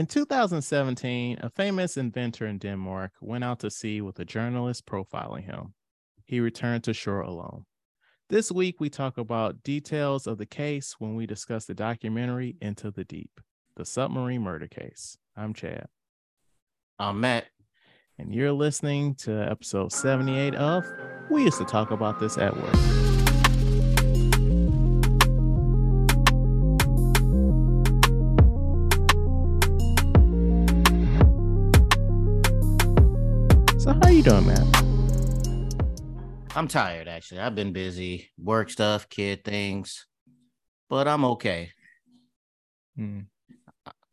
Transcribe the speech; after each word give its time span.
In 0.00 0.06
2017, 0.06 1.40
a 1.42 1.50
famous 1.50 1.98
inventor 1.98 2.46
in 2.46 2.56
Denmark 2.56 3.12
went 3.20 3.44
out 3.44 3.58
to 3.58 3.70
sea 3.70 4.00
with 4.00 4.18
a 4.18 4.24
journalist 4.24 4.86
profiling 4.86 5.44
him. 5.44 5.74
He 6.24 6.40
returned 6.40 6.84
to 6.84 6.94
shore 6.94 7.20
alone. 7.20 7.66
This 8.30 8.50
week, 8.50 8.80
we 8.80 8.88
talk 8.88 9.18
about 9.18 9.62
details 9.62 10.26
of 10.26 10.38
the 10.38 10.46
case 10.46 10.96
when 10.98 11.16
we 11.16 11.26
discuss 11.26 11.66
the 11.66 11.74
documentary 11.74 12.56
Into 12.62 12.90
the 12.90 13.04
Deep, 13.04 13.42
the 13.76 13.84
submarine 13.84 14.40
murder 14.40 14.68
case. 14.68 15.18
I'm 15.36 15.52
Chad. 15.52 15.88
I'm 16.98 17.20
Matt. 17.20 17.48
And 18.18 18.34
you're 18.34 18.52
listening 18.52 19.16
to 19.16 19.32
episode 19.50 19.92
78 19.92 20.54
of 20.54 20.82
We 21.28 21.44
Used 21.44 21.58
to 21.58 21.66
Talk 21.66 21.90
About 21.90 22.18
This 22.18 22.38
at 22.38 22.56
Work. 22.56 23.09
You 34.20 34.30
doing, 34.30 34.46
man? 34.46 35.68
I'm 36.54 36.68
tired 36.68 37.08
actually. 37.08 37.40
I've 37.40 37.54
been 37.54 37.72
busy, 37.72 38.30
work 38.36 38.68
stuff, 38.68 39.08
kid 39.08 39.44
things, 39.44 40.06
but 40.90 41.08
I'm 41.08 41.24
okay. 41.24 41.70
Hmm. 42.96 43.20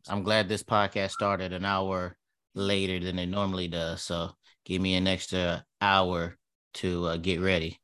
I'm 0.08 0.22
glad 0.22 0.48
this 0.48 0.62
podcast 0.62 1.10
started 1.10 1.52
an 1.52 1.66
hour 1.66 2.16
later 2.54 3.04
than 3.04 3.18
it 3.18 3.26
normally 3.26 3.68
does. 3.68 4.00
So 4.00 4.30
give 4.64 4.80
me 4.80 4.94
an 4.94 5.06
extra 5.06 5.66
hour 5.82 6.38
to 6.74 7.06
uh, 7.06 7.16
get 7.18 7.40
ready. 7.40 7.78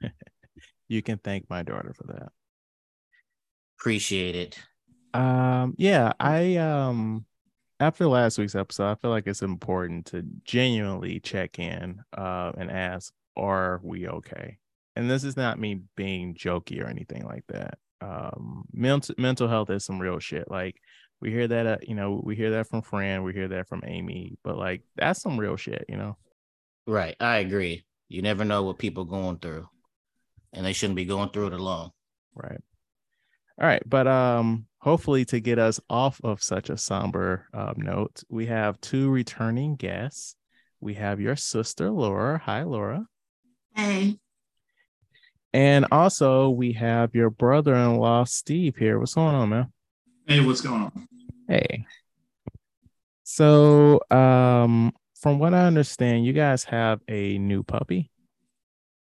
You 0.86 1.00
can 1.00 1.16
thank 1.16 1.48
my 1.48 1.62
daughter 1.62 1.94
for 1.96 2.12
that. 2.12 2.28
Appreciate 3.80 4.36
it. 4.36 4.58
Um, 5.14 5.74
yeah, 5.78 6.12
I 6.20 6.56
um 6.56 7.24
after 7.84 8.06
last 8.06 8.38
week's 8.38 8.54
episode, 8.54 8.90
I 8.90 8.94
feel 8.94 9.10
like 9.10 9.26
it's 9.26 9.42
important 9.42 10.06
to 10.06 10.24
genuinely 10.44 11.20
check 11.20 11.58
in 11.58 12.00
uh 12.16 12.52
and 12.56 12.70
ask, 12.70 13.12
are 13.36 13.80
we 13.82 14.08
okay? 14.08 14.58
And 14.96 15.10
this 15.10 15.22
is 15.22 15.36
not 15.36 15.60
me 15.60 15.82
being 15.94 16.34
jokey 16.34 16.82
or 16.82 16.86
anything 16.88 17.24
like 17.24 17.44
that. 17.48 17.78
Um 18.00 18.64
mental 18.72 19.14
mental 19.18 19.48
health 19.48 19.68
is 19.68 19.84
some 19.84 20.00
real 20.00 20.18
shit. 20.18 20.50
Like 20.50 20.80
we 21.20 21.30
hear 21.30 21.46
that 21.46 21.66
uh, 21.66 21.76
you 21.82 21.94
know, 21.94 22.22
we 22.24 22.36
hear 22.36 22.52
that 22.52 22.68
from 22.68 22.80
Fran, 22.80 23.22
we 23.22 23.34
hear 23.34 23.48
that 23.48 23.68
from 23.68 23.82
Amy, 23.86 24.38
but 24.42 24.56
like 24.56 24.82
that's 24.96 25.20
some 25.20 25.38
real 25.38 25.56
shit, 25.56 25.84
you 25.88 25.98
know. 25.98 26.16
Right. 26.86 27.16
I 27.20 27.38
agree. 27.38 27.84
You 28.08 28.22
never 28.22 28.44
know 28.44 28.62
what 28.62 28.78
people 28.78 29.02
are 29.04 29.06
going 29.06 29.38
through. 29.38 29.68
And 30.54 30.64
they 30.64 30.72
shouldn't 30.72 30.96
be 30.96 31.04
going 31.04 31.30
through 31.30 31.48
it 31.48 31.52
alone. 31.52 31.90
Right. 32.34 32.60
All 33.60 33.66
right, 33.66 33.82
but 33.86 34.06
um 34.08 34.66
hopefully 34.78 35.24
to 35.26 35.40
get 35.40 35.58
us 35.58 35.80
off 35.88 36.20
of 36.24 36.42
such 36.42 36.68
a 36.70 36.76
somber 36.76 37.46
um, 37.54 37.74
note, 37.78 38.22
we 38.28 38.46
have 38.46 38.80
two 38.80 39.08
returning 39.10 39.76
guests. 39.76 40.36
We 40.80 40.94
have 40.94 41.20
your 41.20 41.36
sister 41.36 41.90
Laura. 41.90 42.38
Hi, 42.44 42.64
Laura. 42.64 43.06
Hey, 43.74 44.18
And 45.52 45.86
also 45.90 46.50
we 46.50 46.72
have 46.74 47.14
your 47.14 47.30
brother-in-law 47.30 48.24
Steve 48.24 48.76
here. 48.76 48.98
What's 48.98 49.14
going 49.14 49.34
on, 49.34 49.48
man? 49.48 49.72
Hey, 50.26 50.40
what's 50.44 50.60
going 50.60 50.82
on? 50.82 51.08
Hey. 51.48 51.86
So, 53.22 54.00
um 54.10 54.92
from 55.20 55.38
what 55.38 55.54
I 55.54 55.64
understand, 55.64 56.26
you 56.26 56.34
guys 56.34 56.64
have 56.64 57.00
a 57.08 57.38
new 57.38 57.62
puppy. 57.62 58.10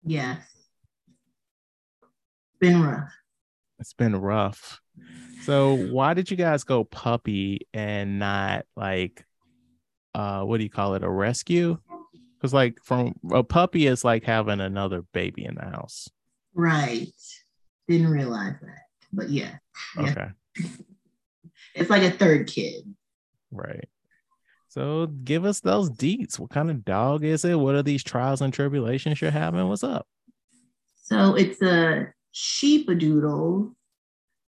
yes. 0.05 0.39
Been 2.61 2.83
rough. 2.83 3.11
It's 3.81 3.95
been 3.95 4.14
rough. 4.14 4.81
So, 5.42 5.75
why 5.75 6.12
did 6.14 6.31
you 6.31 6.36
guys 6.36 6.64
go 6.64 6.84
puppy 6.84 7.67
and 7.73 8.19
not 8.19 8.67
like 8.77 9.25
uh 10.14 10.42
what 10.42 10.59
do 10.59 10.64
you 10.64 10.70
call 10.70 10.95
it, 10.95 11.03
a 11.03 11.09
rescue? 11.09 11.78
Cuz 12.41 12.53
like 12.53 12.78
from 12.83 13.14
a 13.33 13.42
puppy 13.42 13.86
is 13.86 14.05
like 14.05 14.25
having 14.25 14.61
another 14.61 15.03
baby 15.12 15.45
in 15.45 15.55
the 15.55 15.64
house. 15.64 16.08
Right. 16.55 17.08
Didn't 17.89 18.11
realize 18.11 18.55
that. 18.61 18.83
But 19.13 19.30
yeah, 19.30 19.57
Yeah. 19.97 20.11
Okay. 20.11 20.29
it's 21.74 21.91
like 21.91 22.02
a 22.02 22.11
third 22.11 22.47
kid. 22.47 22.85
Right. 23.51 23.89
So 24.68 25.07
give 25.07 25.45
us 25.45 25.61
those 25.61 25.91
deets. 25.91 26.39
What 26.39 26.51
kind 26.51 26.70
of 26.70 26.85
dog 26.85 27.24
is 27.24 27.45
it? 27.45 27.58
What 27.58 27.74
are 27.74 27.83
these 27.83 28.05
trials 28.05 28.41
and 28.41 28.52
tribulations 28.52 29.20
you're 29.20 29.33
having? 29.33 29.67
What's 29.68 29.83
up? 29.83 30.07
So 31.02 31.35
it's 31.35 31.61
a 31.61 32.12
sheepadoodle. 32.35 33.74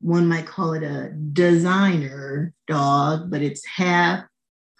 One 0.01 0.27
might 0.27 0.45
call 0.45 0.73
it 0.73 0.83
a 0.83 1.11
designer 1.11 2.53
dog, 2.67 3.31
but 3.31 3.41
it's 3.41 3.65
half 3.65 4.25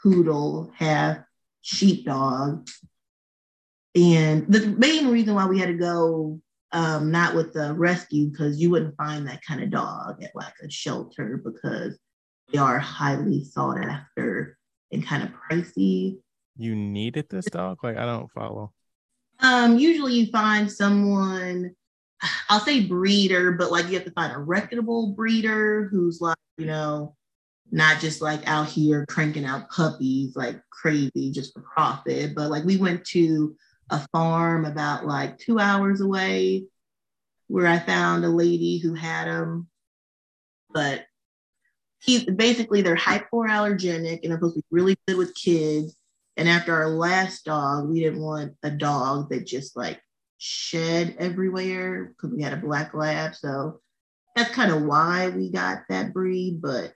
poodle, 0.02 0.72
half 0.76 1.18
sheepdog. 1.62 2.68
And 3.96 4.46
the 4.48 4.68
main 4.78 5.08
reason 5.10 5.34
why 5.34 5.48
we 5.48 5.60
had 5.60 5.70
to 5.70 5.74
go 5.74 6.40
um, 6.72 7.12
not 7.12 7.34
with 7.34 7.54
the 7.54 7.74
rescue, 7.74 8.30
because 8.30 8.60
you 8.60 8.70
wouldn't 8.70 8.96
find 8.98 9.28
that 9.28 9.42
kind 9.44 9.64
of 9.64 9.72
dog 9.72 10.22
at 10.24 10.36
like 10.36 10.54
a 10.64 10.70
shelter 10.70 11.42
because 11.44 11.98
they 12.52 12.60
are 12.60 12.78
highly 12.78 13.44
sought 13.44 13.80
after 13.80 14.58
and 14.92 15.06
kind 15.06 15.24
of 15.24 15.30
pricey. 15.32 16.18
You 16.58 16.76
needed 16.76 17.28
this 17.30 17.46
dog? 17.46 17.84
Like 17.84 17.98
I 17.98 18.06
don't 18.06 18.32
follow. 18.32 18.74
Um, 19.40 19.78
usually 19.78 20.14
you 20.14 20.28
find 20.28 20.72
someone, 20.72 21.76
I'll 22.50 22.60
say 22.60 22.82
breeder, 22.82 23.52
but 23.52 23.72
like 23.72 23.88
you 23.88 23.94
have 23.94 24.06
to 24.06 24.12
find 24.12 24.34
a 24.34 24.40
reputable 24.40 25.14
breeder 25.14 25.88
who's 25.92 26.22
like, 26.22 26.38
you 26.58 26.66
know, 26.66 27.16
not 27.72 28.00
just 28.00 28.22
like 28.22 28.48
out 28.48 28.68
here 28.68 29.06
cranking 29.08 29.46
out 29.46 29.70
puppies 29.70 30.36
like 30.36 30.62
crazy 30.70 31.32
just 31.32 31.54
for 31.54 31.62
profit. 31.62 32.34
But 32.36 32.50
like 32.50 32.64
we 32.64 32.78
went 32.78 33.06
to 33.08 33.56
a 33.90 34.06
farm 34.12 34.66
about 34.66 35.06
like 35.06 35.38
two 35.38 35.60
hours 35.60 36.02
away 36.02 36.66
where 37.48 37.68
I 37.68 37.80
found 37.80 38.26
a 38.26 38.30
lady 38.30 38.78
who 38.78 38.94
had 38.94 39.28
them. 39.28 39.68
But 40.70 41.06
he 42.00 42.30
basically 42.30 42.82
they're 42.82 42.96
hypoallergenic 42.96 44.20
and 44.22 44.32
they're 44.32 44.38
supposed 44.38 44.56
to 44.56 44.62
be 44.62 44.66
really 44.72 44.98
good 45.08 45.18
with 45.18 45.36
kids. 45.36 45.96
And 46.36 46.48
after 46.48 46.74
our 46.74 46.90
last 46.90 47.46
dog, 47.46 47.90
we 47.90 48.00
didn't 48.00 48.22
want 48.22 48.54
a 48.64 48.70
dog 48.70 49.30
that 49.30 49.48
just 49.48 49.76
like 49.76 50.00
shed 50.38 51.16
everywhere 51.20 52.14
because 52.16 52.36
we 52.36 52.42
had 52.44 52.54
a 52.54 52.58
black 52.58 52.94
lab. 52.94 53.36
So 53.36 53.80
that's 54.36 54.52
kind 54.52 54.72
of 54.72 54.84
why 54.84 55.30
we 55.30 55.52
got 55.52 55.84
that 55.90 56.14
breed. 56.14 56.62
But 56.62 56.94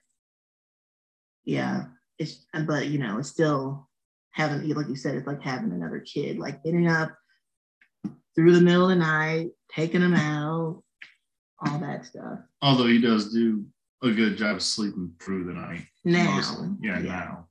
yeah, 1.43 1.85
it's 2.19 2.45
but 2.65 2.87
you 2.87 2.99
know, 2.99 3.19
it's 3.19 3.29
still 3.29 3.89
having 4.31 4.67
like 4.69 4.87
you 4.87 4.95
said, 4.95 5.15
it's 5.15 5.27
like 5.27 5.41
having 5.41 5.71
another 5.71 5.99
kid, 5.99 6.37
like 6.37 6.63
getting 6.63 6.87
up 6.87 7.13
through 8.35 8.53
the 8.53 8.61
middle 8.61 8.83
of 8.83 8.89
the 8.89 8.95
night, 8.95 9.49
taking 9.73 10.01
them 10.01 10.13
out, 10.13 10.83
all 11.65 11.79
that 11.79 12.05
stuff. 12.05 12.39
Although 12.61 12.87
he 12.87 13.01
does 13.01 13.33
do 13.33 13.65
a 14.03 14.11
good 14.11 14.37
job 14.37 14.57
of 14.57 14.63
sleeping 14.63 15.13
through 15.19 15.45
the 15.45 15.53
night. 15.53 15.85
Now. 16.03 16.39
Yeah, 16.81 16.99
Yeah. 16.99 17.09
now. 17.09 17.47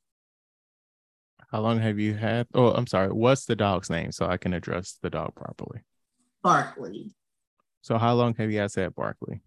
How 1.50 1.60
long 1.60 1.80
have 1.80 1.98
you 1.98 2.14
had? 2.14 2.46
Oh, 2.54 2.70
I'm 2.72 2.86
sorry. 2.86 3.08
What's 3.08 3.44
the 3.44 3.56
dog's 3.56 3.90
name 3.90 4.12
so 4.12 4.26
I 4.26 4.36
can 4.36 4.54
address 4.54 4.98
the 5.02 5.10
dog 5.10 5.34
properly? 5.34 5.80
Barkley. 6.42 7.12
So 7.82 7.98
how 7.98 8.14
long 8.14 8.34
have 8.36 8.50
you 8.50 8.58
guys 8.60 8.74
had 8.74 8.94
Barkley? 8.94 9.42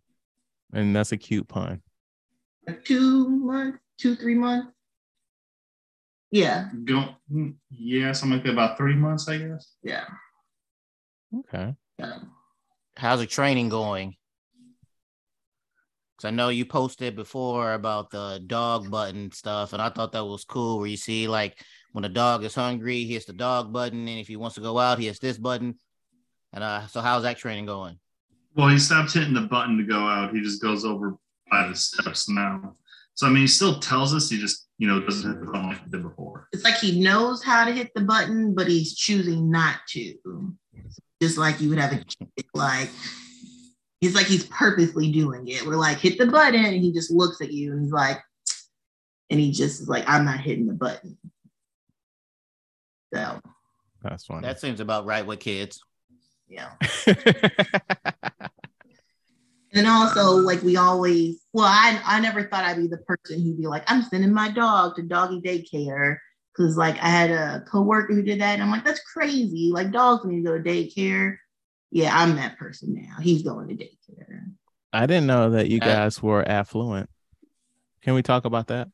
And 0.73 0.95
that's 0.95 1.11
a 1.11 1.17
cute 1.17 1.47
pun. 1.47 1.81
Two 2.83 3.29
months, 3.29 3.79
two, 3.97 4.15
three 4.15 4.35
months. 4.35 4.67
Yeah, 6.31 6.69
Go, 6.83 7.09
yeah, 7.69 8.11
something 8.11 8.37
like 8.39 8.45
that, 8.45 8.53
about 8.53 8.75
three 8.75 8.95
months, 8.95 9.27
I 9.29 9.37
guess. 9.37 9.75
yeah. 9.83 10.05
Okay. 11.37 11.75
yeah. 11.99 12.19
How's 12.97 13.19
the 13.19 13.27
training 13.27 13.69
going? 13.69 14.15
Because 16.17 16.27
I 16.27 16.31
know 16.31 16.49
you 16.49 16.65
posted 16.65 17.15
before 17.15 17.73
about 17.73 18.09
the 18.09 18.41
dog 18.47 18.89
button 18.89 19.31
stuff, 19.31 19.73
and 19.73 19.81
I 19.81 19.89
thought 19.89 20.13
that 20.13 20.25
was 20.25 20.43
cool. 20.43 20.79
Where 20.79 20.87
you 20.87 20.97
see, 20.97 21.27
like, 21.27 21.55
when 21.93 22.05
a 22.05 22.09
dog 22.09 22.43
is 22.43 22.53
hungry, 22.53 23.03
he 23.03 23.13
hits 23.13 23.25
the 23.25 23.33
dog 23.33 23.71
button, 23.71 24.07
and 24.07 24.19
if 24.19 24.27
he 24.27 24.35
wants 24.35 24.55
to 24.55 24.61
go 24.61 24.77
out, 24.77 24.99
he 24.99 25.05
hits 25.05 25.19
this 25.19 25.37
button. 25.37 25.75
And 26.51 26.63
uh, 26.63 26.87
so, 26.87 27.01
how's 27.01 27.23
that 27.23 27.37
training 27.37 27.67
going? 27.67 27.97
Well, 28.55 28.67
he 28.67 28.77
stopped 28.77 29.13
hitting 29.13 29.33
the 29.33 29.41
button 29.41 29.77
to 29.77 29.83
go 29.83 29.99
out. 29.99 30.33
He 30.33 30.41
just 30.41 30.61
goes 30.61 30.85
over 30.85 31.15
by 31.49 31.67
the 31.67 31.75
steps 31.75 32.27
now. 32.27 32.75
So, 33.15 33.27
I 33.27 33.29
mean, 33.29 33.41
he 33.41 33.47
still 33.47 33.79
tells 33.79 34.13
us, 34.13 34.29
he 34.29 34.39
just, 34.39 34.67
you 34.79 34.87
know, 34.87 34.99
doesn't 34.99 35.31
hit 35.31 35.39
the 35.39 35.45
button 35.45 35.67
like 35.69 35.83
he 35.83 35.89
did 35.89 36.03
before. 36.03 36.47
It's 36.51 36.63
like 36.63 36.77
he 36.77 36.99
knows 36.99 37.43
how 37.43 37.63
to 37.63 37.71
hit 37.71 37.91
the 37.95 38.01
button, 38.01 38.55
but 38.55 38.67
he's 38.67 38.95
choosing 38.95 39.49
not 39.49 39.77
to. 39.89 40.15
Just 41.21 41.37
like 41.37 41.61
you 41.61 41.69
would 41.69 41.79
have 41.79 41.93
a 41.93 42.03
kid, 42.03 42.45
like 42.53 42.89
he's 44.01 44.15
like 44.15 44.25
he's 44.25 44.45
purposely 44.47 45.11
doing 45.11 45.47
it. 45.47 45.65
We're 45.65 45.75
like, 45.75 45.99
hit 45.99 46.17
the 46.17 46.25
button, 46.25 46.65
and 46.65 46.83
he 46.83 46.91
just 46.91 47.11
looks 47.11 47.39
at 47.39 47.53
you 47.53 47.71
and 47.71 47.83
he's 47.83 47.93
like, 47.93 48.19
and 49.29 49.39
he 49.39 49.51
just 49.51 49.81
is 49.81 49.87
like, 49.87 50.03
I'm 50.07 50.25
not 50.25 50.41
hitting 50.41 50.67
the 50.67 50.73
button. 50.73 51.17
So 53.13 53.39
That's 54.01 54.25
funny. 54.25 54.41
That 54.41 54.59
seems 54.59 54.79
about 54.79 55.05
right 55.05 55.25
with 55.25 55.39
kids. 55.39 55.81
yeah. 56.47 56.71
And 59.75 59.87
also, 59.87 60.33
like 60.33 60.61
we 60.61 60.77
always, 60.77 61.41
well, 61.51 61.65
I 61.65 61.99
I 62.05 62.19
never 62.19 62.43
thought 62.43 62.63
I'd 62.63 62.77
be 62.77 62.87
the 62.87 62.99
person 62.99 63.41
who'd 63.41 63.57
be 63.57 63.65
like, 63.65 63.83
I'm 63.87 64.03
sending 64.03 64.31
my 64.31 64.51
dog 64.51 64.95
to 64.97 65.01
doggy 65.01 65.41
daycare 65.41 66.17
because 66.55 66.77
like 66.77 66.95
I 67.01 67.07
had 67.07 67.31
a 67.31 67.63
coworker 67.67 68.13
who 68.13 68.21
did 68.21 68.39
that, 68.39 68.53
and 68.53 68.61
I'm 68.61 68.69
like, 68.69 68.85
that's 68.85 68.99
crazy. 68.99 69.71
Like 69.73 69.91
dogs 69.91 70.25
need 70.25 70.37
to 70.37 70.43
go 70.43 70.57
to 70.57 70.63
daycare. 70.63 71.37
Yeah, 71.89 72.15
I'm 72.15 72.35
that 72.35 72.59
person 72.59 72.93
now. 72.93 73.17
He's 73.19 73.41
going 73.41 73.67
to 73.67 73.73
daycare. 73.73 74.43
I 74.91 75.07
didn't 75.07 75.25
know 75.25 75.49
that 75.51 75.69
you 75.69 75.79
guys 75.79 76.21
were 76.21 76.47
affluent. 76.47 77.09
Can 78.03 78.13
we 78.13 78.21
talk 78.21 78.45
about 78.45 78.67
that? 78.67 78.89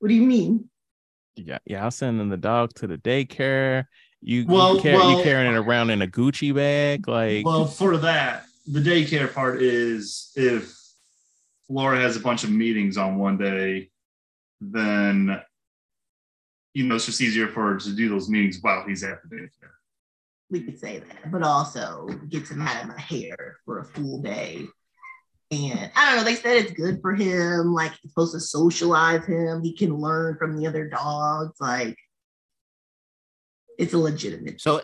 What 0.00 0.08
do 0.08 0.14
you 0.14 0.22
mean? 0.22 0.68
Yeah, 1.36 1.58
yeah. 1.66 1.84
I'm 1.84 1.90
sending 1.90 2.28
the 2.28 2.36
dog 2.36 2.74
to 2.74 2.86
the 2.86 2.98
daycare. 2.98 3.84
You, 4.20 4.46
Well, 4.46 4.76
you, 4.76 4.82
car- 4.82 4.92
well- 4.92 5.18
you 5.18 5.22
carrying 5.24 5.52
it 5.52 5.56
around 5.58 5.90
in 5.90 6.02
a 6.02 6.06
Gucci 6.06 6.54
bag, 6.54 7.06
like 7.08 7.44
Well, 7.44 7.66
for 7.66 7.96
that, 7.98 8.46
the 8.66 8.80
daycare 8.80 9.32
part 9.32 9.60
is 9.62 10.32
if 10.36 10.74
Laura 11.68 11.98
has 12.00 12.16
a 12.16 12.20
bunch 12.20 12.44
of 12.44 12.50
meetings 12.50 12.96
on 12.96 13.16
one 13.18 13.36
day, 13.36 13.90
then 14.60 15.40
you 16.72 16.84
know 16.86 16.94
it's 16.94 17.06
just 17.06 17.20
easier 17.20 17.48
for 17.48 17.72
her 17.74 17.78
to 17.78 17.94
do 17.94 18.08
those 18.08 18.28
meetings 18.28 18.58
while 18.62 18.84
he's 18.86 19.04
at 19.04 19.18
the 19.28 19.36
daycare. 19.36 19.70
We 20.50 20.62
could 20.62 20.78
say 20.78 21.00
that, 21.00 21.30
but 21.30 21.42
also 21.42 22.06
gets 22.28 22.50
him 22.50 22.62
out 22.62 22.82
of 22.82 22.88
my 22.88 23.00
hair 23.00 23.56
for 23.64 23.80
a 23.80 23.84
full 23.84 24.22
day. 24.22 24.66
And 25.50 25.90
I 25.94 26.10
don't 26.10 26.18
know, 26.18 26.24
they 26.24 26.36
said 26.36 26.56
it's 26.56 26.72
good 26.72 27.00
for 27.00 27.14
him. 27.14 27.72
Like 27.72 27.92
it's 27.92 28.12
supposed 28.12 28.34
to 28.34 28.40
socialize 28.40 29.24
him. 29.24 29.62
He 29.62 29.76
can 29.76 29.96
learn 29.96 30.36
from 30.36 30.56
the 30.56 30.66
other 30.66 30.88
dogs. 30.88 31.60
Like 31.60 31.96
it's 33.78 33.94
a 33.94 33.98
legitimate. 33.98 34.60
So 34.60 34.82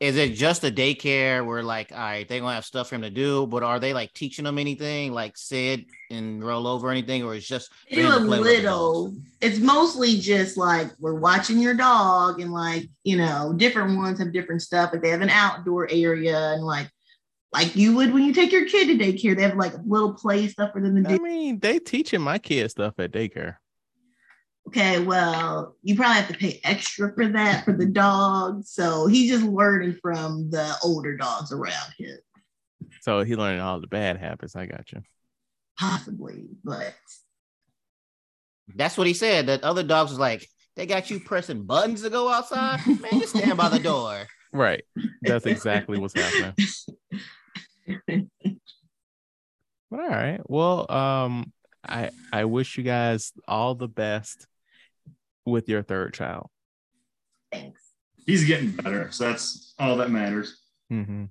is 0.00 0.16
it 0.16 0.34
just 0.34 0.62
a 0.62 0.70
daycare 0.70 1.44
where 1.44 1.62
like, 1.62 1.90
all 1.90 1.98
right, 1.98 2.28
they're 2.28 2.40
gonna 2.40 2.54
have 2.54 2.64
stuff 2.64 2.88
for 2.88 2.94
him 2.94 3.02
to 3.02 3.10
do, 3.10 3.46
but 3.48 3.64
are 3.64 3.80
they 3.80 3.92
like 3.92 4.12
teaching 4.12 4.46
him 4.46 4.58
anything, 4.58 5.12
like 5.12 5.36
sit 5.36 5.86
and 6.10 6.42
roll 6.44 6.68
over 6.68 6.90
anything, 6.90 7.24
or 7.24 7.34
it's 7.34 7.46
just 7.46 7.70
do 7.90 8.06
a 8.06 8.12
to 8.12 8.24
play 8.24 8.38
with 8.38 8.38
the 8.38 8.44
little. 8.44 9.16
It's 9.40 9.58
mostly 9.58 10.18
just 10.18 10.56
like 10.56 10.92
we're 11.00 11.18
watching 11.18 11.58
your 11.58 11.74
dog, 11.74 12.40
and 12.40 12.52
like 12.52 12.88
you 13.02 13.16
know, 13.16 13.52
different 13.56 13.96
ones 13.96 14.20
have 14.20 14.32
different 14.32 14.62
stuff. 14.62 14.92
Like 14.92 15.02
they 15.02 15.10
have 15.10 15.20
an 15.22 15.30
outdoor 15.30 15.88
area, 15.90 16.52
and 16.52 16.62
like 16.62 16.88
like 17.52 17.74
you 17.76 17.94
would 17.96 18.12
when 18.12 18.24
you 18.24 18.32
take 18.34 18.52
your 18.52 18.66
kid 18.66 18.86
to 18.86 19.04
daycare, 19.04 19.36
they 19.36 19.42
have 19.42 19.56
like 19.56 19.72
little 19.86 20.12
play 20.14 20.48
stuff 20.48 20.72
for 20.72 20.80
them 20.82 20.96
to 20.96 21.02
do. 21.02 21.14
I 21.14 21.18
mean, 21.18 21.58
they 21.60 21.78
teaching 21.78 22.20
my 22.20 22.38
kids 22.38 22.72
stuff 22.72 22.94
at 22.98 23.12
daycare. 23.12 23.56
Okay, 24.68 25.00
well, 25.00 25.76
you 25.82 25.96
probably 25.96 26.16
have 26.20 26.28
to 26.28 26.36
pay 26.36 26.60
extra 26.62 27.14
for 27.14 27.26
that 27.28 27.64
for 27.64 27.72
the 27.72 27.86
dog. 27.86 28.64
So 28.66 29.06
he's 29.06 29.30
just 29.30 29.44
learning 29.44 29.96
from 30.02 30.50
the 30.50 30.74
older 30.84 31.16
dogs 31.16 31.52
around 31.52 31.94
him, 31.96 32.18
So 33.00 33.22
he 33.22 33.34
learning 33.34 33.60
all 33.60 33.80
the 33.80 33.86
bad 33.86 34.18
habits. 34.18 34.54
I 34.56 34.66
got 34.66 34.92
you. 34.92 35.00
possibly. 35.78 36.44
But 36.62 36.94
That's 38.74 38.98
what 38.98 39.06
he 39.06 39.14
said. 39.14 39.46
That 39.46 39.64
other 39.64 39.82
dogs 39.82 40.10
was 40.10 40.18
like, 40.18 40.46
they 40.76 40.84
got 40.84 41.08
you 41.10 41.18
pressing 41.18 41.62
buttons 41.64 42.02
to 42.02 42.10
go 42.10 42.28
outside. 42.28 42.86
Man, 42.86 43.20
just 43.20 43.34
stand 43.36 43.56
by 43.56 43.68
the 43.70 43.78
door. 43.78 44.26
Right. 44.50 44.82
That's 45.20 45.44
exactly 45.44 45.98
what's 45.98 46.14
happening. 46.14 46.54
But 49.90 50.00
all 50.00 50.08
right. 50.08 50.40
Well, 50.44 50.90
um, 50.92 51.52
I 51.82 52.10
I 52.32 52.44
wish 52.44 52.76
you 52.76 52.84
guys 52.84 53.32
all 53.46 53.74
the 53.74 53.88
best 53.88 54.46
with 55.46 55.68
your 55.68 55.82
third 55.82 56.12
child. 56.12 56.48
thanks. 57.50 57.80
He's 58.26 58.44
getting 58.44 58.72
better, 58.72 59.10
so 59.10 59.24
that's 59.24 59.72
all 59.78 59.96
that 59.96 60.10
matters. 60.10 60.60
hmm 60.90 61.24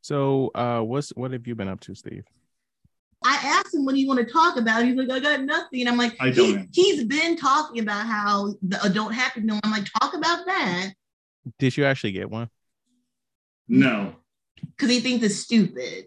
So, 0.00 0.50
uh, 0.56 0.80
what's 0.80 1.10
what 1.10 1.30
have 1.30 1.46
you 1.46 1.54
been 1.54 1.68
up 1.68 1.78
to, 1.80 1.94
Steve? 1.94 2.24
I 3.24 3.34
asked 3.34 3.72
him 3.72 3.84
what 3.84 3.94
do 3.94 4.00
you 4.00 4.08
want 4.08 4.26
to 4.26 4.32
talk 4.32 4.56
about. 4.56 4.84
He's 4.84 4.96
like, 4.96 5.10
I 5.10 5.20
got 5.20 5.42
nothing. 5.42 5.86
I'm 5.86 5.96
like, 5.96 6.16
I 6.18 6.30
he, 6.30 6.54
don't. 6.54 6.68
he's 6.72 7.04
been 7.04 7.36
talking 7.36 7.80
about 7.80 8.06
how 8.06 8.54
the 8.62 8.82
adult 8.82 9.14
happy 9.14 9.42
meal. 9.42 9.60
I'm 9.62 9.70
like, 9.70 9.84
talk 10.00 10.14
about 10.14 10.44
that 10.46 10.92
Did 11.60 11.76
you 11.76 11.84
actually 11.84 12.10
get 12.10 12.28
one? 12.28 12.50
No, 13.68 14.16
because 14.76 14.90
he 14.90 15.00
thinks 15.00 15.24
it's 15.24 15.36
stupid. 15.36 16.06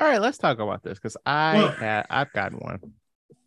All 0.00 0.06
right, 0.08 0.20
let's 0.20 0.38
talk 0.38 0.58
about 0.58 0.82
this 0.82 0.98
because 0.98 1.16
I 1.26 1.54
Well- 1.56 1.72
had 1.72 2.06
I've 2.10 2.32
gotten 2.32 2.58
one. 2.58 2.80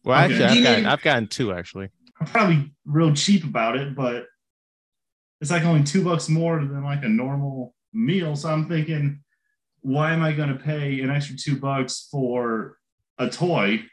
Well, 0.03 0.24
Okay. 0.25 0.44
actually, 0.44 0.45
I've 0.59 0.63
gotten, 0.63 0.86
I've 0.88 1.01
gotten 1.01 1.27
two 1.27 1.53
actually. 1.53 1.89
I'm 2.19 2.27
probably 2.27 2.71
real 2.86 3.13
cheap 3.13 3.44
about 3.44 3.77
it, 3.77 3.95
but 3.95 4.25
it's 5.39 5.51
like 5.51 5.63
only 5.63 5.83
two 5.83 6.03
bucks 6.03 6.30
more 6.30 6.59
than 6.59 6.83
like 6.83 7.03
a 7.03 7.09
normal 7.09 7.74
meal. 7.94 8.36
So 8.36 8.50
I'm 8.50 8.68
thinking, 8.68 9.24
why 9.81 10.13
am 10.13 10.21
I 10.21 10.33
going 10.33 10.50
to 10.50 10.56
pay 10.63 11.01
an 11.01 11.09
extra 11.09 11.36
two 11.36 11.59
bucks 11.59 12.07
for 12.12 12.77
a 13.18 13.30
toy 13.30 13.83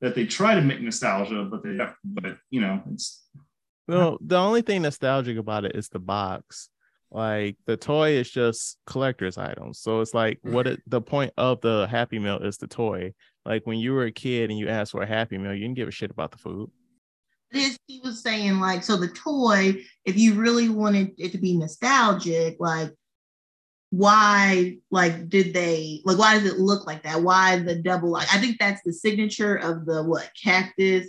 that 0.00 0.14
they 0.14 0.26
try 0.26 0.54
to 0.54 0.60
make 0.62 0.80
nostalgia, 0.80 1.44
but 1.50 1.62
they, 1.62 1.76
but 2.04 2.38
you 2.50 2.60
know, 2.60 2.82
it's 2.92 3.26
Well, 3.88 4.18
the 4.20 4.36
only 4.38 4.62
thing 4.62 4.82
nostalgic 4.82 5.36
about 5.38 5.64
it 5.64 5.74
is 5.76 5.88
the 5.88 5.98
box. 5.98 6.68
Like 7.10 7.56
the 7.66 7.76
toy 7.76 8.10
is 8.10 8.30
just 8.30 8.78
collector's 8.86 9.38
items. 9.38 9.80
So 9.80 10.00
it's 10.00 10.12
like 10.12 10.38
what 10.42 10.66
it, 10.66 10.82
the 10.86 11.00
point 11.00 11.32
of 11.36 11.60
the 11.60 11.86
Happy 11.88 12.18
Meal 12.18 12.38
is 12.38 12.58
the 12.58 12.66
toy. 12.66 13.14
Like 13.44 13.66
when 13.66 13.78
you 13.78 13.92
were 13.92 14.04
a 14.04 14.12
kid 14.12 14.50
and 14.50 14.58
you 14.58 14.68
asked 14.68 14.92
for 14.92 15.02
a 15.02 15.06
Happy 15.06 15.38
Meal, 15.38 15.54
you 15.54 15.60
didn't 15.60 15.76
give 15.76 15.88
a 15.88 15.92
shit 15.92 16.10
about 16.10 16.32
the 16.32 16.38
food. 16.38 16.70
This 17.52 17.78
he 17.86 18.00
was 18.02 18.20
saying 18.20 18.58
like, 18.58 18.82
so 18.82 18.96
the 18.96 19.08
toy, 19.08 19.76
if 20.04 20.18
you 20.18 20.34
really 20.34 20.68
wanted 20.68 21.12
it 21.16 21.30
to 21.32 21.38
be 21.38 21.56
nostalgic, 21.56 22.56
like 22.58 22.90
why 23.90 24.76
like 24.90 25.28
did 25.28 25.54
they 25.54 26.02
like 26.04 26.18
why 26.18 26.38
does 26.38 26.50
it 26.50 26.58
look 26.58 26.86
like 26.86 27.04
that? 27.04 27.22
Why 27.22 27.60
the 27.60 27.76
double 27.76 28.10
like 28.10 28.32
I 28.34 28.38
think 28.38 28.58
that's 28.58 28.82
the 28.84 28.92
signature 28.92 29.56
of 29.56 29.86
the 29.86 30.02
what 30.02 30.28
cactus. 30.42 31.08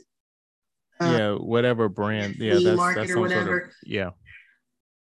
Uh, 0.99 1.15
yeah, 1.17 1.31
whatever 1.33 1.89
brand. 1.89 2.35
Yeah, 2.37 2.53
that's, 2.53 2.77
market 2.77 2.99
that's 3.01 3.11
or 3.11 3.29
some 3.29 3.45
sort 3.45 3.63
of 3.63 3.73
yeah. 3.83 4.11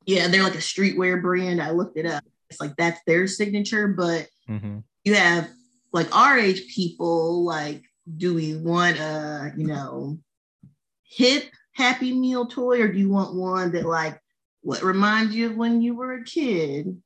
Yeah, 0.08 0.26
they're 0.26 0.42
like 0.42 0.54
a 0.54 0.58
streetwear 0.58 1.20
brand. 1.20 1.60
I 1.60 1.70
looked 1.70 1.98
it 1.98 2.06
up. 2.06 2.24
It's 2.48 2.62
like 2.62 2.74
that's 2.76 2.98
their 3.06 3.26
signature, 3.26 3.88
but 3.88 4.26
hmm 4.46 4.78
you 5.04 5.14
have 5.14 5.48
like 5.92 6.14
our 6.16 6.38
age 6.38 6.74
people, 6.74 7.44
like, 7.44 7.82
do 8.16 8.34
we 8.34 8.56
want 8.56 8.98
a, 8.98 9.52
you 9.56 9.66
know, 9.66 10.18
hip 11.02 11.44
happy 11.72 12.12
meal 12.14 12.46
toy 12.46 12.80
or 12.80 12.88
do 12.88 12.98
you 12.98 13.10
want 13.10 13.34
one 13.34 13.72
that 13.72 13.84
like 13.84 14.18
what 14.62 14.82
reminds 14.82 15.34
you 15.34 15.50
of 15.50 15.56
when 15.56 15.82
you 15.82 15.94
were 15.94 16.14
a 16.14 16.24
kid? 16.24 17.02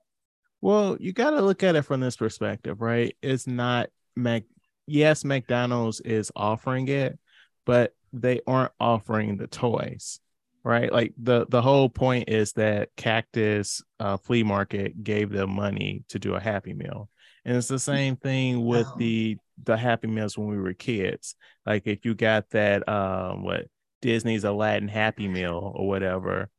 Well, 0.61 0.97
you 1.01 1.13
got 1.13 1.31
to 1.31 1.43
look 1.43 1.65
at 1.65 1.75
it 1.75 1.83
from 1.83 2.01
this 2.01 2.17
perspective, 2.17 2.81
right? 2.81 3.17
It's 3.21 3.49
not 3.49 3.91
Mac. 4.15 4.45
Yes, 4.87 5.25
McDonald's 5.25 6.01
is 6.01 6.31
offering 6.37 6.87
it, 6.87 7.19
but 7.67 7.95
they 8.13 8.41
aren't 8.47 8.73
offering 8.79 9.39
the 9.39 9.49
toys, 9.49 10.21
right? 10.65 10.93
Like 10.93 11.13
the 11.21 11.47
the 11.49 11.63
whole 11.63 11.89
point 11.89 12.29
is 12.29 12.53
that 12.55 12.91
Cactus 12.97 13.83
uh, 14.01 14.17
Flea 14.17 14.43
Market 14.43 15.03
gave 15.03 15.31
them 15.31 15.51
money 15.51 16.05
to 16.09 16.19
do 16.19 16.35
a 16.35 16.41
Happy 16.41 16.73
Meal, 16.75 17.09
and 17.45 17.57
it's 17.57 17.69
the 17.69 17.79
same 17.79 18.17
thing 18.17 18.65
with 18.65 18.87
Oh. 18.89 18.95
the 18.99 19.37
the 19.63 19.77
Happy 19.77 20.09
Meals 20.09 20.37
when 20.39 20.49
we 20.49 20.59
were 20.59 20.75
kids. 20.75 21.35
Like 21.67 21.87
if 21.87 22.05
you 22.05 22.15
got 22.15 22.51
that 22.51 22.89
um 22.89 23.45
what 23.45 23.67
Disney's 24.01 24.45
Aladdin 24.45 24.89
Happy 24.89 25.29
Meal 25.29 25.73
or 25.77 25.87
whatever, 25.87 26.51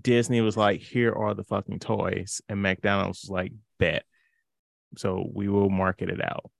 Disney 0.00 0.40
was 0.40 0.56
like, 0.56 0.80
here 0.80 1.12
are 1.12 1.34
the 1.34 1.44
fucking 1.44 1.78
toys. 1.80 2.40
And 2.48 2.62
McDonald's 2.62 3.22
was 3.24 3.30
like, 3.30 3.52
bet. 3.78 4.04
So 4.96 5.28
we 5.34 5.48
will 5.48 5.68
market 5.68 6.08
it 6.08 6.24
out. 6.24 6.50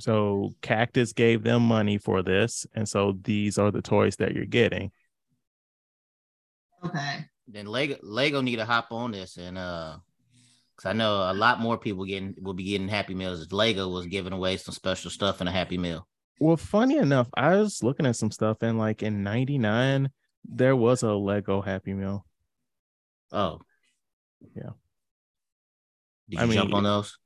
So 0.00 0.50
Cactus 0.62 1.12
gave 1.12 1.44
them 1.44 1.62
money 1.62 1.98
for 1.98 2.22
this. 2.22 2.66
And 2.74 2.88
so 2.88 3.16
these 3.22 3.58
are 3.58 3.70
the 3.70 3.82
toys 3.82 4.16
that 4.16 4.34
you're 4.34 4.44
getting. 4.46 4.90
Okay. 6.84 7.24
Then 7.48 7.66
Lego 7.66 7.96
Lego 8.02 8.40
need 8.40 8.56
to 8.56 8.64
hop 8.64 8.88
on 8.90 9.12
this 9.12 9.36
and 9.36 9.58
uh 9.58 9.96
because 10.76 10.90
I 10.90 10.92
know 10.92 11.30
a 11.30 11.34
lot 11.34 11.60
more 11.60 11.78
people 11.78 12.04
getting 12.04 12.34
will 12.40 12.54
be 12.54 12.64
getting 12.64 12.88
Happy 12.88 13.14
Meals. 13.14 13.40
if 13.42 13.52
Lego 13.52 13.88
was 13.88 14.06
giving 14.06 14.32
away 14.32 14.56
some 14.56 14.74
special 14.74 15.10
stuff 15.10 15.40
in 15.40 15.46
a 15.46 15.52
Happy 15.52 15.78
Meal. 15.78 16.06
Well, 16.40 16.56
funny 16.56 16.98
enough, 16.98 17.28
I 17.34 17.56
was 17.56 17.82
looking 17.82 18.06
at 18.06 18.16
some 18.16 18.32
stuff 18.32 18.58
and 18.62 18.76
like 18.76 19.02
in 19.02 19.22
99, 19.22 20.10
there 20.44 20.74
was 20.74 21.02
a 21.04 21.12
Lego 21.12 21.60
Happy 21.60 21.92
Meal. 21.92 22.26
Oh, 23.30 23.60
Yeah. 24.56 24.70
Did 26.28 26.40
I 26.40 26.44
you 26.44 26.52
jump 26.54 26.70
mean, 26.70 26.76
on 26.78 26.84
those? 26.84 27.18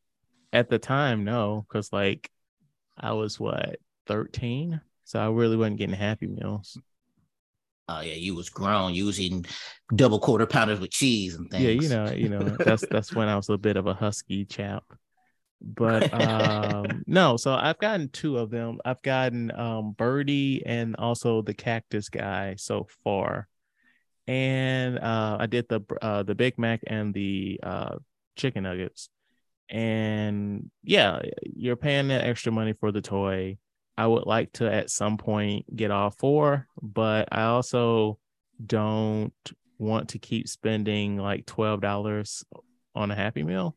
At 0.53 0.69
the 0.69 0.79
time, 0.79 1.25
no, 1.25 1.65
because 1.69 1.93
like 1.93 2.31
I 2.99 3.13
was 3.13 3.39
what 3.41 3.77
13. 4.07 4.81
So 5.05 5.19
I 5.19 5.29
really 5.31 5.57
wasn't 5.57 5.79
getting 5.79 5.95
Happy 5.95 6.27
Meals. 6.27 6.77
Oh 7.89 8.01
yeah, 8.01 8.15
you 8.15 8.35
was 8.35 8.51
grown. 8.51 8.95
You 8.95 9.07
was 9.07 9.21
eating 9.21 9.47
double 9.95 10.21
quarter 10.21 10.47
pounders 10.47 10.81
with 10.81 10.91
cheese 10.91 11.35
and 11.35 11.51
things. 11.51 11.65
Yeah, 11.65 11.71
you 11.71 11.89
know, 11.89 12.13
you 12.13 12.29
know, 12.29 12.57
that's 12.65 12.87
that's 12.87 13.15
when 13.15 13.29
I 13.29 13.37
was 13.37 13.49
a 13.49 13.59
bit 13.59 13.77
of 13.77 13.87
a 13.87 13.95
husky 13.95 14.45
chap. 14.45 14.85
But 15.61 16.13
um 16.15 17.03
no, 17.07 17.37
so 17.37 17.55
I've 17.55 17.79
gotten 17.79 18.09
two 18.11 18.39
of 18.39 18.51
them. 18.51 18.79
I've 18.85 19.03
gotten 19.03 19.51
um 19.59 19.93
Birdie 19.93 20.63
and 20.67 20.97
also 20.97 21.43
the 21.43 21.55
cactus 21.55 22.09
guy 22.09 22.57
so 22.57 22.87
far. 23.05 23.49
And 24.27 24.99
uh 24.99 25.39
I 25.41 25.47
did 25.47 25.69
the 25.69 25.81
uh 26.03 26.23
the 26.25 26.35
Big 26.35 26.59
Mac 26.59 26.81
and 26.87 27.15
the 27.15 27.61
uh 27.63 27.97
chicken 28.37 28.65
nuggets. 28.65 29.09
and 29.71 30.71
yeah, 30.85 31.21
you're 31.45 31.77
paying 31.77 32.09
that 32.09 32.25
extra 32.25 32.53
money 32.53 32.75
for 32.75 32.93
the 32.93 33.03
toy. 33.03 33.59
I 33.99 34.07
would 34.07 34.27
like 34.27 34.53
to 34.55 34.73
at 34.73 34.91
some 34.91 35.19
point 35.19 35.75
get 35.75 35.91
all 35.91 36.11
four, 36.11 36.69
but 36.81 37.29
I 37.33 37.43
also 37.43 38.19
don't 38.65 39.35
want 39.79 40.11
to 40.11 40.19
keep 40.21 40.49
spending 40.49 41.19
like 41.19 41.47
twelve 41.47 41.81
dollars 41.81 42.45
on 42.95 43.11
a 43.11 43.15
Happy 43.17 43.43
Meal, 43.43 43.77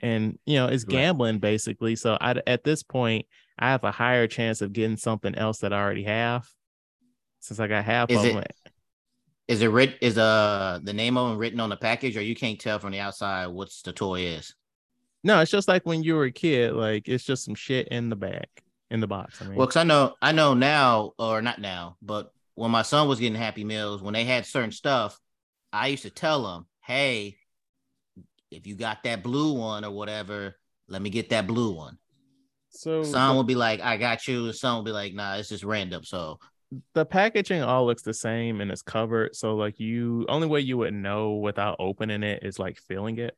and 0.00 0.38
you 0.46 0.56
know 0.56 0.68
it's 0.68 0.84
gambling 0.84 1.38
basically. 1.38 1.96
So 1.96 2.16
I 2.18 2.40
at 2.46 2.64
this 2.64 2.82
point 2.82 3.26
I 3.58 3.68
have 3.68 3.84
a 3.84 3.90
higher 3.90 4.26
chance 4.26 4.62
of 4.62 4.72
getting 4.72 4.96
something 4.96 5.34
else 5.34 5.58
that 5.58 5.74
I 5.74 5.80
already 5.82 6.04
have, 6.04 6.48
since 7.40 7.60
I 7.60 7.66
got 7.68 7.84
half 7.84 8.10
Is 8.10 8.18
of 8.18 8.24
it- 8.24 8.34
them. 8.34 8.44
Is 9.48 9.60
it 9.60 9.68
writ? 9.68 9.98
Is 10.00 10.16
uh 10.16 10.80
the 10.82 10.94
name 10.94 11.18
of 11.18 11.28
them 11.28 11.38
written 11.38 11.60
on 11.60 11.68
the 11.68 11.76
package, 11.76 12.16
or 12.16 12.22
you 12.22 12.34
can't 12.34 12.58
tell 12.58 12.78
from 12.78 12.92
the 12.92 13.00
outside 13.00 13.48
what's 13.48 13.82
the 13.82 13.92
toy 13.92 14.20
is? 14.20 14.54
No, 15.24 15.40
it's 15.40 15.50
just 15.50 15.68
like 15.68 15.84
when 15.84 16.02
you 16.02 16.14
were 16.14 16.24
a 16.24 16.32
kid. 16.32 16.72
Like 16.72 17.06
it's 17.06 17.24
just 17.24 17.44
some 17.44 17.54
shit 17.54 17.88
in 17.88 18.08
the 18.08 18.16
bag, 18.16 18.46
in 18.92 19.00
the 19.00 19.06
box. 19.06 19.40
I 19.40 19.46
mean, 19.46 19.56
Well, 19.56 19.66
because 19.66 19.80
I 19.80 19.84
know 19.84 20.14
I 20.22 20.32
know 20.32 20.54
now, 20.54 21.12
or 21.18 21.42
not 21.42 21.60
now, 21.60 21.96
but 22.02 22.32
when 22.54 22.70
my 22.70 22.82
son 22.82 23.08
was 23.08 23.18
getting 23.18 23.34
Happy 23.34 23.64
Meals, 23.64 24.02
when 24.02 24.14
they 24.14 24.24
had 24.24 24.46
certain 24.46 24.70
stuff, 24.70 25.18
I 25.72 25.88
used 25.88 26.02
to 26.02 26.10
tell 26.10 26.54
him, 26.54 26.66
"Hey, 26.82 27.38
if 28.50 28.66
you 28.66 28.76
got 28.76 29.02
that 29.04 29.22
blue 29.22 29.54
one 29.54 29.84
or 29.84 29.90
whatever, 29.90 30.54
let 30.88 31.00
me 31.00 31.10
get 31.10 31.30
that 31.30 31.46
blue 31.46 31.74
one." 31.74 31.98
so 32.68 33.02
Some 33.02 33.34
will 33.34 33.44
be 33.44 33.54
like, 33.54 33.80
"I 33.80 33.96
got 33.96 34.28
you," 34.28 34.44
and 34.46 34.54
some 34.54 34.76
will 34.76 34.84
be 34.84 34.92
like, 34.92 35.14
"Nah, 35.14 35.36
it's 35.36 35.48
just 35.48 35.64
random." 35.64 36.04
So 36.04 36.38
the 36.94 37.04
packaging 37.04 37.62
all 37.62 37.86
looks 37.86 38.02
the 38.02 38.14
same 38.14 38.60
and 38.60 38.70
it's 38.70 38.82
covered. 38.82 39.34
So 39.34 39.56
like 39.56 39.80
you, 39.80 40.26
only 40.28 40.46
way 40.46 40.60
you 40.60 40.78
would 40.78 40.94
know 40.94 41.32
without 41.32 41.76
opening 41.78 42.22
it 42.22 42.42
is 42.42 42.58
like 42.58 42.78
feeling 42.78 43.18
it. 43.18 43.36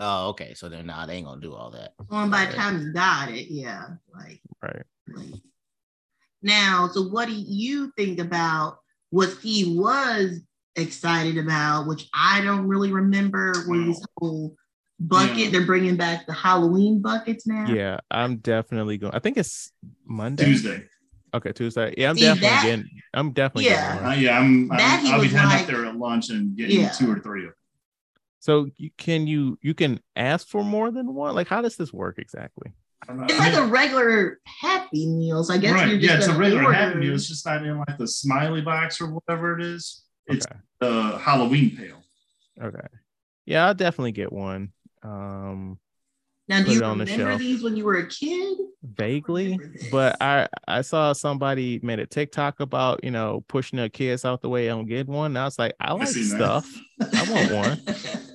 Oh, 0.00 0.28
okay. 0.28 0.54
So 0.54 0.68
then, 0.68 0.86
nah, 0.86 1.06
they 1.06 1.14
ain't 1.16 1.26
gonna 1.26 1.40
do 1.40 1.54
all 1.54 1.70
that. 1.70 1.94
On 2.10 2.30
by 2.30 2.46
the 2.46 2.52
time 2.52 2.80
you 2.80 2.92
got 2.92 3.30
it, 3.30 3.50
yeah. 3.52 3.86
Like, 4.14 4.40
Right. 4.62 4.82
like- 5.08 5.42
now, 6.42 6.88
so 6.92 7.02
what 7.08 7.26
do 7.26 7.34
you 7.34 7.92
think 7.96 8.20
about 8.20 8.78
what 9.10 9.30
he 9.42 9.76
was 9.76 10.40
excited 10.76 11.36
about, 11.38 11.88
which 11.88 12.08
I 12.14 12.40
don't 12.42 12.68
really 12.68 12.92
remember, 12.92 13.52
was 13.66 13.86
this 13.98 14.06
whole 14.18 14.54
bucket. 15.00 15.36
Yeah. 15.36 15.50
They're 15.50 15.66
bringing 15.66 15.96
back 15.96 16.26
the 16.26 16.32
Halloween 16.32 17.00
buckets 17.02 17.46
now. 17.46 17.66
Yeah, 17.68 17.98
I'm 18.10 18.36
definitely 18.36 18.98
going. 18.98 19.14
I 19.14 19.18
think 19.18 19.36
it's 19.36 19.72
Monday. 20.04 20.44
Tuesday. 20.44 20.84
Okay, 21.34 21.52
Tuesday. 21.52 21.94
Yeah, 21.98 22.10
I'm 22.10 22.16
See, 22.16 22.22
definitely 22.22 22.48
that- 22.48 22.62
getting. 22.64 22.88
I'm 23.14 23.32
definitely 23.32 23.64
Yeah. 23.66 23.94
getting 23.94 24.08
Uh, 24.08 24.12
yeah, 24.14 24.38
I'm. 24.38 24.68
That 24.68 24.98
I'm 25.00 25.04
he 25.06 25.12
I'll 25.12 25.18
be 25.18 25.26
was 25.26 25.32
heading 25.32 25.50
like- 25.50 25.60
up 25.62 25.66
there 25.66 25.86
at 25.86 25.96
lunch 25.96 26.30
and 26.30 26.56
getting 26.56 26.80
Yeah. 26.80 26.90
two 26.90 27.10
or 27.10 27.18
three 27.18 27.42
of 27.44 27.50
them. 27.50 27.54
So 28.40 28.68
you 28.76 28.90
can 28.96 29.26
you 29.26 29.58
you 29.62 29.74
can 29.74 30.00
ask 30.16 30.46
for 30.46 30.62
more 30.64 30.90
than 30.90 31.14
one? 31.14 31.34
Like, 31.34 31.48
how 31.48 31.60
does 31.62 31.76
this 31.76 31.92
work 31.92 32.18
exactly? 32.18 32.72
I 33.08 33.12
don't. 33.12 33.24
It's 33.30 33.34
I 33.40 33.44
like 33.48 33.52
mean- 33.54 33.62
a 33.62 33.66
regular 33.66 34.38
Happy 34.60 35.06
Meals. 35.06 35.50
I 35.50 35.58
guess 35.58 35.72
right. 35.72 35.88
you're 35.88 35.98
just 35.98 36.10
Yeah, 36.10 36.16
it's 36.18 36.26
a 36.28 36.38
regular 36.38 36.64
order- 36.64 36.74
Happy 36.74 36.98
Meal. 36.98 37.14
It's 37.14 37.28
just 37.28 37.44
not 37.46 37.64
in 37.64 37.78
like 37.78 37.98
the 37.98 38.08
smiley 38.08 38.60
box 38.60 39.00
or 39.00 39.10
whatever 39.12 39.58
it 39.58 39.64
is. 39.64 40.04
It's 40.26 40.46
Okay. 40.46 40.58
the 40.80 41.18
Halloween 41.18 41.76
pail. 41.76 42.02
Okay. 42.62 42.86
Yeah, 43.46 43.66
I'll 43.66 43.74
definitely 43.74 44.12
get 44.12 44.32
one. 44.32 44.72
Um, 45.02 45.78
Now, 46.48 46.62
do 46.62 46.70
you 46.72 46.78
it 46.78 46.82
on 46.82 46.98
the 46.98 47.04
remember 47.06 47.38
these 47.38 47.62
when 47.62 47.76
you 47.76 47.84
were 47.84 47.96
a 47.98 48.06
kid? 48.08 48.58
vaguely, 48.82 49.52
remember 49.56 49.72
this. 49.78 49.90
but 49.90 50.16
I 50.20 50.48
I 50.66 50.82
saw 50.82 51.12
somebody 51.12 51.80
made 51.82 51.98
a 51.98 52.06
TikTok 52.06 52.60
about 52.60 53.02
you 53.04 53.10
know 53.10 53.44
pushing 53.48 53.76
their 53.76 53.88
kids 53.88 54.24
out 54.24 54.40
the 54.42 54.48
way 54.48 54.68
on 54.70 54.86
get 54.86 55.06
one. 55.08 55.32
And 55.32 55.38
I 55.38 55.44
was 55.44 55.58
like, 55.58 55.74
I 55.80 55.92
like 55.92 56.08
seen 56.08 56.36
that. 56.38 56.62
stuff. 56.64 56.74
I 57.14 57.32
want 57.32 57.52
one. 57.52 57.80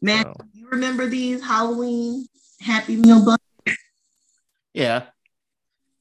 Man, 0.00 0.24
So, 0.24 0.34
you 0.54 0.68
remember 0.68 1.06
these 1.06 1.42
Halloween 1.42 2.26
Happy 2.60 2.96
Meal 2.96 3.24
buckets? 3.24 3.82
Yeah. 4.72 5.04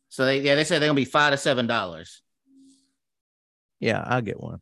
So 0.09 0.25
they 0.25 0.41
yeah 0.41 0.55
they 0.55 0.63
said 0.63 0.81
they're 0.81 0.89
gonna 0.89 0.95
be 0.95 1.05
five 1.05 1.31
to 1.31 1.37
seven 1.37 1.67
dollars. 1.67 2.21
yeah, 3.79 4.03
I'll 4.05 4.21
get 4.21 4.39
one. 4.39 4.61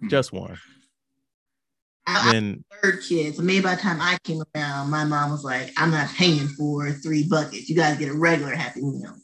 Hmm. 0.00 0.08
Just 0.08 0.32
one. 0.32 0.58
I, 2.06 2.32
Then 2.32 2.64
I 2.72 2.76
third 2.82 3.02
kid, 3.02 3.36
so 3.36 3.42
maybe 3.42 3.62
by 3.62 3.76
the 3.76 3.80
time 3.82 4.00
I 4.00 4.18
came 4.24 4.42
around, 4.56 4.90
my 4.90 5.04
mom 5.04 5.30
was 5.30 5.44
like, 5.44 5.72
"I'm 5.76 5.90
not 5.90 6.08
paying 6.10 6.48
for 6.48 6.90
three 6.92 7.28
buckets. 7.28 7.68
You 7.68 7.76
guys 7.76 7.98
get 7.98 8.08
a 8.08 8.14
regular 8.14 8.52
Happy 8.54 8.80
Meal." 8.82 9.14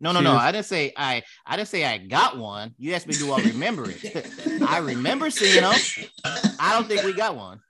No, 0.00 0.12
no, 0.12 0.20
no. 0.20 0.34
was- 0.34 0.42
I 0.42 0.52
didn't 0.52 0.66
say 0.66 0.92
I. 0.96 1.22
I 1.44 1.56
didn't 1.56 1.68
say 1.68 1.84
I 1.84 1.98
got 1.98 2.38
one. 2.38 2.74
You 2.78 2.94
asked 2.94 3.06
me, 3.06 3.14
do 3.14 3.32
I 3.32 3.40
remember 3.40 3.86
it? 3.90 4.62
I 4.68 4.78
remember 4.78 5.28
seeing 5.30 5.62
them. 5.62 5.74
I 6.60 6.72
don't 6.74 6.86
think 6.86 7.02
we 7.02 7.12
got 7.14 7.36
one. 7.36 7.60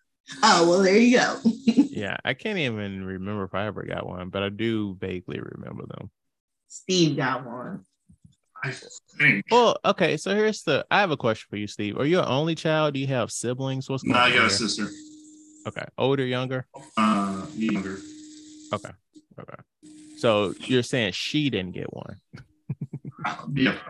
Oh 0.42 0.68
well, 0.68 0.82
there 0.82 0.96
you 0.96 1.18
go. 1.18 1.40
yeah, 1.44 2.16
I 2.24 2.34
can't 2.34 2.58
even 2.58 3.04
remember 3.04 3.44
if 3.44 3.54
I 3.54 3.66
ever 3.66 3.82
got 3.84 4.06
one, 4.06 4.28
but 4.30 4.42
I 4.42 4.48
do 4.48 4.96
vaguely 5.00 5.40
remember 5.40 5.84
them. 5.86 6.10
Steve 6.68 7.16
got 7.16 7.46
one. 7.46 7.84
I 8.62 8.70
think. 9.18 9.44
Well, 9.50 9.78
okay, 9.84 10.16
so 10.16 10.34
here's 10.34 10.62
the 10.62 10.84
I 10.90 11.00
have 11.00 11.10
a 11.10 11.16
question 11.16 11.46
for 11.48 11.56
you, 11.56 11.66
Steve. 11.66 11.98
Are 11.98 12.06
you 12.06 12.18
an 12.18 12.26
only 12.26 12.54
child? 12.54 12.94
Do 12.94 13.00
you 13.00 13.06
have 13.08 13.30
siblings? 13.30 13.88
What's 13.88 14.02
going 14.02 14.14
No, 14.14 14.20
I 14.20 14.30
on? 14.30 14.34
got 14.34 14.46
a 14.46 14.50
sister. 14.50 14.88
Okay, 15.66 15.84
older, 15.98 16.24
younger? 16.24 16.66
Uh, 16.96 17.46
younger. 17.54 17.98
Okay. 18.72 18.90
Okay. 19.38 19.62
So 20.16 20.54
you're 20.66 20.82
saying 20.82 21.12
she 21.12 21.50
didn't 21.50 21.72
get 21.72 21.92
one. 21.92 22.20
Yeah. 23.54 23.74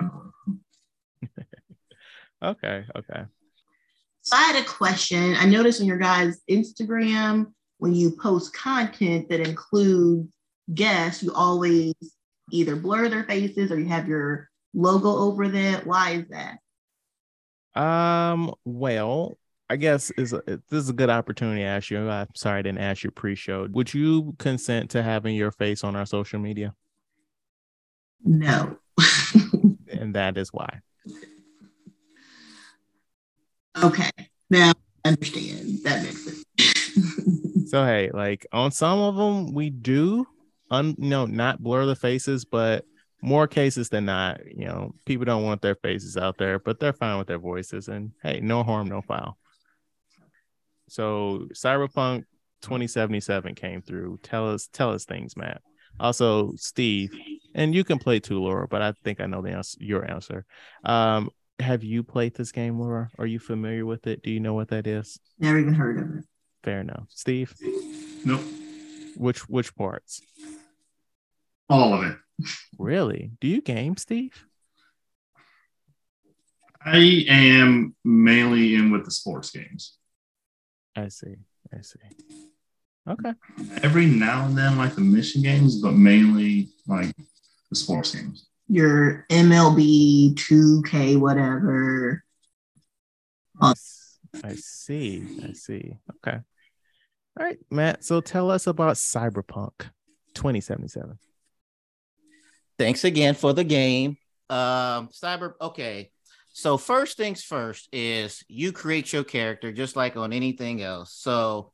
Okay, 2.42 2.84
okay. 2.94 3.22
So 4.26 4.36
I 4.36 4.42
had 4.42 4.56
a 4.60 4.66
question. 4.66 5.36
I 5.36 5.46
noticed 5.46 5.80
on 5.80 5.86
your 5.86 5.98
guys' 5.98 6.40
Instagram 6.50 7.52
when 7.78 7.94
you 7.94 8.10
post 8.20 8.52
content 8.52 9.28
that 9.28 9.38
includes 9.38 10.34
guests, 10.74 11.22
you 11.22 11.32
always 11.32 11.94
either 12.50 12.74
blur 12.74 13.08
their 13.08 13.22
faces 13.22 13.70
or 13.70 13.78
you 13.78 13.86
have 13.86 14.08
your 14.08 14.50
logo 14.74 15.10
over 15.10 15.48
that. 15.48 15.86
Why 15.86 16.10
is 16.10 16.24
that? 16.30 17.80
Um, 17.80 18.52
well, 18.64 19.38
I 19.70 19.76
guess 19.76 20.10
is 20.10 20.32
a, 20.32 20.42
this 20.44 20.60
is 20.82 20.88
a 20.88 20.94
good 20.94 21.10
opportunity 21.10 21.60
to 21.60 21.68
ask 21.68 21.88
you. 21.90 22.10
I'm 22.10 22.26
sorry 22.34 22.58
I 22.58 22.62
didn't 22.62 22.80
ask 22.80 23.04
you 23.04 23.12
pre-show. 23.12 23.68
Would 23.70 23.94
you 23.94 24.34
consent 24.40 24.90
to 24.90 25.04
having 25.04 25.36
your 25.36 25.52
face 25.52 25.84
on 25.84 25.94
our 25.94 26.06
social 26.06 26.40
media? 26.40 26.74
No. 28.24 28.76
And 29.88 30.14
that 30.16 30.36
is 30.36 30.52
why. 30.52 30.80
Okay. 33.82 34.10
Now 34.50 34.72
I 35.04 35.08
understand. 35.08 35.78
That 35.84 36.02
makes 36.02 36.24
sense. 36.24 36.44
So 37.66 37.84
hey, 37.84 38.10
like 38.14 38.46
on 38.52 38.70
some 38.70 39.00
of 39.00 39.16
them 39.16 39.52
we 39.52 39.70
do 39.70 40.24
un 40.70 40.94
you 40.98 41.08
know 41.08 41.26
not 41.26 41.60
blur 41.60 41.84
the 41.84 41.96
faces, 41.96 42.44
but 42.44 42.84
more 43.22 43.48
cases 43.48 43.88
than 43.88 44.04
not, 44.04 44.40
you 44.46 44.66
know, 44.66 44.94
people 45.04 45.24
don't 45.24 45.42
want 45.42 45.62
their 45.62 45.74
faces 45.74 46.16
out 46.16 46.38
there, 46.38 46.58
but 46.58 46.78
they're 46.78 46.92
fine 46.92 47.18
with 47.18 47.26
their 47.26 47.38
voices. 47.38 47.88
And 47.88 48.12
hey, 48.22 48.40
no 48.40 48.62
harm, 48.62 48.88
no 48.88 49.02
foul. 49.02 49.36
So 50.88 51.48
Cyberpunk 51.52 52.24
2077 52.62 53.54
came 53.54 53.82
through. 53.82 54.20
Tell 54.22 54.52
us, 54.52 54.68
tell 54.72 54.92
us 54.92 55.04
things, 55.04 55.36
Matt. 55.36 55.60
Also, 55.98 56.52
Steve, 56.56 57.10
and 57.54 57.74
you 57.74 57.82
can 57.82 57.98
play 57.98 58.20
too, 58.20 58.38
Laura, 58.38 58.68
but 58.68 58.82
I 58.82 58.92
think 59.02 59.20
I 59.20 59.26
know 59.26 59.42
the 59.42 59.52
answer, 59.52 59.78
your 59.80 60.08
answer. 60.08 60.44
Um, 60.84 61.30
have 61.58 61.82
you 61.82 62.02
played 62.02 62.34
this 62.34 62.52
game, 62.52 62.78
Laura? 62.78 63.08
Are 63.18 63.26
you 63.26 63.38
familiar 63.38 63.86
with 63.86 64.06
it? 64.06 64.22
Do 64.22 64.30
you 64.30 64.40
know 64.40 64.54
what 64.54 64.68
that 64.68 64.86
is? 64.86 65.18
Never 65.38 65.58
even 65.58 65.74
heard 65.74 65.98
of 65.98 66.18
it. 66.18 66.24
Fair 66.62 66.80
enough. 66.80 67.06
Steve, 67.10 67.54
Nope. 68.24 68.40
which 69.16 69.48
which 69.48 69.74
parts? 69.76 70.20
All 71.68 71.94
of 71.94 72.02
it. 72.04 72.16
Really? 72.78 73.30
Do 73.40 73.48
you 73.48 73.60
game, 73.62 73.96
Steve? 73.96 74.44
I 76.84 77.24
am 77.28 77.94
mainly 78.04 78.74
in 78.76 78.90
with 78.92 79.04
the 79.04 79.10
sports 79.10 79.50
games. 79.50 79.96
I 80.94 81.08
see. 81.08 81.34
I 81.76 81.80
see. 81.80 81.98
Okay. 83.08 83.32
Every 83.82 84.06
now 84.06 84.46
and 84.46 84.56
then, 84.56 84.76
like 84.78 84.94
the 84.94 85.00
mission 85.00 85.42
games, 85.42 85.80
but 85.80 85.92
mainly 85.92 86.68
like 86.86 87.14
the 87.70 87.76
sports 87.76 88.14
games. 88.14 88.46
Your 88.68 89.26
MLB, 89.30 90.34
2K, 90.34 91.18
whatever. 91.18 92.24
I 94.44 94.54
see. 94.54 95.26
I 95.44 95.52
see. 95.52 95.98
Okay. 96.16 96.38
All 97.38 97.46
right, 97.46 97.58
Matt. 97.70 98.04
So 98.04 98.20
tell 98.20 98.50
us 98.50 98.66
about 98.66 98.96
Cyberpunk 98.96 99.90
2077. 100.34 101.18
Thanks 102.78 103.04
again 103.04 103.34
for 103.34 103.52
the 103.52 103.64
game. 103.64 104.16
Um, 104.50 105.08
Cyber. 105.08 105.54
Okay. 105.60 106.10
So 106.52 106.78
first 106.78 107.16
things 107.16 107.42
first 107.42 107.88
is 107.92 108.42
you 108.48 108.72
create 108.72 109.12
your 109.12 109.24
character 109.24 109.72
just 109.72 109.96
like 109.96 110.16
on 110.16 110.32
anything 110.32 110.82
else. 110.82 111.12
So, 111.12 111.72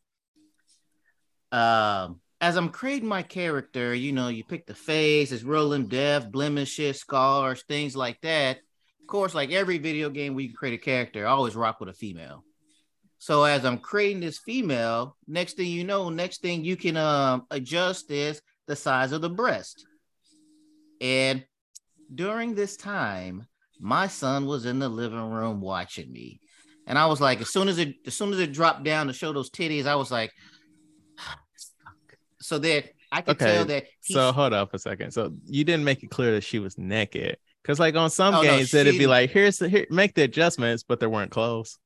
um, 1.53 2.21
as 2.43 2.57
I'm 2.57 2.71
creating 2.71 3.09
my 3.09 3.23
character, 3.23 3.95
you 3.95 4.11
know, 4.11 4.27
you 4.27 4.43
pick 4.43 4.67
the 4.67 4.75
face, 4.75 5.31
it's 5.31 5.45
rolling 5.45 5.83
in 5.83 5.89
depth, 5.89 6.33
blemishes, 6.33 6.99
scars, 6.99 7.63
things 7.69 7.95
like 7.95 8.21
that. 8.23 8.57
Of 8.57 9.07
course, 9.07 9.33
like 9.33 9.53
every 9.53 9.79
video 9.79 10.11
game 10.11 10.35
where 10.35 10.43
you 10.43 10.49
can 10.49 10.57
create 10.57 10.75
a 10.75 10.85
character, 10.85 11.25
I 11.25 11.31
always 11.31 11.55
rock 11.55 11.79
with 11.79 11.89
a 11.89 11.95
female. 11.95 12.43
So 13.19 13.45
as 13.45 13.65
I'm 13.65 13.79
creating 13.79 14.21
this 14.21 14.41
female, 14.41 15.17
next 15.29 15.57
thing 15.57 15.69
you 15.69 15.85
know, 15.85 16.11
next 16.11 16.43
thing 16.43 16.65
you 16.65 16.77
can 16.77 16.97
um 16.97 17.47
adjust 17.53 18.11
is 18.11 18.43
the 18.67 18.75
size 18.75 19.13
of 19.13 19.21
the 19.21 19.31
breast. 19.31 19.87
And 21.01 21.45
during 22.13 22.57
this 22.57 22.77
time, 22.77 23.47
my 23.79 24.09
son 24.09 24.47
was 24.47 24.67
in 24.67 24.81
the 24.81 24.89
living 24.89 25.31
room 25.31 25.61
watching 25.61 26.11
me. 26.11 26.41
And 26.89 26.99
I 26.99 27.07
was 27.07 27.21
like, 27.21 27.41
as 27.41 27.51
soon 27.51 27.69
as 27.69 27.79
it 27.79 27.95
as 28.05 28.15
soon 28.15 28.33
as 28.33 28.41
it 28.41 28.53
dropped 28.53 28.83
down 28.83 29.07
to 29.07 29.13
show 29.13 29.33
those 29.33 29.51
titties, 29.51 29.87
I 29.87 29.95
was 29.95 30.11
like, 30.11 30.33
so 32.53 32.59
that 32.59 32.85
I 33.11 33.23
could 33.23 33.39
Okay, 33.39 33.55
tell 33.55 33.65
that 33.65 33.87
So 34.03 34.31
hold 34.31 34.53
up 34.53 34.75
a 34.75 34.79
second. 34.79 35.13
So 35.13 35.33
you 35.47 35.65
didn't 35.65 35.85
make 35.85 36.03
it 36.03 36.11
clear 36.11 36.33
that 36.33 36.45
she 36.45 36.59
was 36.59 36.77
naked. 36.77 37.39
Cause 37.65 37.81
like 37.81 37.95
on 37.95 38.11
some 38.11 38.35
Oh, 38.35 38.43
no, 38.43 38.57
games, 38.57 38.75
it'd 38.75 38.99
be 38.99 39.07
like, 39.07 39.31
here's 39.31 39.57
the 39.59 39.69
here, 39.69 39.87
make 39.89 40.15
the 40.15 40.23
adjustments, 40.23 40.83
but 40.83 41.01
there 41.01 41.09
weren't 41.09 41.31
clothes. 41.31 41.79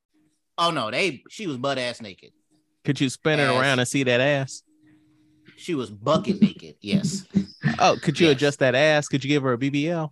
oh 0.58 0.70
no, 0.70 0.90
they 0.90 1.22
she 1.28 1.46
was 1.46 1.56
butt 1.56 1.78
ass 1.78 2.00
naked. 2.00 2.32
Could 2.84 3.00
you 3.00 3.08
spin 3.10 3.38
it 3.38 3.44
around 3.44 3.78
and 3.78 3.86
see 3.86 4.02
that 4.04 4.20
ass? 4.20 4.62
She 5.56 5.74
was 5.74 5.90
bucket 5.90 6.40
naked. 6.40 6.76
Yes. 6.80 7.26
Oh, 7.78 7.96
could 8.00 8.18
you 8.18 8.26
Yes. 8.26 8.36
adjust 8.36 8.58
that 8.60 8.74
ass? 8.74 9.06
Could 9.08 9.22
you 9.22 9.28
give 9.28 9.42
her 9.42 9.52
a 9.52 9.58
BBL? 9.58 10.10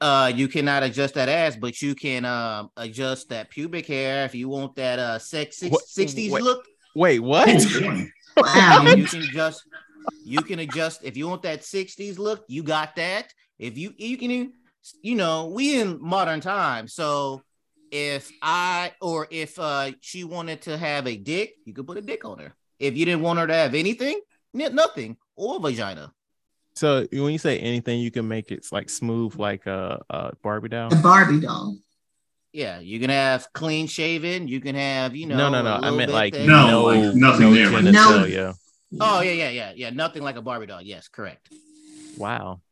Uh, 0.00 0.32
you 0.34 0.48
cannot 0.48 0.82
adjust 0.82 1.14
that 1.14 1.28
ass, 1.28 1.56
but 1.56 1.80
you 1.80 1.94
can 1.94 2.24
um 2.24 2.70
adjust 2.76 3.28
that 3.28 3.50
pubic 3.50 3.86
hair 3.86 4.24
if 4.24 4.34
you 4.34 4.48
want 4.48 4.74
that 4.76 4.98
uh 4.98 5.18
sex 5.18 5.62
60s 5.62 6.32
look. 6.32 6.64
Wait, 6.94 7.20
what? 7.20 7.48
Oh, 8.36 8.42
boy. 8.42 8.48
Wow. 8.48 8.94
you 8.94 9.04
can 9.14 9.22
just 9.22 9.64
you 10.24 10.42
can 10.42 10.58
adjust 10.58 11.00
if 11.04 11.16
you 11.16 11.28
want 11.28 11.42
that 11.42 11.60
60s 11.62 12.18
look 12.18 12.44
you 12.48 12.62
got 12.62 12.96
that 12.96 13.32
if 13.58 13.78
you 13.78 13.92
you 13.96 14.16
can 14.18 14.52
you 15.02 15.14
know 15.14 15.46
we 15.46 15.80
in 15.80 15.98
modern 16.00 16.40
times 16.40 16.94
so 16.94 17.42
if 17.90 18.30
i 18.42 18.92
or 19.00 19.26
if 19.30 19.58
uh 19.58 19.90
she 20.00 20.24
wanted 20.24 20.62
to 20.62 20.76
have 20.76 21.06
a 21.06 21.16
dick 21.16 21.54
you 21.64 21.72
could 21.72 21.86
put 21.86 21.96
a 21.96 22.02
dick 22.02 22.24
on 22.24 22.38
her 22.38 22.52
if 22.78 22.96
you 22.96 23.04
didn't 23.04 23.22
want 23.22 23.38
her 23.38 23.46
to 23.46 23.54
have 23.54 23.74
anything 23.74 24.20
nothing 24.52 25.16
or 25.36 25.60
vagina 25.60 26.12
So 26.74 27.06
when 27.10 27.32
you 27.32 27.38
say 27.38 27.58
anything, 27.58 28.00
you 28.00 28.10
can 28.10 28.28
make 28.28 28.52
it 28.52 28.66
like 28.70 28.90
smooth, 28.90 29.34
like 29.36 29.64
a, 29.64 30.04
a 30.10 30.36
Barbie 30.42 30.68
doll. 30.68 30.92
A 30.92 30.96
Barbie 30.96 31.40
doll. 31.40 31.76
Yeah 32.56 32.80
you 32.80 32.98
can 32.98 33.10
have 33.10 33.46
clean 33.52 33.86
shaven 33.86 34.48
you 34.48 34.60
can 34.60 34.74
have 34.74 35.14
you 35.14 35.26
know 35.26 35.36
no, 35.36 35.48
no, 35.50 35.62
no. 35.62 35.72
I 35.74 35.78
little 35.78 35.96
meant 35.98 36.12
like 36.12 36.34
thick. 36.34 36.46
No, 36.46 36.66
no, 36.66 36.84
like 36.84 37.14
nothing 37.14 37.52
no 37.52 37.54
there. 37.54 37.68
genitalia. 37.68 38.54
oh 39.00 39.20
yeah 39.20 39.32
yeah 39.32 39.50
yeah 39.50 39.72
yeah 39.76 39.90
nothing 39.90 40.22
like 40.22 40.36
a 40.36 40.42
barbie 40.42 40.66
doll 40.66 40.80
yes 40.82 41.08
correct 41.08 41.48
Wow, 42.16 42.62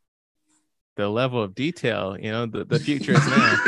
the 0.95 1.07
level 1.07 1.41
of 1.41 1.53
detail. 1.55 2.17
You 2.19 2.31
know, 2.31 2.45
the, 2.45 2.65
the 2.65 2.79
future 2.79 3.13
is 3.13 3.27
now. 3.27 3.57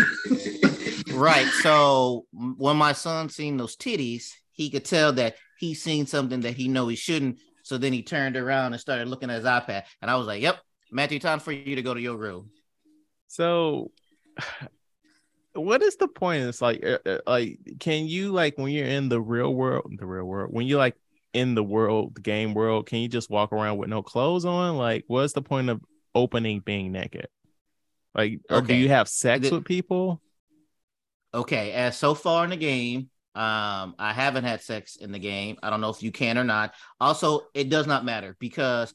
Right. 1.13 1.47
So 1.47 2.25
when 2.31 2.77
my 2.77 2.91
son 2.91 3.29
seen 3.29 3.57
those 3.57 3.75
titties, 3.75 4.33
he 4.51 4.69
could 4.69 4.85
tell 4.85 5.13
that 5.13 5.35
he 5.57 5.73
seen 5.73 6.05
something 6.05 6.41
that 6.41 6.53
he 6.53 6.67
know 6.67 6.87
he 6.89 6.95
shouldn't. 6.95 7.39
So 7.63 7.79
then 7.79 7.91
he 7.91 8.03
turned 8.03 8.37
around 8.37 8.73
and 8.73 8.79
started 8.79 9.07
looking 9.07 9.31
at 9.31 9.37
his 9.37 9.45
iPad, 9.45 9.85
and 10.01 10.11
I 10.11 10.15
was 10.17 10.27
like, 10.27 10.43
"Yep, 10.43 10.59
Matthew, 10.91 11.19
time 11.19 11.39
for 11.39 11.51
you 11.51 11.75
to 11.75 11.81
go 11.81 11.95
to 11.95 11.99
your 11.99 12.17
room." 12.17 12.51
So, 13.29 13.91
what 15.57 15.81
is 15.81 15.95
the 15.97 16.07
point? 16.07 16.43
It's 16.43 16.61
like, 16.61 16.85
uh, 16.85 16.99
uh, 17.05 17.19
like, 17.27 17.59
can 17.79 18.07
you 18.07 18.31
like 18.31 18.57
when 18.57 18.71
you're 18.71 18.87
in 18.87 19.09
the 19.09 19.21
real 19.21 19.53
world, 19.53 19.91
the 19.97 20.05
real 20.05 20.25
world, 20.25 20.53
when 20.53 20.67
you're 20.67 20.79
like 20.79 20.95
in 21.33 21.55
the 21.55 21.63
world, 21.63 22.15
the 22.15 22.21
game 22.21 22.53
world, 22.53 22.87
can 22.87 22.99
you 22.99 23.07
just 23.07 23.29
walk 23.29 23.51
around 23.51 23.77
with 23.77 23.89
no 23.89 24.01
clothes 24.01 24.45
on? 24.45 24.77
Like, 24.77 25.03
what's 25.07 25.33
the 25.33 25.41
point 25.41 25.69
of 25.69 25.81
opening 26.15 26.61
being 26.61 26.91
naked? 26.91 27.27
Like, 28.15 28.39
or 28.49 28.61
do 28.61 28.75
you 28.75 28.89
have 28.89 29.07
sex 29.07 29.49
The- 29.49 29.55
with 29.55 29.65
people? 29.65 30.21
Okay. 31.33 31.73
As 31.73 31.97
so 31.97 32.15
far 32.15 32.43
in 32.43 32.49
the 32.49 32.57
game, 32.57 33.09
um, 33.35 33.93
I 33.99 34.13
haven't 34.13 34.45
had 34.45 34.63
sex 34.63 34.95
in 34.95 35.11
the 35.11 35.19
game. 35.19 35.57
I 35.61 35.69
don't 35.69 35.81
know 35.81 35.91
if 35.91 36.01
you 36.01 36.11
can 36.11 36.39
or 36.39 36.43
not. 36.43 36.73
Also, 36.99 37.41
it 37.53 37.69
does 37.69 37.85
not 37.85 38.03
matter 38.03 38.35
because 38.39 38.93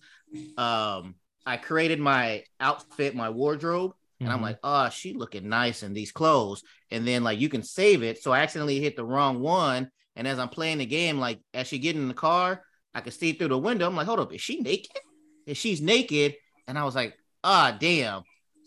um, 0.59 1.15
I 1.47 1.57
created 1.59 2.01
my 2.01 2.43
outfit, 2.59 3.15
my 3.15 3.31
wardrobe, 3.31 3.93
and 4.23 4.33
I'm 4.33 4.39
Mhm. 4.39 4.43
like, 4.43 4.59
oh, 4.63 4.89
she 4.89 5.15
looking 5.15 5.49
nice 5.49 5.83
in 5.83 5.93
these 5.93 6.13
clothes. 6.13 6.63
And 6.91 7.07
then 7.07 7.25
like 7.25 7.41
you 7.41 7.49
can 7.49 7.63
save 7.63 8.03
it. 8.03 8.23
So 8.23 8.33
I 8.33 8.41
accidentally 8.41 8.81
hit 8.81 8.97
the 8.97 9.05
wrong 9.05 9.41
one. 9.41 9.91
And 10.15 10.29
as 10.29 10.39
I'm 10.39 10.49
playing 10.49 10.79
the 10.79 10.87
game, 10.87 11.19
like 11.19 11.41
as 11.53 11.67
she 11.67 11.79
get 11.79 11.97
in 11.97 12.09
the 12.09 12.15
car, 12.15 12.63
I 12.95 13.01
can 13.01 13.13
see 13.13 13.33
through 13.33 13.49
the 13.49 13.59
window. 13.59 13.87
I'm 13.87 13.97
like, 13.97 14.07
hold 14.07 14.21
up, 14.21 14.33
is 14.33 14.41
she 14.41 14.61
naked? 14.61 15.01
And 15.47 15.57
she's 15.57 15.81
naked. 15.81 16.37
And 16.69 16.79
I 16.79 16.85
was 16.85 16.95
like, 16.95 17.17
ah, 17.43 17.77
damn. 17.79 18.23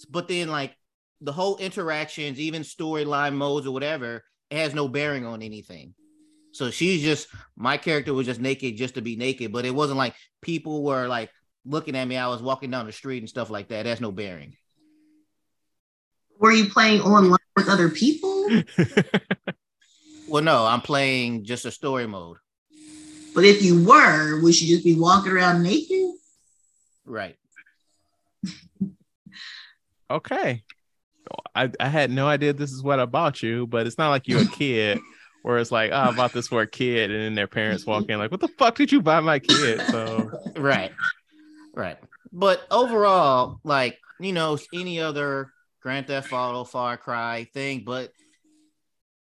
But 0.10 0.28
then 0.28 0.50
like 0.50 0.76
the 1.22 1.32
whole 1.32 1.58
interactions, 1.58 2.39
even 2.39 2.63
storyline 2.63 3.36
modes 3.36 3.65
or 3.65 3.72
whatever, 3.72 4.24
it 4.50 4.58
has 4.58 4.74
no 4.74 4.88
bearing 4.88 5.26
on 5.26 5.41
anything. 5.41 5.94
So 6.52 6.72
she's 6.72 7.02
just 7.02 7.28
my 7.56 7.78
character 7.78 8.13
was 8.13 8.26
just 8.26 8.39
naked 8.39 8.78
just 8.78 8.96
to 8.96 9.02
be 9.02 9.15
naked, 9.15 9.52
but 9.52 9.65
it 9.65 9.76
wasn't 9.76 9.98
like 9.98 10.15
people 10.41 10.84
were 10.84 11.08
like 11.08 11.30
looking 11.65 11.96
at 11.96 12.08
me. 12.08 12.18
I 12.18 12.28
was 12.28 12.41
walking 12.41 12.72
down 12.72 12.86
the 12.86 12.91
street 12.91 13.20
and 13.20 13.30
stuff 13.30 13.50
like 13.50 13.70
that. 13.70 13.84
That's 13.84 14.02
no 14.02 14.12
bearing. 14.12 14.56
Were 16.39 16.52
you 16.52 16.69
playing 16.69 17.02
online 17.02 17.38
with 17.56 17.69
other 17.69 17.89
people? 17.89 18.50
Well, 20.28 20.43
no, 20.43 20.65
I'm 20.65 20.82
playing 20.82 21.43
just 21.43 21.65
a 21.65 21.71
story 21.71 22.08
mode. 22.08 22.38
But 23.36 23.45
if 23.45 23.62
you 23.62 23.86
were, 23.86 24.41
would 24.41 24.60
you 24.60 24.76
just 24.76 24.84
be 24.84 24.95
walking 24.95 25.32
around 25.32 25.62
naked? 25.62 26.13
Right. 27.06 27.36
okay. 30.10 30.63
I, 31.54 31.71
I 31.80 31.88
had 31.88 32.12
no 32.12 32.28
idea 32.28 32.54
this 32.54 32.71
is 32.71 32.82
what 32.82 33.00
I 33.00 33.06
bought 33.06 33.43
you, 33.43 33.67
but 33.67 33.86
it's 33.86 33.98
not 33.98 34.10
like 34.10 34.28
you're 34.28 34.41
a 34.41 34.45
kid 34.45 35.00
where 35.43 35.58
it's 35.58 35.71
like, 35.71 35.91
oh, 35.91 35.95
I 35.95 36.12
bought 36.12 36.34
this 36.34 36.48
for 36.48 36.62
a 36.62 36.67
kid, 36.67 37.12
and 37.12 37.21
then 37.21 37.36
their 37.36 37.48
parents 37.48 37.86
walk 37.86 38.10
in 38.10 38.17
like, 38.17 38.32
what 38.32 38.39
the 38.39 38.48
fuck 38.48 38.76
did 38.76 38.91
you 38.91 39.02
buy 39.02 39.19
my 39.19 39.38
kid? 39.38 39.80
So 39.91 40.32
Right. 40.56 40.91
Right. 41.74 41.98
But 42.32 42.65
overall, 42.71 43.60
like, 43.63 44.00
you 44.19 44.34
know, 44.34 44.58
any 44.74 45.00
other 45.00 45.52
Grand 45.86 46.08
Theft 46.08 46.34
Auto, 46.34 46.63
Far 46.63 46.98
Cry 46.98 47.48
thing, 47.54 47.84
but 47.86 48.12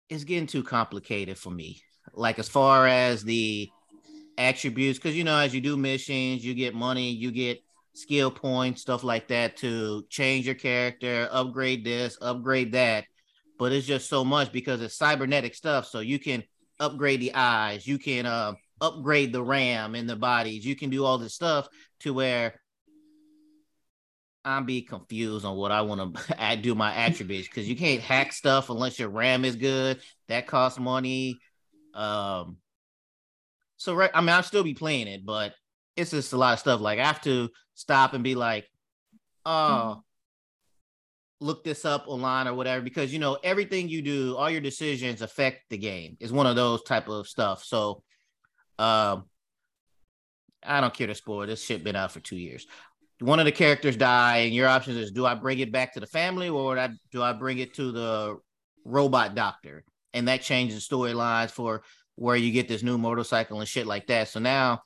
it's 0.10 0.26
getting 0.26 0.46
too 0.46 0.62
complicated 0.62 1.40
for 1.40 1.50
me. 1.50 1.82
Like, 2.14 2.38
as 2.38 2.48
far 2.48 2.86
as 2.86 3.24
the 3.24 3.68
attributes, 4.38 5.00
because, 5.00 5.16
you 5.16 5.24
know, 5.24 5.40
as 5.40 5.56
you 5.56 5.60
do 5.60 5.76
missions, 5.76 6.46
you 6.46 6.54
get 6.54 6.76
money, 6.76 7.10
you 7.10 7.32
get 7.32 7.64
skill 7.96 8.30
points, 8.30 8.84
stuff 8.84 9.04
like 9.04 9.30
that 9.30 9.58
to 9.58 10.06
change 10.12 10.46
your 10.46 10.54
character, 10.54 11.28
upgrade 11.32 11.84
this, 11.84 12.16
upgrade 12.22 12.74
that. 12.74 13.06
But 13.58 13.72
it's 13.72 13.88
just 13.88 14.08
so 14.08 14.24
much 14.24 14.52
because 14.52 14.84
it's 14.84 14.96
cybernetic 14.96 15.56
stuff. 15.56 15.88
So 15.88 16.00
you 16.00 16.20
can 16.20 16.44
upgrade 16.80 17.22
the 17.22 17.34
eyes, 17.34 17.88
you 17.88 17.98
can 17.98 18.28
uh, 18.28 18.54
upgrade 18.80 19.34
the 19.34 19.42
RAM 19.42 19.96
in 19.96 20.06
the 20.06 20.16
bodies, 20.16 20.64
you 20.64 20.76
can 20.76 20.92
do 20.92 21.06
all 21.06 21.18
this 21.18 21.34
stuff 21.34 21.68
to 22.02 22.14
where 22.14 22.62
I'm 24.46 24.66
be 24.66 24.84
confused 24.84 25.44
on 25.44 25.58
what 25.58 25.72
I 25.72 25.82
want 25.82 26.16
to 26.16 26.56
do 26.62 26.76
my 26.76 26.94
attributes 26.94 27.48
because 27.48 27.68
you 27.68 27.76
can't 27.76 28.02
hack 28.02 28.32
stuff 28.32 28.70
unless 28.70 29.00
your 29.00 29.10
RAM 29.10 29.44
is 29.44 29.56
good. 29.56 30.00
That 30.28 30.48
costs 30.48 30.80
money. 30.80 31.40
Um, 31.96 32.58
so 33.78 33.96
right, 33.96 34.12
I 34.14 34.22
mean, 34.22 34.30
I'll 34.30 34.44
still 34.44 34.64
be 34.64 34.76
playing 34.76 35.08
it, 35.08 35.26
but 35.26 35.54
it's 35.96 36.12
just 36.12 36.34
a 36.34 36.38
lot 36.38 36.54
of 36.54 36.60
stuff. 36.60 36.80
Like 36.80 37.00
I 37.00 37.08
have 37.08 37.22
to 37.22 37.50
stop 37.74 38.14
and 38.14 38.24
be 38.24 38.36
like, 38.36 38.70
oh, 39.46 40.04
look 41.40 41.64
this 41.64 41.84
up 41.84 42.06
online 42.08 42.48
or 42.48 42.54
whatever, 42.54 42.84
because 42.84 43.12
you 43.12 43.20
know 43.20 43.38
everything 43.44 43.90
you 43.90 44.02
do, 44.02 44.36
all 44.38 44.50
your 44.50 44.62
decisions 44.62 45.22
affect 45.22 45.70
the 45.70 45.78
game. 45.78 46.18
It's 46.20 46.32
one 46.32 46.48
of 46.48 46.56
those 46.56 46.84
type 46.84 47.10
of 47.10 47.28
stuff. 47.28 47.64
So, 47.64 48.04
um, 48.78 49.26
I 50.64 50.82
don't 50.82 50.94
care 50.94 51.08
to 51.08 51.16
spoil 51.16 51.46
this 51.46 51.64
shit. 51.64 51.84
Been 51.84 51.96
out 51.96 52.12
for 52.12 52.20
two 52.20 52.38
years. 52.38 52.66
One 53.20 53.40
of 53.40 53.46
the 53.46 53.52
characters 53.52 53.96
die, 53.96 54.38
and 54.38 54.54
your 54.54 54.68
options 54.68 54.98
is: 54.98 55.12
do 55.12 55.26
I 55.26 55.36
bring 55.36 55.60
it 55.60 55.72
back 55.72 55.94
to 55.94 56.00
the 56.00 56.08
family, 56.08 56.50
or 56.50 56.78
I, 56.78 56.90
do 57.12 57.22
I 57.22 57.34
bring 57.34 57.60
it 57.60 57.74
to 57.76 57.92
the 57.92 58.38
robot 58.84 59.36
doctor? 59.36 59.84
And 60.14 60.28
that 60.28 60.42
changes 60.42 60.88
storylines 60.88 61.52
for 61.52 61.84
where 62.16 62.36
you 62.36 62.52
get 62.52 62.68
this 62.68 62.84
new 62.84 62.98
motorcycle 62.98 63.60
and 63.60 63.68
shit 63.68 63.86
like 63.86 64.08
that. 64.08 64.30
So 64.30 64.40
now, 64.40 64.82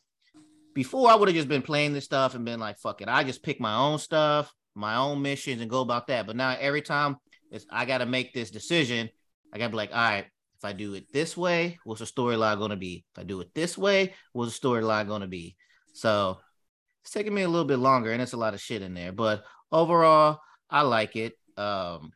before 0.73 1.09
I 1.09 1.15
would 1.15 1.27
have 1.27 1.35
just 1.35 1.47
been 1.47 1.61
playing 1.61 1.93
this 1.93 2.05
stuff 2.05 2.35
and 2.35 2.45
been 2.45 2.59
like, 2.59 2.77
"Fuck 2.79 3.01
it," 3.01 3.07
I 3.07 3.23
just 3.23 3.43
pick 3.43 3.59
my 3.59 3.75
own 3.75 3.99
stuff, 3.99 4.53
my 4.75 4.95
own 4.95 5.21
missions, 5.21 5.61
and 5.61 5.69
go 5.69 5.81
about 5.81 6.07
that. 6.07 6.27
But 6.27 6.35
now 6.35 6.55
every 6.59 6.81
time 6.81 7.17
it's 7.51 7.65
I 7.71 7.85
got 7.85 7.99
to 7.99 8.05
make 8.05 8.33
this 8.33 8.51
decision, 8.51 9.09
I 9.51 9.57
got 9.57 9.65
to 9.65 9.71
be 9.71 9.77
like, 9.77 9.91
"All 9.91 9.97
right." 9.97 10.25
If 10.61 10.65
I 10.65 10.73
do 10.73 10.93
it 10.93 11.05
this 11.13 11.37
way, 11.37 11.79
what's 11.85 12.01
the 12.01 12.05
storyline 12.05 12.57
going 12.57 12.71
to 12.71 12.75
be? 12.75 13.05
If 13.13 13.19
I 13.19 13.23
do 13.23 13.39
it 13.39 13.55
this 13.55 13.77
way, 13.77 14.13
what's 14.33 14.59
the 14.59 14.67
storyline 14.67 15.07
going 15.07 15.21
to 15.21 15.27
be? 15.27 15.55
So 15.93 16.39
it's 17.09 17.15
taking 17.15 17.33
me 17.33 17.41
a 17.41 17.49
little 17.49 17.65
bit 17.65 17.79
longer, 17.79 18.11
and 18.11 18.21
it's 18.21 18.33
a 18.33 18.37
lot 18.37 18.53
of 18.53 18.61
shit 18.61 18.83
in 18.83 18.93
there. 18.93 19.11
But 19.11 19.43
overall, 19.71 20.41
I 20.69 20.81
like 20.83 21.15
it. 21.15 21.33
Um, 21.57 22.11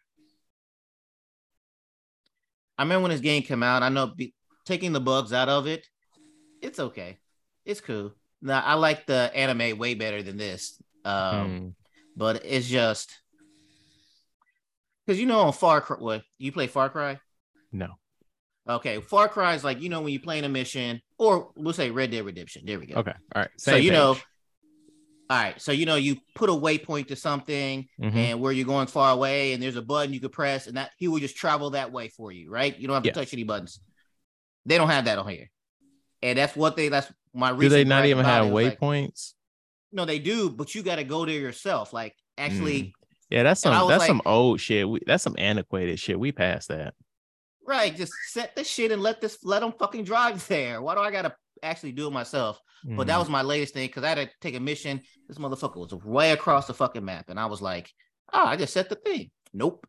I 2.77 2.83
remember 2.83 3.01
when 3.01 3.11
this 3.11 3.19
game 3.19 3.41
came 3.41 3.63
out. 3.63 3.81
I 3.81 3.89
know 3.89 4.13
be, 4.15 4.35
taking 4.67 4.93
the 4.93 5.01
bugs 5.01 5.33
out 5.33 5.49
of 5.49 5.65
it, 5.65 5.87
it's 6.61 6.79
okay. 6.79 7.17
It's 7.65 7.81
cool. 7.81 8.13
Now 8.39 8.61
I 8.63 8.75
like 8.75 9.07
the 9.07 9.31
anime 9.33 9.79
way 9.79 9.95
better 9.95 10.21
than 10.21 10.37
this. 10.37 10.79
Um, 11.03 11.47
hmm. 11.47 11.67
but 12.15 12.45
it's 12.45 12.67
just 12.67 13.19
because 15.07 15.19
you 15.19 15.25
know 15.25 15.39
on 15.39 15.53
Far 15.53 15.81
Cry, 15.81 15.97
what 15.97 16.21
you 16.37 16.51
play 16.51 16.67
Far 16.67 16.91
Cry. 16.91 17.19
no. 17.71 17.87
Okay, 18.69 19.01
Far 19.01 19.27
Cry 19.27 19.55
is 19.55 19.63
like 19.63 19.81
you 19.81 19.89
know 19.89 20.01
when 20.01 20.13
you're 20.13 20.21
playing 20.21 20.43
a 20.43 20.49
mission, 20.49 21.01
or 21.17 21.51
we'll 21.55 21.73
say 21.73 21.89
Red 21.89 22.11
Dead 22.11 22.23
Redemption. 22.23 22.61
There 22.63 22.79
we 22.79 22.85
go. 22.85 22.99
Okay. 22.99 23.13
All 23.35 23.41
right. 23.41 23.49
So 23.57 23.71
same 23.71 23.83
you 23.83 23.91
know, 23.91 24.13
page. 24.13 24.23
All 25.33 25.43
right. 25.43 25.61
So 25.61 25.71
you 25.71 25.85
know 25.85 25.95
you 25.95 26.17
put 26.35 26.49
a 26.49 26.53
waypoint 26.53 27.07
to 27.07 27.15
something, 27.15 27.87
Mhm. 28.01 28.15
and 28.15 28.39
where 28.41 28.51
you're 28.51 28.65
going 28.67 28.87
far 28.87 29.11
away, 29.11 29.53
and 29.53 29.61
there's 29.63 29.75
a 29.75 29.81
button 29.81 30.13
you 30.13 30.19
could 30.19 30.31
press, 30.31 30.67
and 30.67 30.77
that 30.77 30.91
he 30.97 31.07
will 31.07 31.19
just 31.19 31.35
travel 31.35 31.71
that 31.71 31.91
way 31.91 32.09
for 32.09 32.31
you, 32.31 32.49
right? 32.51 32.77
You 32.77 32.87
don't 32.87 32.93
have 32.95 33.03
to 33.03 33.09
Yeah. 33.09 33.13
touch 33.13 33.33
any 33.33 33.43
buttons. 33.43 33.79
They 34.65 34.77
don't 34.77 34.89
have 34.89 35.05
that 35.05 35.17
on 35.17 35.27
here, 35.27 35.49
and 36.21 36.37
that's 36.37 36.55
what 36.55 36.75
they. 36.75 36.89
That's 36.89 37.11
my. 37.33 37.49
Reason. 37.49 37.61
Do 37.61 37.69
they 37.69 37.83
not 37.83 38.05
even 38.05 38.23
have 38.25 38.45
was 38.49 38.63
like, 38.65 38.79
waypoints? 38.79 39.33
no, 39.91 40.05
they 40.05 40.19
do, 40.19 40.49
but 40.49 40.73
you 40.75 40.83
got 40.83 40.95
to 40.97 41.03
go 41.03 41.25
there 41.25 41.39
yourself. 41.39 41.93
Like 41.93 42.15
actually, 42.37 42.93
yeah, 43.29 43.43
that's 43.43 43.61
some 43.61 43.73
that's 43.87 43.99
like- 44.01 44.07
some 44.07 44.21
old 44.25 44.59
shit. 44.61 44.87
We, 44.87 44.99
that's 45.05 45.23
some 45.23 45.35
antiquated 45.37 45.99
shit. 45.99 46.19
We 46.19 46.31
passed 46.31 46.69
that. 46.69 46.93
right? 47.65 47.95
Just 47.95 48.11
set 48.29 48.55
this 48.57 48.69
shit 48.69 48.91
and 48.91 49.01
let 49.01 49.21
this 49.21 49.37
let 49.43 49.61
them 49.61 49.73
fucking 49.79 50.03
drive 50.03 50.45
there. 50.47 50.81
Why 50.81 50.95
do 50.95 51.01
I 51.01 51.11
gotta 51.11 51.33
actually 51.63 51.93
do 51.93 52.07
it 52.07 52.11
myself? 52.13 52.59
But 52.95 53.07
that 53.07 53.17
Mhm. 53.17 53.19
was 53.19 53.29
my 53.29 53.41
latest 53.41 53.73
thing 53.73 53.87
because 53.87 54.03
I 54.03 54.09
had 54.09 54.17
to 54.17 54.29
take 54.41 54.55
a 54.55 54.59
mission. 54.59 55.01
This 55.27 55.37
motherfucker 55.37 55.77
was 55.77 55.93
way 55.93 56.31
across 56.31 56.67
the 56.67 56.73
fucking 56.73 57.05
map, 57.05 57.29
and 57.29 57.39
I 57.39 57.47
was 57.47 57.61
like, 57.61 57.91
"Oh, 58.33 58.45
I 58.45 58.55
just 58.57 58.73
set 58.73 58.89
the 58.89 58.95
thing." 58.95 59.31
Nope. 59.53 59.87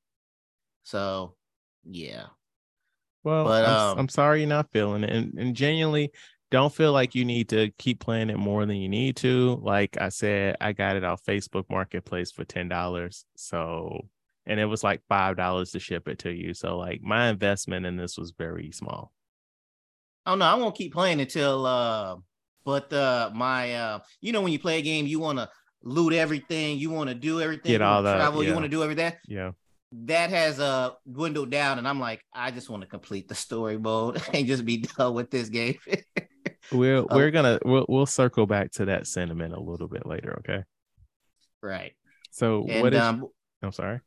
So, 0.84 1.36
yeah, 1.84 2.28
Well, 3.22 3.44
But, 3.44 3.64
I'm, 3.64 3.78
um, 3.92 3.98
I'm 4.00 4.08
sorry 4.08 4.40
you're 4.40 4.48
not 4.48 4.70
feeling 4.72 5.04
it, 5.04 5.10
and, 5.10 5.34
and 5.38 5.56
genuinely 5.56 6.12
don't 6.50 6.74
feel 6.74 6.92
like 6.92 7.14
you 7.14 7.24
need 7.24 7.48
to 7.50 7.70
keep 7.78 8.00
playing 8.00 8.30
it 8.30 8.36
more 8.38 8.66
than 8.66 8.76
you 8.76 8.88
need 8.88 9.16
to. 9.16 9.56
Like 9.62 9.96
I 10.00 10.10
said, 10.10 10.56
I 10.60 10.72
got 10.72 10.96
it 10.96 11.04
off 11.04 11.24
Facebook 11.24 11.64
Marketplace 11.70 12.30
for 12.30 12.44
ten 12.44 12.68
dollars, 12.68 13.24
so 13.36 14.08
and 14.46 14.60
it 14.60 14.66
was 14.66 14.84
like 14.84 15.02
five 15.08 15.36
dollars 15.36 15.70
to 15.72 15.80
ship 15.80 16.06
it 16.08 16.18
to 16.20 16.30
you. 16.32 16.52
So 16.54 16.76
like 16.76 17.00
my 17.02 17.28
investment 17.30 17.86
in 17.86 17.96
this 17.96 18.18
was 18.18 18.32
very 18.32 18.70
small. 18.72 19.12
Oh 20.26 20.34
know. 20.34 20.44
I 20.44 20.54
won't 20.54 20.74
keep 20.76 20.92
playing 20.92 21.20
until. 21.20 21.66
uh 21.66 22.16
But 22.64 22.92
uh 22.92 23.30
my, 23.34 23.74
uh 23.74 23.98
you 24.20 24.32
know, 24.32 24.40
when 24.42 24.52
you 24.52 24.58
play 24.58 24.78
a 24.78 24.82
game, 24.82 25.06
you 25.06 25.20
want 25.20 25.38
to 25.38 25.48
loot 25.82 26.14
everything, 26.14 26.78
you 26.78 26.90
want 26.90 27.08
to 27.10 27.14
do 27.14 27.40
everything, 27.40 27.72
Get 27.72 27.80
you 27.80 27.86
all 27.86 27.96
wanna 27.96 28.08
that, 28.08 28.16
travel, 28.16 28.42
you 28.42 28.52
want 28.52 28.64
to 28.64 28.70
do 28.70 28.82
everything. 28.82 29.12
Yeah. 29.28 29.50
That 29.92 30.30
has 30.30 30.58
uh 30.58 30.90
dwindled 31.10 31.50
down, 31.50 31.78
and 31.78 31.86
I'm 31.86 32.00
like, 32.00 32.20
I 32.32 32.50
just 32.50 32.68
want 32.70 32.82
to 32.82 32.88
complete 32.88 33.28
the 33.28 33.34
story 33.34 33.78
mode 33.78 34.20
and 34.34 34.46
just 34.46 34.64
be 34.64 34.78
done 34.78 35.14
with 35.14 35.30
this 35.30 35.48
game. 35.48 35.76
We're 36.72 37.00
Oh. 37.00 37.06
we're 37.10 37.30
gonna 37.30 37.58
we'll 37.64 37.84
we'll 37.88 38.06
circle 38.06 38.46
back 38.46 38.72
to 38.72 38.86
that 38.86 39.06
sentiment 39.06 39.52
a 39.54 39.60
little 39.60 39.86
bit 39.86 40.06
later, 40.06 40.38
okay? 40.40 40.64
right. 41.62 41.92
So 42.30 42.66
And 42.68 42.82
what 42.82 42.94
is 42.94 43.00
um, 43.00 43.26
I'm 43.62 43.72
sorry. 43.72 44.00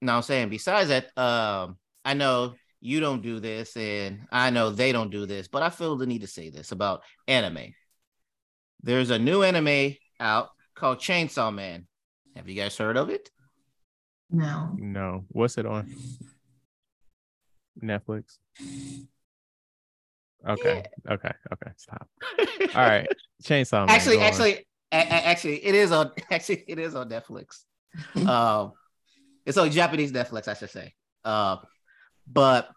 No, 0.00 0.14
I'm 0.16 0.22
saying 0.22 0.48
besides 0.48 0.88
that, 0.90 1.06
um, 1.18 1.76
I 2.04 2.14
know 2.14 2.54
you 2.86 3.00
don't 3.00 3.20
do 3.20 3.40
this, 3.40 3.76
and 3.76 4.28
I 4.30 4.50
know 4.50 4.70
they 4.70 4.92
don't 4.92 5.10
do 5.10 5.26
this, 5.26 5.48
but 5.48 5.60
I 5.62 5.70
feel 5.70 5.96
the 5.96 6.06
need 6.06 6.20
to 6.20 6.28
say 6.28 6.50
this 6.50 6.70
about 6.70 7.02
anime. 7.26 7.74
There's 8.80 9.10
a 9.10 9.18
new 9.18 9.42
anime 9.42 9.96
out 10.20 10.50
called 10.76 10.98
Chainsaw 10.98 11.52
Man. 11.52 11.88
Have 12.36 12.48
you 12.48 12.54
guys 12.54 12.76
heard 12.78 12.96
of 12.96 13.10
it? 13.10 13.28
No. 14.30 14.70
No. 14.78 15.24
What's 15.30 15.58
it 15.58 15.66
on? 15.66 15.92
Netflix. 17.82 18.38
Okay. 20.48 20.84
Okay. 21.10 21.32
Okay. 21.52 21.70
Stop. 21.76 22.08
All 22.38 22.66
right. 22.74 23.08
Chainsaw 23.42 23.84
Man. 23.84 23.90
actually, 23.96 24.20
actually, 24.20 24.52
a- 24.92 24.96
a- 24.98 25.26
actually, 25.26 25.64
it 25.66 25.74
is 25.74 25.90
on. 25.90 26.12
Actually, 26.30 26.62
it 26.68 26.78
is 26.78 26.94
on 26.94 27.08
Netflix. 27.08 27.64
um, 28.28 28.72
it's 29.44 29.58
on 29.58 29.72
Japanese 29.72 30.12
Netflix, 30.12 30.46
I 30.46 30.54
should 30.54 30.70
say. 30.70 30.94
Uh, 31.24 31.56
but 32.30 32.68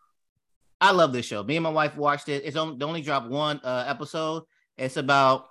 I 0.81 0.91
love 0.91 1.11
this 1.11 1.25
show. 1.25 1.43
Me 1.43 1.57
and 1.57 1.63
my 1.63 1.69
wife 1.69 1.95
watched 1.97 2.29
it. 2.29 2.43
It's 2.45 2.55
only 2.55 2.77
they 2.77 2.85
only 2.85 3.01
dropped 3.01 3.29
one 3.29 3.59
uh, 3.63 3.85
episode. 3.87 4.43
It's 4.77 4.97
about 4.97 5.47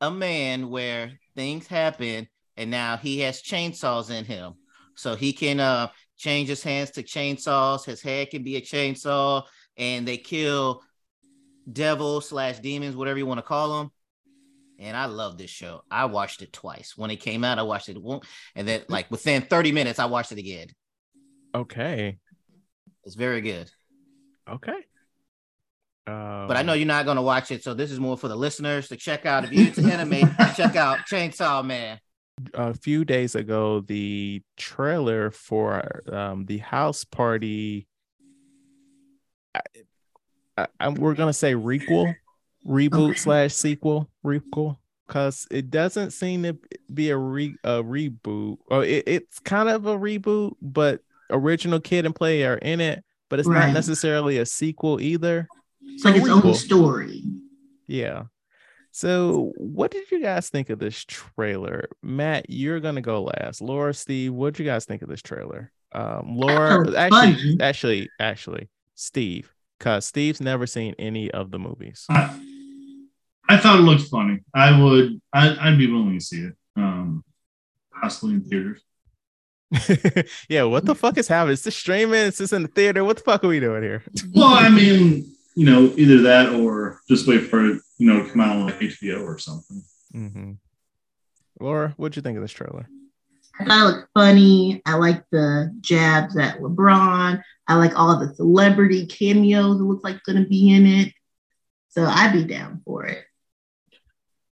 a 0.00 0.10
man 0.10 0.68
where 0.70 1.12
things 1.36 1.66
happen, 1.66 2.28
and 2.56 2.70
now 2.70 2.96
he 2.96 3.20
has 3.20 3.42
chainsaws 3.42 4.10
in 4.10 4.24
him, 4.24 4.54
so 4.96 5.14
he 5.14 5.32
can 5.32 5.60
uh 5.60 5.88
change 6.16 6.48
his 6.48 6.62
hands 6.62 6.90
to 6.92 7.02
chainsaws. 7.02 7.84
His 7.84 8.02
head 8.02 8.30
can 8.30 8.42
be 8.42 8.56
a 8.56 8.60
chainsaw, 8.60 9.44
and 9.76 10.06
they 10.06 10.16
kill 10.16 10.82
devils 11.70 12.28
slash 12.28 12.58
demons, 12.58 12.96
whatever 12.96 13.18
you 13.18 13.26
want 13.26 13.38
to 13.38 13.42
call 13.42 13.78
them. 13.78 13.90
And 14.78 14.96
I 14.96 15.04
love 15.04 15.36
this 15.38 15.50
show. 15.50 15.82
I 15.90 16.06
watched 16.06 16.42
it 16.42 16.52
twice. 16.52 16.94
When 16.96 17.10
it 17.10 17.20
came 17.20 17.44
out, 17.44 17.58
I 17.58 17.62
watched 17.62 17.88
it 17.90 18.00
once, 18.00 18.26
and 18.56 18.66
then 18.66 18.82
like 18.88 19.08
within 19.10 19.42
30 19.42 19.70
minutes, 19.70 19.98
I 20.00 20.06
watched 20.06 20.32
it 20.32 20.38
again. 20.38 20.68
Okay. 21.54 22.18
It's 23.04 23.14
very 23.14 23.40
good. 23.40 23.70
Okay. 24.50 24.72
Um, 26.06 26.48
But 26.48 26.56
I 26.56 26.62
know 26.62 26.72
you're 26.72 26.86
not 26.86 27.04
gonna 27.06 27.22
watch 27.22 27.50
it, 27.50 27.62
so 27.62 27.74
this 27.74 27.90
is 27.90 28.00
more 28.00 28.16
for 28.16 28.28
the 28.28 28.36
listeners 28.36 28.88
to 28.88 28.96
check 28.96 29.26
out. 29.26 29.44
If 29.44 29.52
you're 29.52 29.66
into 29.68 29.82
anime, 29.82 30.34
check 30.56 30.74
out 30.76 30.98
Chainsaw 31.10 31.64
Man. 31.64 32.00
a 32.54 32.72
few 32.74 33.04
days 33.04 33.34
ago 33.34 33.80
the 33.80 34.42
trailer 34.56 35.30
for 35.30 36.00
um 36.10 36.46
the 36.46 36.56
house 36.58 37.04
party 37.04 37.86
I, 39.54 39.60
I, 40.56 40.66
I- 40.80 40.88
we're 40.88 41.14
gonna 41.14 41.32
say 41.34 41.54
requel 41.54 42.14
reboot 42.66 43.10
Okay. 43.10 43.18
slash 43.18 43.52
sequel 43.54 44.10
requel 44.24 44.78
because 45.06 45.46
it 45.50 45.70
doesn't 45.70 46.12
seem 46.12 46.42
to 46.44 46.58
be 46.92 47.10
a 47.10 47.16
re 47.16 47.54
a 47.64 47.82
reboot 47.82 48.56
or 48.70 48.84
it, 48.84 49.04
it's 49.06 49.38
kind 49.40 49.68
of 49.68 49.86
a 49.86 49.98
reboot 49.98 50.54
but 50.62 51.00
original 51.30 51.78
kid 51.80 52.06
and 52.06 52.14
play 52.14 52.42
are 52.44 52.56
in 52.56 52.80
it 52.80 53.04
but 53.30 53.38
it's 53.38 53.48
Right. 53.48 53.68
not 53.68 53.72
necessarily 53.74 54.36
a 54.36 54.44
sequel 54.44 55.00
either 55.00 55.48
It's 55.82 56.04
like 56.04 56.16
its 56.16 56.28
own 56.28 56.42
Requel. 56.42 56.54
story. 56.56 57.22
yeah. 57.86 58.24
So, 58.92 59.52
what 59.56 59.92
did 59.92 60.10
you 60.10 60.20
guys 60.20 60.48
think 60.50 60.68
of 60.68 60.80
this 60.80 61.04
trailer? 61.04 61.88
Matt, 62.02 62.46
you're 62.50 62.80
gonna 62.80 63.00
go 63.00 63.22
last. 63.22 63.60
Laura, 63.62 63.94
Steve, 63.94 64.32
what 64.34 64.52
did 64.54 64.64
you 64.64 64.68
guys 64.70 64.84
think 64.84 65.00
of 65.02 65.08
this 65.08 65.22
trailer? 65.22 65.70
Um, 65.92 66.36
Laura, 66.36 66.86
it's 66.88 66.96
actually, 66.96 67.32
funny. 67.34 67.56
actually, 67.60 68.08
actually, 68.18 68.68
Steve, 68.96 69.52
because 69.78 70.06
Steve's 70.06 70.40
never 70.40 70.66
seen 70.66 70.94
any 70.98 71.30
of 71.30 71.52
the 71.52 71.58
movies. 71.60 72.04
I, 72.10 72.36
I 73.48 73.56
thought 73.58 73.78
it 73.78 73.82
looked 73.82 74.02
funny. 74.08 74.40
I 74.54 74.80
would. 74.80 75.20
I, 75.32 75.56
I'd 75.68 75.78
be 75.78 75.86
willing 75.90 76.18
to 76.18 76.24
see 76.24 76.40
it. 76.40 76.54
Um, 76.76 77.24
possibly 78.00 78.34
in 78.34 78.44
theaters. 78.44 78.82
yeah, 80.48 80.64
what 80.64 80.84
the 80.84 80.94
fuck 80.94 81.16
is 81.18 81.28
happening? 81.28 81.52
It's 81.52 81.62
the 81.62 81.70
streaming. 81.70 82.26
It's 82.26 82.38
just 82.38 82.52
in 82.52 82.62
the 82.62 82.68
theater. 82.68 83.04
What 83.04 83.18
the 83.18 83.22
fuck 83.22 83.44
are 83.44 83.48
we 83.48 83.60
doing 83.60 83.82
here? 83.82 84.02
Well, 84.32 84.48
I 84.48 84.68
mean, 84.68 85.34
you 85.54 85.66
know, 85.66 85.92
either 85.96 86.22
that 86.22 86.52
or 86.54 87.00
just 87.08 87.26
wait 87.26 87.40
for 87.46 87.64
it, 87.66 87.80
you 87.98 88.06
know, 88.06 88.22
to 88.22 88.30
come 88.30 88.40
out 88.40 88.56
on 88.56 88.66
like 88.66 88.80
HBO 88.80 89.22
or 89.22 89.38
something. 89.38 89.82
Mm-hmm. 90.14 90.52
Laura, 91.60 91.94
what'd 91.96 92.16
you 92.16 92.22
think 92.22 92.36
of 92.36 92.42
this 92.42 92.52
trailer? 92.52 92.88
I 93.58 93.64
thought 93.64 93.80
it 93.80 93.84
looked 93.84 94.08
funny. 94.14 94.82
I 94.86 94.94
like 94.94 95.24
the 95.30 95.76
jabs 95.80 96.36
at 96.36 96.60
LeBron. 96.60 97.42
I 97.68 97.74
like 97.74 97.98
all 97.98 98.18
the 98.18 98.34
celebrity 98.34 99.06
cameos 99.06 99.78
that 99.78 99.84
look 99.84 100.02
like 100.02 100.22
going 100.24 100.42
to 100.42 100.48
be 100.48 100.70
in 100.74 100.86
it. 100.86 101.12
So 101.88 102.04
I'd 102.04 102.32
be 102.32 102.44
down 102.44 102.80
for 102.84 103.04
it. 103.04 103.24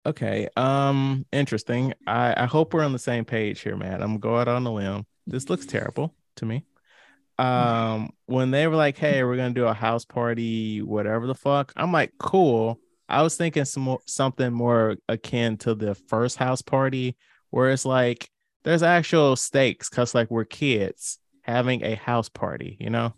Okay. 0.07 0.49
Um, 0.57 1.25
interesting. 1.33 1.95
I, 2.07 2.45
I 2.45 2.47
hope 2.47 2.75
we're 2.75 2.85
on 2.85 2.93
the 2.93 2.99
same 2.99 3.25
page 3.25 3.61
here, 3.61 3.77
man. 3.77 4.03
I'm 4.03 4.19
gonna 4.19 4.19
go 4.19 4.37
out 4.39 4.49
on 4.49 4.67
a 4.67 4.73
limb. 4.73 5.07
This 5.27 5.49
looks 5.49 5.67
terrible 5.67 6.15
to 6.37 6.47
me. 6.47 6.65
Um, 7.39 8.11
when 8.27 8.51
they 8.51 8.67
were 8.67 8.77
like, 8.77 8.97
"Hey, 8.97 9.25
we're 9.25 9.37
gonna 9.37 9.55
do 9.55 9.67
a 9.67 9.75
house 9.75 10.05
party, 10.05 10.83
whatever 10.83 11.27
the 11.27 11.35
fuck," 11.35 11.73
I'm 11.77 11.93
like, 11.93 12.13
"Cool." 12.19 12.79
I 13.09 13.23
was 13.23 13.37
thinking 13.37 13.65
some 13.65 13.99
something 14.07 14.53
more 14.53 14.97
akin 15.09 15.57
to 15.59 15.75
the 15.75 15.95
first 15.95 16.37
house 16.37 16.63
party, 16.63 17.17
where 17.51 17.71
it's 17.71 17.85
like 17.85 18.29
there's 18.63 18.83
actual 18.83 19.37
stakes, 19.37 19.89
cause 19.89 20.15
like 20.15 20.31
we're 20.31 20.45
kids 20.45 21.19
having 21.43 21.83
a 21.85 21.95
house 21.95 22.29
party, 22.29 22.77
you 22.81 22.91
know. 22.91 23.15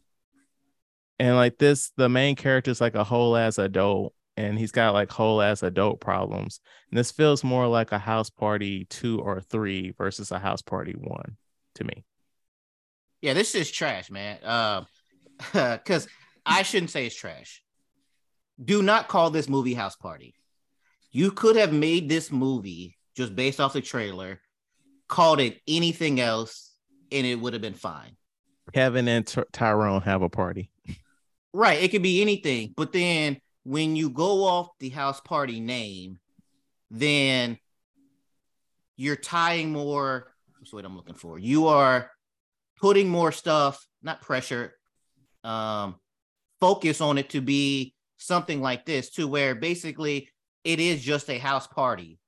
And 1.19 1.37
like 1.37 1.59
this, 1.59 1.93
the 1.97 2.09
main 2.09 2.37
character 2.37 2.71
is 2.71 2.81
like 2.81 2.95
a 2.95 3.05
whole 3.05 3.37
ass 3.37 3.59
adult, 3.59 4.13
and 4.37 4.59
he's 4.59 4.73
got 4.73 4.95
like 4.95 5.11
whole 5.11 5.41
ass 5.41 5.63
adult 5.63 6.01
problems. 6.01 6.61
And 6.91 6.99
this 6.99 7.11
feels 7.11 7.43
more 7.43 7.67
like 7.67 7.93
a 7.93 7.99
house 7.99 8.31
party 8.31 8.87
two 8.91 9.21
or 9.21 9.41
three 9.41 9.93
versus 9.97 10.31
a 10.31 10.39
house 10.39 10.63
party 10.63 10.93
one 10.93 11.37
to 11.77 11.85
me. 11.85 12.05
Yeah, 13.23 13.35
this 13.35 13.55
is 13.55 13.71
trash, 13.71 14.11
man. 14.11 14.39
Uh, 15.53 15.77
because 15.77 16.09
I 16.47 16.63
shouldn't 16.63 16.91
say 16.91 17.05
it's 17.05 17.15
trash. 17.15 17.63
Do 18.63 18.83
not 18.83 19.09
call 19.09 19.29
this 19.29 19.51
movie 19.51 19.75
House 19.75 19.95
Party. 19.95 20.35
You 21.13 21.31
could 21.31 21.57
have 21.57 21.75
made 21.75 22.09
this 22.09 22.33
movie 22.33 22.97
just 23.15 23.37
based 23.37 23.61
off 23.61 23.75
the 23.75 23.83
trailer, 23.83 24.41
called 25.09 25.41
it 25.41 25.61
anything 25.69 26.21
else, 26.21 26.73
and 27.13 27.27
it 27.27 27.35
would 27.35 27.53
have 27.53 27.61
been 27.61 27.75
fine. 27.75 28.17
Kevin 28.73 29.09
and 29.09 29.27
Ty- 29.27 29.45
Tyrone 29.53 30.03
have 30.03 30.23
a 30.23 30.29
party. 30.29 30.71
Right. 31.53 31.83
It 31.83 31.91
could 31.91 32.03
be 32.03 32.23
anything. 32.23 32.73
But 32.77 32.93
then 32.93 33.39
when 33.67 33.97
you 33.97 34.11
go 34.11 34.45
off 34.45 34.69
the 34.79 34.91
house 34.91 35.21
party 35.21 35.59
name, 35.59 36.21
then 36.89 37.59
you're 38.97 39.17
tying 39.17 39.73
more. 39.73 40.33
The 40.63 40.77
word 40.77 40.85
I'm 40.85 40.97
looking 40.97 41.17
for? 41.17 41.37
You 41.37 41.67
are 41.67 42.09
putting 42.81 43.09
more 43.09 43.33
stuff, 43.33 43.85
not 44.03 44.21
pressure, 44.21 44.75
um, 45.43 45.97
focus 46.61 47.01
on 47.01 47.19
it 47.19 47.31
to 47.31 47.41
be 47.41 47.93
something 48.19 48.61
like 48.63 48.87
this, 48.87 49.11
to 49.11 49.27
where 49.27 49.57
basically 49.57 50.29
it 50.63 50.79
is 50.79 51.03
just 51.03 51.29
a 51.29 51.39
house 51.39 51.67
party. 51.67 52.21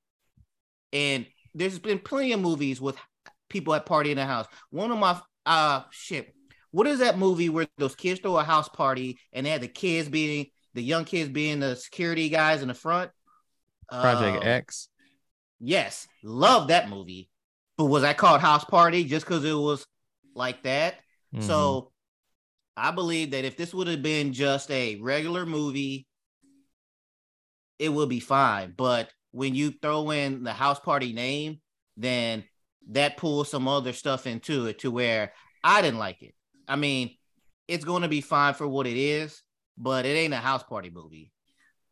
And 0.93 1.25
there's 1.55 1.79
been 1.79 2.01
plenty 2.01 2.33
of 2.33 2.41
movies 2.41 2.81
with 2.81 2.97
people 3.49 3.75
at 3.75 3.87
party 3.87 4.11
in 4.11 4.17
the 4.17 4.27
house. 4.27 4.47
One 4.71 4.91
of 4.91 4.99
my 4.99 5.21
uh 5.47 5.83
shit. 5.93 6.35
What 6.73 6.89
is 6.89 6.99
that 6.99 7.17
movie 7.17 7.49
where 7.49 7.69
those 7.79 7.95
kids 7.95 8.21
throw 8.21 8.37
a 8.39 8.43
house 8.43 8.69
party 8.69 9.21
and 9.33 9.47
they 9.47 9.51
had 9.51 9.61
the 9.61 9.69
kids 9.69 10.09
being 10.09 10.47
the 10.79 10.85
young 10.85 11.05
kids 11.05 11.29
being 11.29 11.59
the 11.59 11.75
security 11.75 12.29
guys 12.29 12.63
in 12.63 12.69
the 12.69 12.75
front? 12.75 13.11
Project 13.91 14.45
Uh, 14.45 14.49
X. 14.49 14.89
Yes, 15.59 16.07
love 16.23 16.69
that 16.69 16.89
movie. 16.89 17.29
But 17.77 17.87
was 17.87 18.03
that 18.03 18.17
called 18.17 18.41
House 18.41 18.65
Party 18.65 19.03
just 19.03 19.27
because 19.27 19.45
it 19.45 19.55
was 19.55 19.85
like 20.35 20.63
that? 20.63 21.01
Mhm. 21.35 21.43
So 21.43 21.93
I 22.77 22.93
believe 22.93 23.33
that 23.33 23.45
if 23.45 23.57
this 23.57 23.75
would 23.75 23.89
have 23.89 24.03
been 24.03 24.33
just 24.33 24.71
a 24.71 24.97
regular 25.01 25.45
movie, 25.45 26.07
it 27.81 27.89
would 27.89 28.09
be 28.09 28.21
fine. 28.21 28.73
But 28.77 29.11
when 29.33 29.57
you 29.57 29.73
throw 29.73 30.11
in 30.13 30.45
the 30.45 30.53
house 30.53 30.79
party 30.79 31.13
name, 31.13 31.61
then 31.97 32.45
that 32.91 33.17
pulls 33.17 33.51
some 33.51 33.67
other 33.67 33.93
stuff 33.93 34.29
into 34.29 34.67
it 34.67 34.79
to 34.81 34.93
where 34.93 35.33
I 35.65 35.83
didn't 35.83 35.99
like 35.99 36.23
it. 36.23 36.37
I 36.69 36.77
mean, 36.77 37.17
it's 37.67 37.85
going 37.85 38.03
to 38.03 38.09
be 38.09 38.21
fine 38.21 38.55
for 38.55 38.69
what 38.69 38.87
it 38.87 38.97
is, 38.97 39.43
but 39.79 40.05
it 40.07 40.11
ain't 40.11 40.35
a 40.35 40.39
house 40.39 40.63
party 40.63 40.91
movie. 40.91 41.31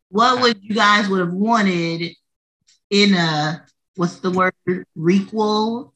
what 0.09 0.41
would 0.41 0.57
you 0.63 0.75
guys 0.75 1.07
would 1.09 1.19
have 1.19 1.33
wanted 1.33 2.11
in 2.89 3.13
a 3.13 3.65
what's 3.95 4.19
the 4.19 4.31
word 4.31 4.53
requel 4.97 5.91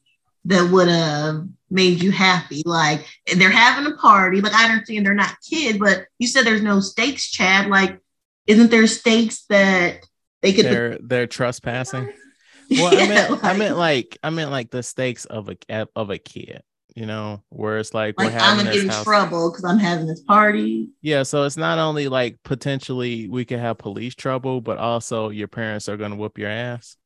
that 0.46 0.70
would 0.70 0.88
have 0.88 1.46
made 1.70 2.02
you 2.02 2.10
happy? 2.10 2.62
Like 2.66 3.06
they're 3.36 3.50
having 3.50 3.90
a 3.92 3.96
party. 3.96 4.40
Like 4.40 4.52
I 4.54 4.68
understand 4.70 5.06
they're 5.06 5.14
not 5.14 5.36
kids, 5.48 5.78
but 5.78 6.06
you 6.18 6.26
said 6.26 6.44
there's 6.44 6.62
no 6.62 6.80
stakes, 6.80 7.30
Chad. 7.30 7.68
Like, 7.68 7.98
isn't 8.46 8.70
there 8.70 8.86
stakes 8.86 9.44
that 9.48 10.00
they 10.42 10.52
could? 10.52 10.64
they're 10.66 10.98
they're 11.00 11.26
trespassing. 11.26 12.12
Well, 12.70 12.86
I 12.96 13.02
Yeah, 13.02 13.08
meant 13.08 13.30
I 13.44 13.48
like- 13.48 13.58
meant 13.58 13.76
like 13.76 14.18
I 14.22 14.30
meant 14.30 14.50
like 14.50 14.70
the 14.70 14.82
stakes 14.82 15.26
of 15.26 15.50
a 15.50 15.86
of 15.94 16.08
a 16.08 16.16
kid, 16.16 16.62
you 16.94 17.06
know, 17.06 17.42
where 17.48 17.78
it's 17.78 17.94
like 17.94 18.14
we're 18.18 18.26
like 18.26 18.34
I'm 18.34 18.56
gonna 18.56 18.72
get 18.72 18.84
in 18.84 18.88
house. 18.90 19.04
trouble 19.04 19.50
because 19.50 19.64
I'm 19.64 19.78
having 19.78 20.06
this 20.06 20.20
party. 20.20 20.90
Yeah, 21.00 21.22
so 21.22 21.44
it's 21.44 21.56
not 21.56 21.78
only 21.78 22.08
like 22.08 22.38
potentially 22.42 23.28
we 23.28 23.44
could 23.44 23.58
have 23.58 23.78
police 23.78 24.14
trouble, 24.14 24.60
but 24.60 24.78
also 24.78 25.30
your 25.30 25.48
parents 25.48 25.88
are 25.88 25.96
gonna 25.96 26.16
whoop 26.16 26.38
your 26.38 26.50
ass 26.50 26.96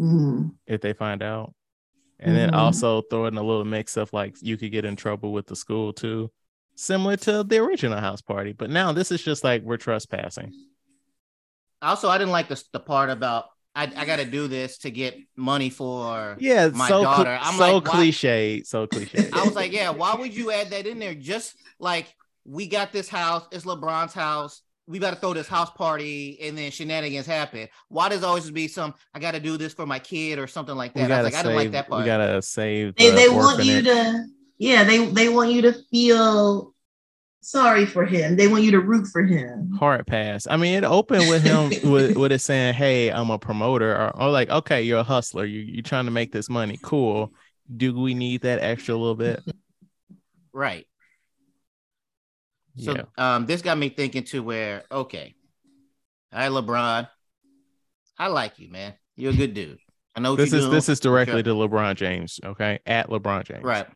Mhm. 0.00 0.54
if 0.66 0.80
they 0.80 0.92
find 0.92 1.22
out. 1.22 1.54
And 2.18 2.34
then 2.34 2.50
Mhm. 2.50 2.56
also 2.56 3.02
throw 3.02 3.26
in 3.26 3.36
a 3.36 3.42
little 3.42 3.64
mix 3.64 3.96
of 3.96 4.12
like 4.12 4.36
you 4.40 4.56
could 4.56 4.72
get 4.72 4.84
in 4.86 4.96
trouble 4.96 5.32
with 5.32 5.46
the 5.46 5.56
school 5.56 5.92
too. 5.92 6.30
Similar 6.74 7.16
to 7.18 7.42
the 7.44 7.58
original 7.58 7.98
house 7.98 8.22
party. 8.22 8.52
But 8.52 8.70
now 8.70 8.92
this 8.92 9.10
is 9.12 9.22
just 9.22 9.44
like 9.44 9.62
we're 9.62 9.76
trespassing. 9.76 10.52
Also, 11.82 12.08
I 12.08 12.16
didn't 12.18 12.32
like 12.32 12.48
the, 12.48 12.62
the 12.72 12.80
part 12.80 13.10
about 13.10 13.46
I, 13.76 13.82
I 13.96 14.04
got 14.06 14.16
to 14.16 14.24
do 14.24 14.48
this 14.48 14.78
to 14.78 14.90
get 14.90 15.16
money 15.36 15.70
for 15.70 16.36
Yeah, 16.40 16.68
my 16.68 16.88
so 16.88 17.02
cl- 17.02 17.14
daughter. 17.16 17.38
I'm 17.40 17.54
so 17.54 17.60
like, 17.60 17.84
why- 17.84 17.90
cliche, 17.90 18.62
so 18.64 18.86
cliche. 18.86 19.28
I 19.32 19.44
was 19.44 19.54
like, 19.54 19.70
yeah, 19.72 19.90
why 19.90 20.14
would 20.14 20.34
you 20.34 20.50
add 20.50 20.70
that 20.70 20.86
in 20.86 20.98
there? 20.98 21.14
Just 21.14 21.54
like 21.78 22.06
we 22.44 22.66
got 22.66 22.92
this 22.92 23.08
house, 23.08 23.44
it's 23.52 23.64
LeBron's 23.66 24.14
house. 24.14 24.62
We 24.88 25.00
got 25.00 25.10
to 25.14 25.16
throw 25.16 25.34
this 25.34 25.48
house 25.48 25.68
party, 25.70 26.38
and 26.40 26.56
then 26.56 26.70
shenanigans 26.70 27.26
happen. 27.26 27.66
Why 27.88 28.08
does 28.08 28.22
always 28.22 28.48
be 28.52 28.68
some? 28.68 28.94
I 29.12 29.18
got 29.18 29.32
to 29.32 29.40
do 29.40 29.56
this 29.56 29.74
for 29.74 29.84
my 29.84 29.98
kid 29.98 30.38
or 30.38 30.46
something 30.46 30.76
like 30.76 30.94
that. 30.94 31.06
I 31.06 31.08
gotta 31.08 31.24
was 31.24 31.32
like, 31.32 31.34
I 31.34 31.42
save. 31.42 31.44
didn't 31.44 31.56
like 31.56 31.70
that 31.72 31.88
part. 31.88 32.00
We 32.02 32.06
gotta 32.06 32.40
save. 32.40 32.94
They 32.94 33.10
the 33.10 33.16
they 33.16 33.28
want 33.28 33.64
you 33.64 33.82
to 33.82 34.26
yeah 34.58 34.84
they 34.84 35.04
they 35.06 35.28
want 35.28 35.50
you 35.50 35.62
to 35.62 35.74
feel 35.90 36.72
sorry 37.46 37.86
for 37.86 38.04
him. 38.04 38.36
They 38.36 38.48
want 38.48 38.64
you 38.64 38.72
to 38.72 38.80
root 38.80 39.06
for 39.06 39.22
him. 39.22 39.70
hard 39.78 40.06
pass. 40.06 40.46
I 40.50 40.56
mean, 40.56 40.74
it 40.74 40.84
opened 40.84 41.28
with 41.28 41.42
him 41.44 41.68
with, 41.90 42.16
with 42.16 42.32
it 42.32 42.40
saying, 42.40 42.74
"Hey, 42.74 43.10
I'm 43.10 43.30
a 43.30 43.38
promoter," 43.38 43.92
or, 43.94 44.16
or 44.16 44.30
like, 44.30 44.50
"Okay, 44.50 44.82
you're 44.82 44.98
a 44.98 45.04
hustler. 45.04 45.44
You 45.44 45.60
you're 45.60 45.82
trying 45.82 46.06
to 46.06 46.10
make 46.10 46.32
this 46.32 46.48
money. 46.48 46.78
Cool. 46.82 47.32
Do 47.74 47.98
we 47.98 48.14
need 48.14 48.42
that 48.42 48.58
extra 48.60 48.94
little 48.96 49.14
bit?" 49.14 49.42
right. 50.52 50.86
So 52.78 52.94
yeah. 52.94 53.04
um, 53.36 53.46
this 53.46 53.62
got 53.62 53.78
me 53.78 53.88
thinking 53.88 54.24
to 54.24 54.42
where 54.42 54.82
okay, 54.92 55.34
all 56.32 56.38
right, 56.40 56.50
LeBron, 56.50 57.08
I 58.18 58.26
like 58.26 58.58
you, 58.58 58.70
man. 58.70 58.94
You're 59.16 59.32
a 59.32 59.36
good 59.36 59.54
dude. 59.54 59.78
I 60.14 60.20
know 60.20 60.32
what 60.32 60.36
This 60.36 60.50
you're 60.50 60.58
is 60.58 60.64
doing. 60.66 60.74
this 60.74 60.88
is 60.90 61.00
directly 61.00 61.42
Sure. 61.42 61.42
to 61.44 61.68
LeBron 61.68 61.94
James. 61.96 62.38
Okay, 62.44 62.80
at 62.84 63.08
LeBron 63.08 63.44
James. 63.44 63.62
Right. 63.64 63.86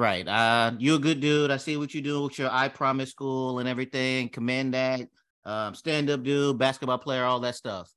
Right. 0.00 0.26
Uh, 0.26 0.72
you're 0.78 0.96
a 0.96 0.98
good 0.98 1.20
dude. 1.20 1.50
I 1.50 1.58
see 1.58 1.76
what 1.76 1.92
you 1.92 2.00
do 2.00 2.22
with 2.22 2.38
your 2.38 2.50
I 2.50 2.68
Promise 2.68 3.10
School 3.10 3.58
and 3.58 3.68
everything. 3.68 4.30
Commend 4.30 4.72
that. 4.72 5.02
Um, 5.44 5.74
stand 5.74 6.08
up 6.08 6.22
dude, 6.22 6.56
basketball 6.56 6.96
player, 6.96 7.22
all 7.22 7.40
that 7.40 7.54
stuff. 7.54 7.92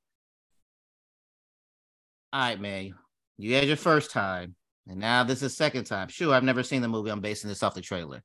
All 2.34 2.42
right, 2.42 2.60
man. 2.60 2.94
You 3.38 3.56
had 3.56 3.68
your 3.70 3.78
first 3.78 4.12
time, 4.12 4.54
and 4.86 5.00
now 5.00 5.24
this 5.24 5.42
is 5.42 5.56
second 5.56 5.86
time. 5.86 6.10
Sure, 6.10 6.34
I've 6.34 6.44
never 6.44 6.62
seen 6.62 6.82
the 6.82 6.89
movie. 6.89 7.10
I'm 7.10 7.22
basing 7.22 7.48
this 7.48 7.63
off 7.63 7.74
the 7.74 7.80
trailer. 7.80 8.22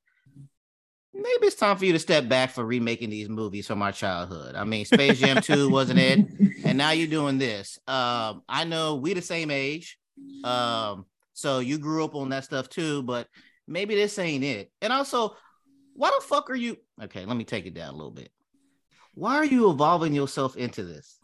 Maybe 1.14 1.47
it's 1.47 1.55
time 1.55 1.77
for 1.77 1.85
you 1.85 1.93
to 1.93 2.01
step 2.01 2.29
back 2.29 2.51
for 2.51 2.67
remaking 2.67 3.11
these 3.11 3.29
movies 3.29 3.69
from 3.69 3.81
our 3.83 3.93
childhood. 3.93 4.57
I 4.57 4.64
mean, 4.64 4.87
Space 4.87 5.21
Jam 5.21 5.41
2 5.41 5.71
wasn't 5.71 6.01
it? 6.01 6.27
and 6.64 6.77
now 6.77 6.91
you're 6.91 7.07
doing 7.07 7.38
this. 7.38 7.79
Um, 7.87 8.43
I 8.49 8.64
know 8.64 8.97
we 8.97 9.14
the 9.14 9.23
same 9.23 9.53
age, 9.53 10.01
um, 10.43 11.07
so 11.33 11.61
you 11.61 11.79
grew 11.79 12.05
up 12.05 12.17
on 12.17 12.31
that 12.31 12.43
stuff 12.43 12.69
too, 12.69 13.05
but 13.05 13.29
maybe 13.68 13.94
this 13.94 14.18
ain't 14.18 14.44
it. 14.44 14.72
And 14.83 14.92
also, 14.92 15.37
why 15.94 16.11
the 16.18 16.24
fuck 16.24 16.50
are 16.50 16.57
you? 16.57 16.76
Okay, 17.02 17.24
let 17.24 17.37
me 17.37 17.44
take 17.44 17.66
it 17.66 17.74
down 17.74 17.92
a 17.94 17.96
little 17.96 18.11
bit. 18.11 18.31
Why 19.14 19.37
are 19.37 19.44
you 19.44 19.70
evolving 19.70 20.14
yourself 20.14 20.57
into 20.57 20.85
this? 20.85 21.18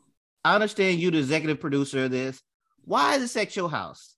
I 0.44 0.54
understand 0.54 1.00
you, 1.00 1.10
the 1.10 1.18
executive 1.18 1.60
producer 1.60 2.04
of 2.04 2.10
this. 2.10 2.42
Why 2.84 3.14
is 3.14 3.22
this 3.22 3.36
at 3.36 3.56
your 3.56 3.70
house? 3.70 4.14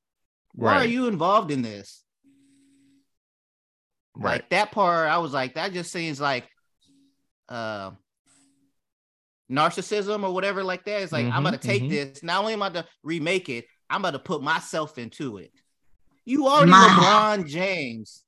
Why 0.54 0.74
are 0.76 0.86
you 0.86 1.06
involved 1.06 1.50
in 1.50 1.62
this? 1.62 2.02
Right. 4.16 4.34
Like 4.34 4.50
that 4.50 4.72
part, 4.72 5.08
I 5.08 5.18
was 5.18 5.32
like, 5.32 5.54
that 5.54 5.72
just 5.72 5.92
seems 5.92 6.20
like 6.20 6.48
uh 7.48 7.92
narcissism 9.50 10.24
or 10.24 10.32
whatever 10.32 10.64
like 10.64 10.84
that. 10.86 11.02
It's 11.02 11.12
like 11.12 11.26
I'm 11.26 11.42
Mhm, 11.42 11.44
gonna 11.44 11.58
take 11.58 11.82
mhm. 11.82 11.90
this. 11.90 12.22
Not 12.22 12.40
only 12.40 12.54
am 12.54 12.62
I 12.62 12.70
to 12.70 12.86
remake 13.02 13.48
it, 13.48 13.66
I'm 13.88 14.00
about 14.00 14.12
to 14.12 14.18
put 14.18 14.42
myself 14.42 14.98
into 14.98 15.38
it. 15.38 15.52
You 16.26 16.46
already 16.48 16.70
My- 16.72 16.88
LeBron 16.88 17.48
James. 17.48 18.22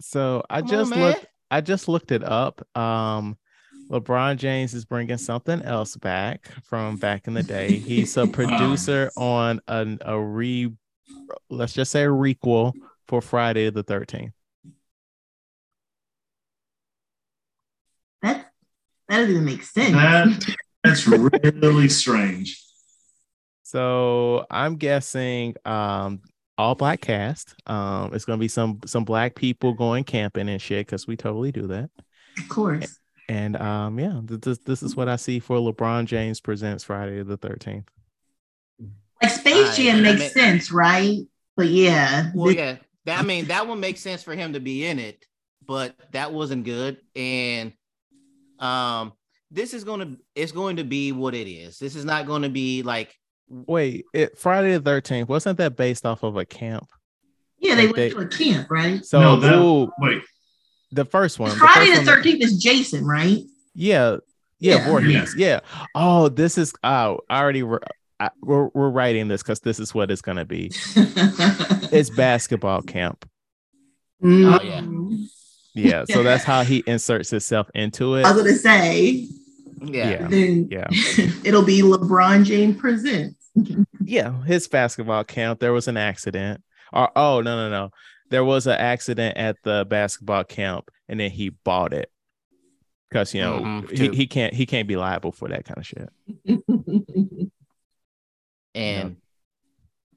So 0.00 0.42
I 0.50 0.60
Come 0.60 0.68
just 0.70 0.90
man. 0.90 1.00
looked. 1.00 1.26
I 1.50 1.60
just 1.62 1.88
looked 1.88 2.12
it 2.12 2.22
up. 2.22 2.60
Um, 2.76 3.38
LeBron 3.90 4.36
James 4.36 4.74
is 4.74 4.84
bringing 4.84 5.16
something 5.16 5.62
else 5.62 5.96
back 5.96 6.50
from 6.64 6.96
back 6.96 7.26
in 7.26 7.32
the 7.34 7.42
day. 7.42 7.78
He's 7.78 8.16
a 8.16 8.26
producer 8.32 9.10
on 9.16 9.60
a, 9.66 9.96
a 10.02 10.20
re, 10.20 10.70
let's 11.48 11.72
just 11.72 11.90
say 11.90 12.02
a 12.04 12.08
requel 12.08 12.74
for 13.06 13.22
Friday 13.22 13.70
the 13.70 13.82
Thirteenth. 13.82 14.34
That 18.22 18.50
that 19.08 19.16
doesn't 19.18 19.30
even 19.30 19.44
make 19.44 19.62
sense. 19.62 19.92
That 19.92 20.56
that's 20.84 21.06
really 21.06 21.88
strange. 21.88 22.62
So 23.62 24.46
I'm 24.50 24.76
guessing 24.76 25.54
um 25.64 26.20
all 26.58 26.74
black 26.74 27.00
cast. 27.00 27.54
Um 27.66 28.12
it's 28.12 28.24
gonna 28.26 28.38
be 28.38 28.48
some 28.48 28.80
some 28.84 29.04
black 29.04 29.34
people 29.34 29.72
going 29.72 30.04
camping 30.04 30.48
and 30.50 30.60
shit 30.60 30.86
because 30.86 31.06
we 31.06 31.16
totally 31.16 31.52
do 31.52 31.66
that. 31.68 31.88
of 32.38 32.48
course. 32.48 32.98
And 33.30 33.56
um 33.56 33.98
yeah, 33.98 34.20
this 34.24 34.58
this 34.58 34.82
is 34.82 34.94
what 34.96 35.08
I 35.08 35.16
see 35.16 35.38
for 35.38 35.56
LeBron 35.56 36.04
James 36.06 36.40
presents 36.40 36.84
Friday 36.84 37.22
the 37.22 37.36
thirteenth. 37.36 37.88
Like 39.22 39.32
Space 39.32 39.70
I- 39.70 39.74
Jam 39.76 39.96
I 39.98 40.00
makes 40.00 40.20
mean- 40.20 40.30
sense, 40.30 40.70
right? 40.72 41.20
But 41.56 41.68
yeah, 41.68 42.30
Well, 42.34 42.52
yeah, 42.52 42.76
that 43.04 43.18
I 43.20 43.22
mean 43.22 43.46
that 43.46 43.66
one 43.66 43.80
makes 43.80 44.00
sense 44.00 44.22
for 44.22 44.34
him 44.34 44.52
to 44.52 44.60
be 44.60 44.86
in 44.86 44.98
it, 45.00 45.26
but 45.66 45.96
that 46.12 46.32
wasn't 46.32 46.64
good. 46.64 46.98
And 47.16 47.72
um, 48.60 49.12
this 49.50 49.74
is 49.74 49.82
gonna 49.84 50.16
it's 50.36 50.52
going 50.52 50.76
to 50.76 50.84
be 50.84 51.10
what 51.12 51.34
it 51.34 51.50
is. 51.50 51.78
This 51.80 51.96
is 51.96 52.04
not 52.04 52.26
going 52.26 52.42
to 52.42 52.48
be 52.48 52.82
like 52.84 53.12
Wait, 53.50 54.04
it 54.12 54.38
Friday 54.38 54.72
the 54.76 54.80
thirteenth 54.82 55.28
wasn't 55.28 55.58
that 55.58 55.76
based 55.76 56.04
off 56.06 56.22
of 56.22 56.36
a 56.36 56.44
camp? 56.44 56.86
yeah, 57.60 57.74
they 57.74 57.86
like 57.86 57.96
went 57.96 57.96
they- 57.96 58.10
to 58.10 58.18
a 58.18 58.28
camp, 58.28 58.70
right? 58.70 59.04
So 59.04 59.20
No, 59.20 59.36
that- 59.40 59.54
ooh, 59.58 59.90
Wait, 59.98 60.22
the 60.92 61.04
first 61.04 61.38
one, 61.38 61.50
the 61.50 61.56
Friday 61.56 61.86
first 61.92 62.04
the 62.04 62.10
one 62.10 62.16
thirteenth 62.16 62.42
is 62.44 62.56
Jason, 62.62 63.04
right? 63.06 63.42
yeah, 63.74 64.16
yeah, 64.60 64.76
Yeah. 64.76 64.86
Voorhees, 64.86 65.34
yeah. 65.36 65.60
Oh, 65.94 66.28
this 66.28 66.58
is 66.58 66.72
oh, 66.84 67.20
I 67.30 67.40
already 67.40 67.62
re- 67.62 67.78
I, 68.20 68.30
we're 68.42 68.68
we're 68.74 68.90
writing 68.90 69.28
this 69.28 69.42
because 69.42 69.60
this 69.60 69.78
is 69.80 69.94
what 69.94 70.10
it's 70.10 70.22
gonna 70.22 70.44
be. 70.44 70.70
It's 71.90 72.10
basketball 72.10 72.82
camp. 72.82 73.24
Oh, 74.22 74.60
yeah. 74.62 74.80
Mm. 74.80 75.26
Yeah, 75.74 76.04
so 76.10 76.22
that's 76.28 76.44
how 76.44 76.62
he 76.64 76.82
inserts 76.86 77.30
himself 77.30 77.68
into 77.74 78.16
it. 78.16 78.26
I 78.26 78.32
was 78.32 78.42
gonna 78.42 78.56
say, 78.56 79.26
yeah. 79.80 80.10
Yeah. 80.10 80.28
then 80.28 80.68
Yeah. 80.70 80.86
it'll 81.44 81.62
be 81.64 81.80
LeBron 81.82 82.44
James 82.44 82.76
presents. 82.76 83.37
Yeah, 84.00 84.42
his 84.44 84.68
basketball 84.68 85.24
camp. 85.24 85.60
There 85.60 85.72
was 85.72 85.88
an 85.88 85.96
accident. 85.96 86.62
Or 86.92 87.10
oh 87.16 87.40
no 87.40 87.56
no 87.56 87.70
no, 87.70 87.90
there 88.30 88.44
was 88.44 88.66
an 88.66 88.78
accident 88.78 89.36
at 89.36 89.56
the 89.62 89.86
basketball 89.88 90.44
camp, 90.44 90.90
and 91.08 91.20
then 91.20 91.30
he 91.30 91.50
bought 91.50 91.92
it. 91.92 92.10
because 93.10 93.34
you 93.34 93.40
know 93.42 93.60
Mhm, 93.60 93.90
he, 93.90 94.08
he 94.16 94.26
can't 94.26 94.54
he 94.54 94.66
can't 94.66 94.88
be 94.88 94.96
liable 94.96 95.32
for 95.32 95.48
that 95.48 95.64
kind 95.64 95.78
of 95.78 95.86
shit. 95.86 96.08
And 98.74 99.16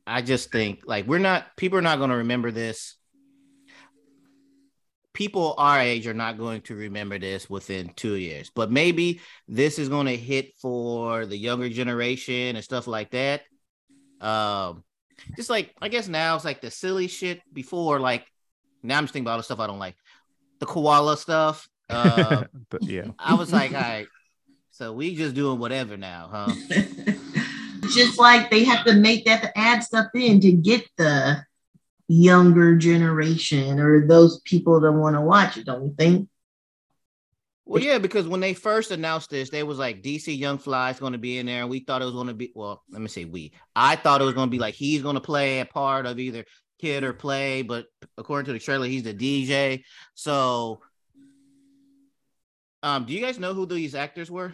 I 0.06 0.22
just 0.22 0.52
think 0.52 0.82
like 0.86 1.08
we're 1.08 1.20
not 1.20 1.56
people 1.58 1.78
are 1.78 1.82
not 1.82 1.98
going 1.98 2.10
to 2.10 2.18
remember 2.18 2.52
this. 2.52 2.96
People 5.22 5.54
our 5.60 5.80
age 5.80 6.08
are 6.08 6.16
not 6.16 6.40
going 6.40 6.62
to 6.62 6.74
remember 6.74 7.20
this 7.20 7.48
within 7.48 7.92
two 7.96 8.16
years, 8.16 8.50
but 8.50 8.72
maybe 8.72 9.22
this 9.48 9.78
is 9.78 9.88
going 9.88 10.08
to 10.08 10.18
hit 10.18 10.58
for 10.58 11.28
the 11.28 11.38
younger 11.38 11.70
generation 11.70 12.56
and 12.56 12.64
stuff 12.64 12.88
like 12.88 13.12
that. 13.12 13.44
Um, 14.20 14.84
just 15.36 15.48
like 15.48 15.76
I 15.80 15.90
guess 15.90 16.08
now 16.08 16.36
it's 16.36 16.44
like 16.44 16.60
the 16.62 16.72
silly 16.72 17.08
shit 17.08 17.40
before, 17.54 18.00
like 18.00 18.26
now 18.82 18.98
I'm 18.98 19.04
just 19.04 19.14
thinking 19.14 19.28
about 19.28 19.34
all 19.34 19.38
the 19.38 19.44
stuff 19.44 19.60
I 19.60 19.68
don't 19.68 19.78
like, 19.78 19.96
the 20.60 20.66
koala 20.66 21.18
stuff. 21.18 21.70
Uh, 21.92 22.46
But 22.72 22.82
yeah, 22.82 23.12
I 23.20 23.36
was 23.36 23.54
like, 23.54 23.76
all 23.76 23.80
right, 23.80 24.08
so 24.72 24.92
we 24.92 25.14
just 25.14 25.36
doing 25.36 25.60
whatever 25.60 25.98
now, 25.98 26.30
huh? 26.32 26.56
Just 27.94 28.18
like 28.18 28.50
they 28.50 28.64
have 28.64 28.86
to 28.86 28.94
make 28.94 29.26
that 29.26 29.44
to 29.44 29.56
add 29.56 29.84
stuff 29.84 30.08
in 30.16 30.40
to 30.40 30.52
get 30.52 30.88
the 30.98 31.44
younger 32.12 32.76
generation 32.76 33.80
or 33.80 34.06
those 34.06 34.42
people 34.42 34.80
that 34.82 34.92
want 34.92 35.16
to 35.16 35.22
watch 35.22 35.58
it, 35.58 35.66
don't 35.66 35.86
you 35.86 35.96
think? 35.98 36.28
Well, 37.66 37.82
yeah, 37.82 38.00
because 38.00 38.28
when 38.28 38.42
they 38.42 38.54
first 38.54 38.92
announced 38.92 39.30
this, 39.30 39.50
they 39.50 39.64
was 39.64 39.78
like 39.80 40.02
DC 40.04 40.38
Young 40.38 40.58
Fly 40.58 40.90
is 40.90 41.00
going 41.00 41.14
to 41.14 41.18
be 41.20 41.38
in 41.38 41.46
there, 41.46 41.62
and 41.62 41.70
we 41.70 41.80
thought 41.80 42.02
it 42.02 42.06
was 42.06 42.14
going 42.14 42.28
to 42.28 42.34
be. 42.34 42.52
Well, 42.54 42.84
let 42.92 43.02
me 43.02 43.08
say 43.08 43.24
we. 43.24 43.54
I 43.76 43.96
thought 43.96 44.20
it 44.20 44.26
was 44.26 44.34
going 44.34 44.48
to 44.50 44.52
be 44.52 44.60
like 44.60 44.74
he's 44.74 45.02
going 45.02 45.16
to 45.16 45.22
play 45.22 45.60
a 45.62 45.66
part 45.66 46.06
of 46.06 46.20
either 46.20 46.44
kid 46.80 47.04
or 47.06 47.14
play, 47.14 47.62
but 47.62 47.86
according 48.18 48.48
to 48.48 48.54
the 48.54 48.60
trailer, 48.60 48.88
he's 48.88 49.04
the 49.04 49.14
DJ. 49.14 49.84
So, 50.16 50.82
um, 52.84 53.06
do 53.06 53.14
you 53.14 53.22
guys 53.22 53.40
know 53.40 53.54
who 53.54 53.66
these 53.66 53.96
actors 53.96 54.30
were? 54.30 54.54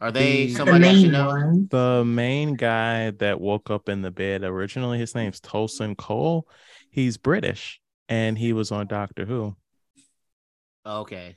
Are 0.00 0.12
they 0.12 0.46
The- 0.46 0.52
The 0.52 0.54
somebody 0.56 0.84
I 0.86 0.92
should 0.92 1.02
main 1.04 1.12
know? 1.12 1.26
one. 1.28 1.68
the 1.70 2.04
main 2.04 2.54
guy 2.54 3.10
that 3.12 3.40
woke 3.40 3.70
up 3.70 3.88
in 3.88 4.02
the 4.02 4.10
bed 4.10 4.44
originally, 4.44 4.98
his 4.98 5.14
name's 5.14 5.40
Tosin 5.40 5.96
Cole. 5.96 6.46
He's 6.96 7.18
British 7.18 7.78
and 8.08 8.38
he 8.38 8.54
was 8.54 8.72
on 8.72 8.86
Doctor 8.86 9.26
Who. 9.26 9.54
Okay, 10.86 11.36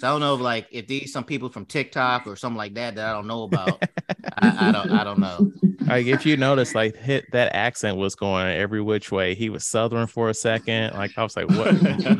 so 0.00 0.08
I 0.08 0.10
don't 0.10 0.20
know 0.20 0.34
if 0.34 0.40
like 0.40 0.66
if 0.72 0.88
these 0.88 1.12
some 1.12 1.22
people 1.22 1.48
from 1.48 1.64
TikTok 1.64 2.26
or 2.26 2.34
something 2.34 2.56
like 2.56 2.74
that 2.74 2.96
that 2.96 3.06
I 3.08 3.12
don't 3.12 3.28
know 3.28 3.44
about. 3.44 3.84
I, 4.38 4.68
I 4.68 4.72
don't. 4.72 4.90
I 4.90 5.04
don't 5.04 5.20
know. 5.20 5.52
like 5.86 6.06
if 6.06 6.26
you 6.26 6.36
notice, 6.36 6.74
like 6.74 6.96
hit 6.96 7.30
that 7.30 7.54
accent 7.54 7.98
was 7.98 8.16
going 8.16 8.48
every 8.48 8.82
which 8.82 9.12
way. 9.12 9.36
He 9.36 9.48
was 9.48 9.64
southern 9.64 10.08
for 10.08 10.28
a 10.28 10.34
second. 10.34 10.94
Like 10.94 11.12
I 11.16 11.22
was 11.22 11.36
like, 11.36 11.50
what? 11.50 11.72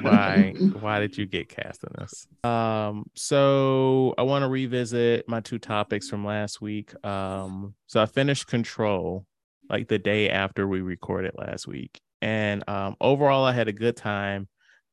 why? 0.03 0.55
Why 0.79 1.01
did 1.01 1.19
you 1.19 1.27
get 1.27 1.49
cast 1.49 1.83
in 1.83 1.91
this? 1.99 2.29
Um, 2.45 3.11
so 3.15 4.15
I 4.17 4.23
want 4.23 4.45
to 4.45 4.49
revisit 4.49 5.29
my 5.29 5.41
two 5.41 5.59
topics 5.59 6.09
from 6.09 6.25
last 6.25 6.61
week. 6.61 6.95
Um, 7.05 7.75
so 7.89 8.01
I 8.01 8.07
finished 8.07 8.47
Control 8.47 9.27
like 9.69 9.89
the 9.89 9.99
day 9.99 10.31
after 10.31 10.69
we 10.69 10.81
recorded 10.81 11.33
last 11.37 11.67
week, 11.67 12.01
and 12.27 12.69
um, 12.69 12.97
overall 13.01 13.45
I 13.45 13.53
had 13.53 13.69
a 13.69 13.73
good 13.73 13.97
time. 13.97 14.49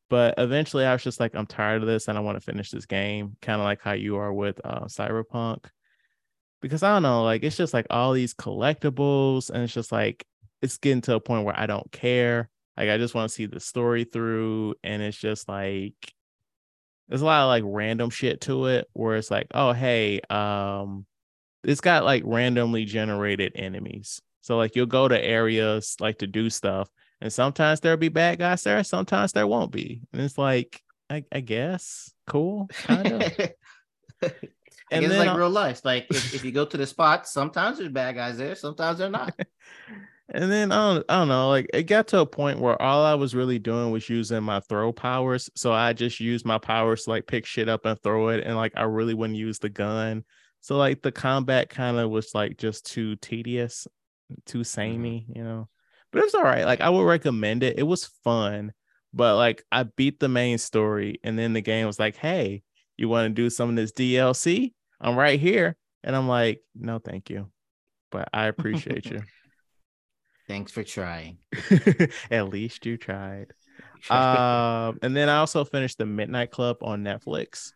But 0.09 0.35
eventually, 0.37 0.85
I 0.85 0.93
was 0.93 1.03
just 1.03 1.19
like, 1.19 1.33
I'm 1.33 1.47
tired 1.47 1.81
of 1.81 1.87
this, 1.87 2.07
and 2.07 2.17
I 2.17 2.21
want 2.21 2.37
to 2.37 2.45
finish 2.45 2.69
this 2.69 2.85
game, 2.85 3.35
kind 3.41 3.59
of 3.59 3.65
like 3.65 3.81
how 3.81 3.93
you 3.93 4.17
are 4.17 4.31
with 4.31 4.61
uh, 4.63 4.85
Cyberpunk 4.85 5.65
because 6.63 6.81
I 6.81 6.93
don't 6.93 7.03
know, 7.03 7.23
like 7.23 7.43
it's 7.43 7.57
just 7.57 7.73
like 7.73 7.87
all 7.89 8.13
these 8.13 8.33
collectibles, 8.33 9.49
and 9.49 9.63
it's 9.63 9.73
just 9.73 9.91
like 9.91 10.25
it's 10.61 10.77
getting 10.77 11.01
to 11.01 11.15
a 11.15 11.19
point 11.19 11.43
where 11.43 11.59
I 11.59 11.65
don't 11.65 11.91
care. 11.91 12.49
Like 12.77 12.89
I 12.89 12.97
just 12.97 13.13
want 13.13 13.29
to 13.29 13.35
see 13.35 13.45
the 13.45 13.59
story 13.59 14.05
through, 14.05 14.75
and 14.81 15.03
it's 15.03 15.17
just 15.17 15.49
like 15.49 15.93
there's 17.09 17.21
a 17.21 17.25
lot 17.25 17.43
of 17.43 17.49
like 17.49 17.63
random 17.65 18.09
shit 18.09 18.39
to 18.41 18.67
it 18.67 18.87
where 18.93 19.17
it's 19.17 19.29
like, 19.29 19.47
oh 19.53 19.73
hey, 19.73 20.21
um, 20.29 21.05
it's 21.65 21.81
got 21.81 22.05
like 22.05 22.23
randomly 22.25 22.85
generated 22.85 23.51
enemies. 23.55 24.21
So 24.41 24.55
like 24.55 24.75
you'll 24.75 24.85
go 24.85 25.07
to 25.07 25.21
areas 25.21 25.97
like 25.99 26.19
to 26.19 26.27
do 26.27 26.49
stuff, 26.49 26.89
and 27.23 27.33
sometimes 27.33 27.79
there'll 27.79 27.97
be 27.97 28.09
bad 28.09 28.37
guys 28.37 28.61
there, 28.63 28.83
sometimes 28.83 29.31
there 29.31 29.47
won't 29.47 29.71
be, 29.71 30.01
and 30.11 30.21
it's 30.21 30.37
like 30.37 30.83
I, 31.09 31.23
I 31.31 31.39
guess 31.39 32.13
cool, 32.27 32.69
kind 32.71 33.23
of. 33.23 34.31
And 34.91 35.05
it's 35.05 35.15
like 35.15 35.35
real 35.35 35.49
life. 35.49 35.83
Like 35.83 36.07
if, 36.09 36.35
if 36.35 36.45
you 36.45 36.51
go 36.51 36.65
to 36.65 36.77
the 36.77 36.85
spot, 36.85 37.27
sometimes 37.27 37.77
there's 37.77 37.91
bad 37.91 38.15
guys 38.15 38.37
there, 38.37 38.55
sometimes 38.55 38.99
they're 38.99 39.09
not. 39.09 39.33
And 40.29 40.49
then 40.49 40.71
I 40.71 40.93
don't, 40.93 41.05
I 41.09 41.19
don't 41.19 41.27
know, 41.27 41.49
like 41.49 41.69
it 41.73 41.83
got 41.83 42.07
to 42.07 42.19
a 42.21 42.25
point 42.25 42.57
where 42.57 42.81
all 42.81 43.03
I 43.03 43.13
was 43.13 43.35
really 43.35 43.59
doing 43.59 43.91
was 43.91 44.07
using 44.09 44.41
my 44.41 44.61
throw 44.61 44.93
powers. 44.93 45.49
So 45.53 45.73
I 45.73 45.91
just 45.91 46.21
used 46.21 46.45
my 46.45 46.57
powers 46.57 47.03
to 47.03 47.09
like 47.09 47.27
pick 47.27 47.45
shit 47.45 47.67
up 47.67 47.85
and 47.85 48.01
throw 48.01 48.29
it. 48.29 48.41
And 48.43 48.55
like 48.55 48.71
I 48.75 48.83
really 48.83 49.13
wouldn't 49.13 49.37
use 49.37 49.59
the 49.59 49.69
gun. 49.69 50.23
So 50.61 50.77
like 50.77 51.01
the 51.01 51.11
combat 51.11 51.69
kind 51.69 51.97
of 51.97 52.09
was 52.09 52.33
like 52.33 52.57
just 52.57 52.85
too 52.85 53.17
tedious, 53.17 53.85
too 54.45 54.63
samey, 54.63 55.27
mm-hmm. 55.29 55.37
you 55.37 55.43
know. 55.43 55.67
But 56.13 56.19
it 56.19 56.25
was 56.25 56.35
all 56.35 56.43
right. 56.43 56.65
Like 56.65 56.79
I 56.79 56.89
would 56.89 57.03
recommend 57.03 57.63
it. 57.63 57.79
It 57.79 57.83
was 57.83 58.05
fun. 58.23 58.71
But 59.13 59.35
like 59.35 59.63
I 59.71 59.83
beat 59.83 60.19
the 60.19 60.29
main 60.29 60.59
story 60.59 61.19
and 61.23 61.37
then 61.37 61.53
the 61.53 61.61
game 61.61 61.87
was 61.87 61.99
like, 61.99 62.15
hey, 62.15 62.63
you 62.97 63.09
want 63.09 63.25
to 63.25 63.41
do 63.41 63.49
some 63.49 63.69
of 63.69 63.75
this 63.75 63.91
DLC? 63.91 64.73
I'm 65.01 65.17
right 65.17 65.39
here. 65.39 65.75
And 66.03 66.15
I'm 66.15 66.27
like, 66.27 66.61
no, 66.75 66.99
thank 66.99 67.29
you. 67.29 67.49
But 68.11 68.29
I 68.31 68.45
appreciate 68.45 69.05
you. 69.05 69.21
Thanks 70.47 70.71
for 70.71 70.83
trying. 70.83 71.37
At 72.31 72.49
least 72.49 72.85
you 72.85 72.97
tried. 72.97 73.47
Um, 74.09 74.99
and 75.01 75.15
then 75.15 75.29
I 75.29 75.37
also 75.37 75.63
finished 75.63 75.97
the 75.97 76.05
Midnight 76.05 76.51
Club 76.51 76.79
on 76.81 77.05
Netflix. 77.05 77.71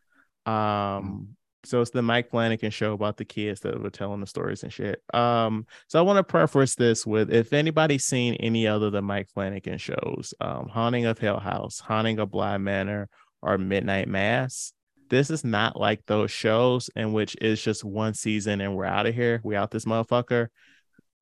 Um, 0.45 1.36
so 1.67 1.81
it's 1.81 1.91
the 1.91 2.01
Mike 2.01 2.29
Flanagan 2.29 2.71
show 2.71 2.93
about 2.93 3.17
the 3.17 3.25
kids 3.25 3.59
that 3.61 3.81
were 3.81 3.89
telling 3.89 4.21
the 4.21 4.27
stories 4.27 4.63
and 4.63 4.71
shit. 4.71 5.03
Um, 5.13 5.67
so 5.87 5.99
I 5.99 6.01
want 6.01 6.17
to 6.17 6.23
preface 6.23 6.75
this 6.75 7.05
with 7.05 7.31
if 7.31 7.51
anybody's 7.51 8.05
seen 8.05 8.35
any 8.35 8.67
other 8.67 8.89
than 8.89 9.03
Mike 9.03 9.29
Flanagan 9.29 9.77
shows, 9.77 10.33
um, 10.39 10.69
Haunting 10.69 11.05
of 11.05 11.19
Hill 11.19 11.39
House, 11.39 11.79
Haunting 11.79 12.19
of 12.19 12.31
Bly 12.31 12.57
Manor, 12.57 13.09
or 13.41 13.57
Midnight 13.57 14.07
Mass. 14.07 14.71
This 15.09 15.29
is 15.29 15.43
not 15.43 15.79
like 15.79 16.05
those 16.05 16.31
shows 16.31 16.89
in 16.95 17.13
which 17.13 17.35
it's 17.39 17.61
just 17.61 17.83
one 17.83 18.13
season 18.13 18.61
and 18.61 18.75
we're 18.75 18.85
out 18.85 19.05
of 19.05 19.15
here. 19.15 19.41
We 19.43 19.55
out 19.55 19.71
this 19.71 19.85
motherfucker. 19.85 20.47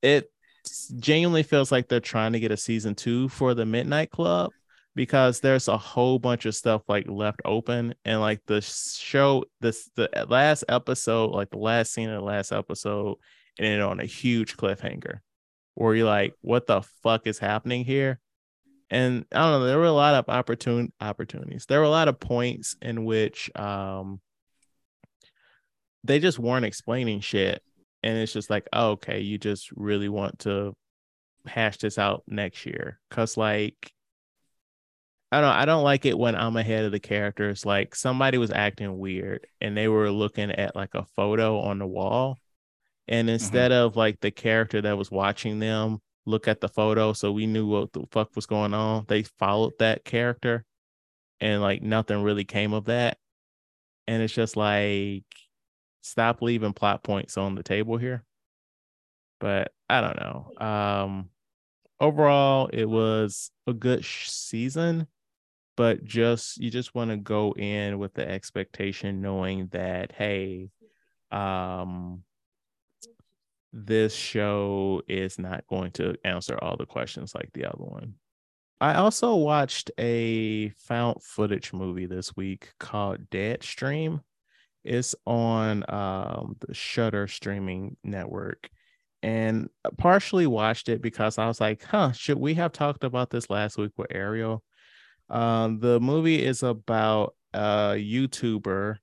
It 0.02 0.30
genuinely 0.98 1.42
feels 1.42 1.70
like 1.70 1.88
they're 1.88 2.00
trying 2.00 2.32
to 2.32 2.40
get 2.40 2.52
a 2.52 2.56
season 2.56 2.94
two 2.94 3.28
for 3.28 3.54
the 3.54 3.66
Midnight 3.66 4.10
Club 4.10 4.52
because 4.96 5.40
there's 5.40 5.68
a 5.68 5.76
whole 5.76 6.18
bunch 6.18 6.46
of 6.46 6.56
stuff 6.56 6.82
like 6.88 7.06
left 7.06 7.42
open 7.44 7.94
and 8.06 8.18
like 8.18 8.40
the 8.46 8.62
show 8.62 9.44
this 9.60 9.90
the 9.94 10.08
last 10.28 10.64
episode 10.70 11.30
like 11.32 11.50
the 11.50 11.58
last 11.58 11.92
scene 11.92 12.08
of 12.08 12.18
the 12.18 12.26
last 12.26 12.50
episode 12.50 13.16
ended 13.58 13.82
on 13.82 14.00
a 14.00 14.06
huge 14.06 14.56
cliffhanger 14.56 15.18
where 15.74 15.94
you're 15.94 16.06
like 16.06 16.34
what 16.40 16.66
the 16.66 16.82
fuck 17.02 17.26
is 17.26 17.38
happening 17.38 17.84
here? 17.84 18.18
And 18.88 19.26
i 19.32 19.40
don't 19.40 19.60
know 19.60 19.66
there 19.66 19.78
were 19.78 19.84
a 19.84 19.92
lot 19.92 20.14
of 20.14 20.28
opportune 20.28 20.92
opportunities. 21.00 21.66
There 21.66 21.80
were 21.80 21.84
a 21.84 21.90
lot 21.90 22.08
of 22.08 22.18
points 22.18 22.74
in 22.80 23.04
which 23.04 23.50
um 23.54 24.20
they 26.04 26.20
just 26.20 26.38
weren't 26.38 26.64
explaining 26.64 27.20
shit 27.20 27.62
and 28.02 28.16
it's 28.16 28.32
just 28.32 28.48
like 28.48 28.66
oh, 28.72 28.92
okay 28.92 29.20
you 29.20 29.36
just 29.36 29.70
really 29.72 30.08
want 30.08 30.38
to 30.40 30.74
hash 31.46 31.76
this 31.78 31.98
out 31.98 32.22
next 32.26 32.64
year. 32.64 32.98
Because 33.10 33.36
like 33.36 33.92
I 35.32 35.40
don't 35.40 35.50
I 35.50 35.64
don't 35.64 35.82
like 35.82 36.04
it 36.06 36.18
when 36.18 36.36
I'm 36.36 36.56
ahead 36.56 36.84
of 36.84 36.92
the 36.92 37.00
characters. 37.00 37.66
Like 37.66 37.94
somebody 37.94 38.38
was 38.38 38.50
acting 38.50 38.98
weird 38.98 39.46
and 39.60 39.76
they 39.76 39.88
were 39.88 40.10
looking 40.10 40.50
at 40.52 40.76
like 40.76 40.94
a 40.94 41.04
photo 41.04 41.60
on 41.60 41.78
the 41.78 41.86
wall. 41.86 42.38
And 43.08 43.28
instead 43.30 43.72
of 43.72 43.96
like 43.96 44.20
the 44.20 44.30
character 44.30 44.80
that 44.82 44.96
was 44.98 45.10
watching 45.10 45.58
them 45.58 46.00
look 46.26 46.48
at 46.48 46.60
the 46.60 46.68
photo 46.68 47.12
so 47.12 47.30
we 47.30 47.46
knew 47.46 47.66
what 47.66 47.92
the 47.92 48.04
fuck 48.10 48.34
was 48.36 48.46
going 48.46 48.74
on, 48.74 49.04
they 49.08 49.22
followed 49.24 49.74
that 49.78 50.04
character 50.04 50.64
and 51.40 51.60
like 51.60 51.82
nothing 51.82 52.22
really 52.22 52.44
came 52.44 52.72
of 52.72 52.86
that. 52.86 53.18
And 54.06 54.22
it's 54.22 54.34
just 54.34 54.56
like 54.56 55.24
stop 56.02 56.40
leaving 56.40 56.72
plot 56.72 57.02
points 57.02 57.36
on 57.36 57.56
the 57.56 57.62
table 57.64 57.96
here. 57.96 58.24
But 59.40 59.72
I 59.88 60.00
don't 60.00 60.20
know. 60.20 60.66
Um 60.66 61.30
overall 62.00 62.68
it 62.72 62.84
was 62.84 63.50
a 63.66 63.72
good 63.72 64.04
sh- 64.04 64.28
season 64.30 65.08
but 65.76 66.04
just 66.04 66.58
you 66.58 66.70
just 66.70 66.94
want 66.94 67.10
to 67.10 67.16
go 67.16 67.52
in 67.52 67.98
with 67.98 68.14
the 68.14 68.28
expectation 68.28 69.20
knowing 69.20 69.68
that 69.68 70.12
hey 70.12 70.70
um 71.30 72.22
this 73.72 74.14
show 74.14 75.02
is 75.06 75.38
not 75.38 75.66
going 75.66 75.90
to 75.92 76.16
answer 76.24 76.58
all 76.62 76.76
the 76.76 76.86
questions 76.86 77.34
like 77.34 77.50
the 77.52 77.66
other 77.66 77.84
one. 77.84 78.14
I 78.80 78.94
also 78.94 79.34
watched 79.34 79.90
a 79.98 80.70
found 80.78 81.22
footage 81.22 81.72
movie 81.72 82.06
this 82.06 82.34
week 82.36 82.72
called 82.80 83.28
deadstream. 83.30 84.20
It's 84.84 85.14
on 85.26 85.84
um 85.88 86.56
the 86.60 86.74
Shudder 86.74 87.26
streaming 87.26 87.96
network. 88.02 88.70
And 89.22 89.68
partially 89.98 90.46
watched 90.46 90.88
it 90.88 91.02
because 91.02 91.36
I 91.36 91.46
was 91.46 91.60
like, 91.60 91.82
huh, 91.82 92.12
should 92.12 92.38
we 92.38 92.54
have 92.54 92.72
talked 92.72 93.02
about 93.02 93.30
this 93.30 93.50
last 93.50 93.76
week 93.76 93.92
with 93.96 94.06
Ariel? 94.10 94.62
Um, 95.28 95.80
the 95.80 96.00
movie 96.00 96.42
is 96.44 96.62
about 96.62 97.34
a 97.52 97.94
YouTuber 97.96 98.96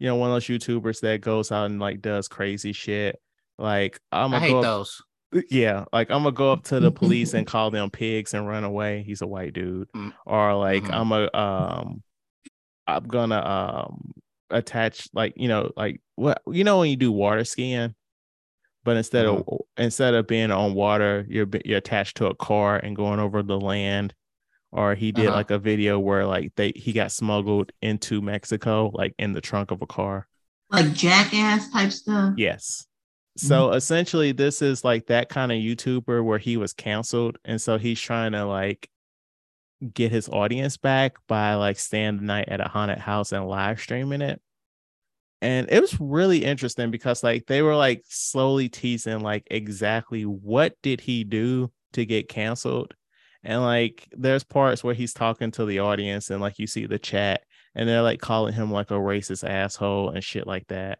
you 0.00 0.06
know, 0.06 0.16
one 0.16 0.30
of 0.30 0.34
those 0.34 0.46
YouTubers 0.46 1.00
that 1.00 1.20
goes 1.20 1.52
out 1.52 1.66
and 1.66 1.78
like 1.78 2.00
does 2.00 2.26
crazy 2.26 2.72
shit. 2.72 3.20
Like 3.58 4.00
I'm 4.10 4.32
I 4.32 4.38
gonna 4.38 4.46
hate 4.46 4.52
go 4.52 4.58
up, 4.58 4.64
those. 4.64 5.02
yeah, 5.50 5.84
like 5.92 6.10
I'm 6.10 6.22
gonna 6.22 6.32
go 6.32 6.50
up 6.50 6.64
to 6.64 6.80
the 6.80 6.90
police 6.90 7.34
and 7.34 7.46
call 7.46 7.70
them 7.70 7.90
pigs 7.90 8.32
and 8.34 8.48
run 8.48 8.64
away. 8.64 9.02
He's 9.02 9.20
a 9.20 9.26
white 9.26 9.52
dude. 9.52 9.92
Mm. 9.92 10.14
Or 10.24 10.54
like 10.56 10.84
Mhm. 10.84 10.94
I'm 10.94 11.12
a 11.12 11.38
um 11.38 12.02
I'm 12.86 13.04
gonna 13.04 13.44
um 13.44 14.12
attach 14.48 15.06
like 15.12 15.34
you 15.36 15.48
know 15.48 15.70
like 15.76 16.00
what 16.16 16.40
you 16.50 16.64
know 16.64 16.78
when 16.78 16.88
you 16.88 16.96
do 16.96 17.12
water 17.12 17.44
skiing, 17.44 17.94
but 18.84 18.96
instead 18.96 19.26
of 19.26 19.46
instead 19.76 20.14
of 20.14 20.26
being 20.26 20.50
on 20.50 20.72
water, 20.72 21.26
you're 21.28 21.46
you're 21.66 21.76
attached 21.78 22.16
to 22.16 22.26
a 22.26 22.34
car 22.34 22.78
and 22.78 22.96
going 22.96 23.20
over 23.20 23.42
the 23.42 23.60
land. 23.60 24.14
Or 24.72 24.94
he 24.94 25.10
did 25.12 25.26
Uh-huh. 25.26 25.36
like 25.36 25.50
a 25.50 25.58
video 25.58 25.98
where 25.98 26.26
like 26.26 26.52
they 26.56 26.72
he 26.76 26.92
got 26.92 27.10
smuggled 27.12 27.72
into 27.82 28.20
Mexico 28.22 28.90
like 28.94 29.14
in 29.18 29.32
the 29.32 29.40
trunk 29.40 29.70
of 29.70 29.82
a 29.82 29.86
car. 29.86 30.28
like 30.70 30.92
jackass 30.92 31.68
type 31.70 31.90
stuff. 31.92 32.34
Yes. 32.36 32.86
So 33.36 33.72
essentially, 33.72 34.32
this 34.32 34.60
is 34.62 34.84
like 34.84 35.06
that 35.06 35.28
kind 35.28 35.50
of 35.50 35.56
YouTuber 35.58 36.22
where 36.24 36.38
he 36.38 36.56
was 36.56 36.72
canceled. 36.72 37.38
And 37.44 37.60
so 37.60 37.78
he's 37.78 38.00
trying 38.00 38.32
to 38.32 38.44
like 38.44 38.88
get 39.94 40.12
his 40.12 40.28
audience 40.28 40.76
back 40.76 41.16
by 41.26 41.54
like 41.54 41.78
staying 41.78 42.18
the 42.18 42.22
night 42.22 42.48
at 42.48 42.60
a 42.60 42.68
haunted 42.68 42.98
house 42.98 43.32
and 43.32 43.46
live 43.48 43.80
streaming 43.80 44.20
it. 44.20 44.40
And 45.40 45.68
it 45.70 45.80
was 45.80 45.98
really 45.98 46.44
interesting 46.44 46.90
because 46.90 47.22
like 47.24 47.46
they 47.46 47.62
were 47.62 47.74
like 47.76 48.02
slowly 48.06 48.68
teasing 48.68 49.20
like 49.20 49.46
exactly 49.50 50.24
what 50.26 50.74
did 50.82 51.00
he 51.00 51.24
do 51.24 51.72
to 51.94 52.04
get 52.04 52.28
canceled. 52.28 52.94
And 53.42 53.62
like 53.62 54.08
there's 54.12 54.44
parts 54.44 54.84
where 54.84 54.94
he's 54.94 55.14
talking 55.14 55.50
to 55.52 55.64
the 55.64 55.78
audience 55.78 56.30
and 56.30 56.40
like 56.40 56.58
you 56.58 56.66
see 56.66 56.86
the 56.86 56.98
chat 56.98 57.42
and 57.74 57.88
they're 57.88 58.02
like 58.02 58.20
calling 58.20 58.52
him 58.52 58.70
like 58.70 58.90
a 58.90 58.94
racist 58.94 59.48
asshole 59.48 60.10
and 60.10 60.22
shit 60.22 60.46
like 60.46 60.66
that 60.68 60.98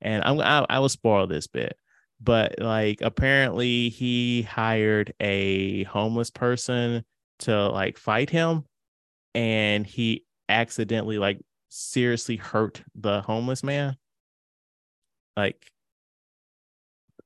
and 0.00 0.22
I'm 0.24 0.40
I, 0.40 0.66
I 0.68 0.78
will 0.78 0.88
spoil 0.88 1.26
this 1.26 1.46
bit, 1.46 1.76
but 2.20 2.58
like 2.58 3.00
apparently 3.00 3.88
he 3.88 4.42
hired 4.42 5.14
a 5.20 5.84
homeless 5.84 6.30
person 6.30 7.04
to 7.40 7.68
like 7.68 7.98
fight 7.98 8.30
him, 8.30 8.64
and 9.34 9.86
he 9.86 10.24
accidentally 10.48 11.18
like 11.18 11.40
seriously 11.68 12.36
hurt 12.36 12.82
the 12.94 13.22
homeless 13.22 13.62
man. 13.62 13.96
Like 15.36 15.70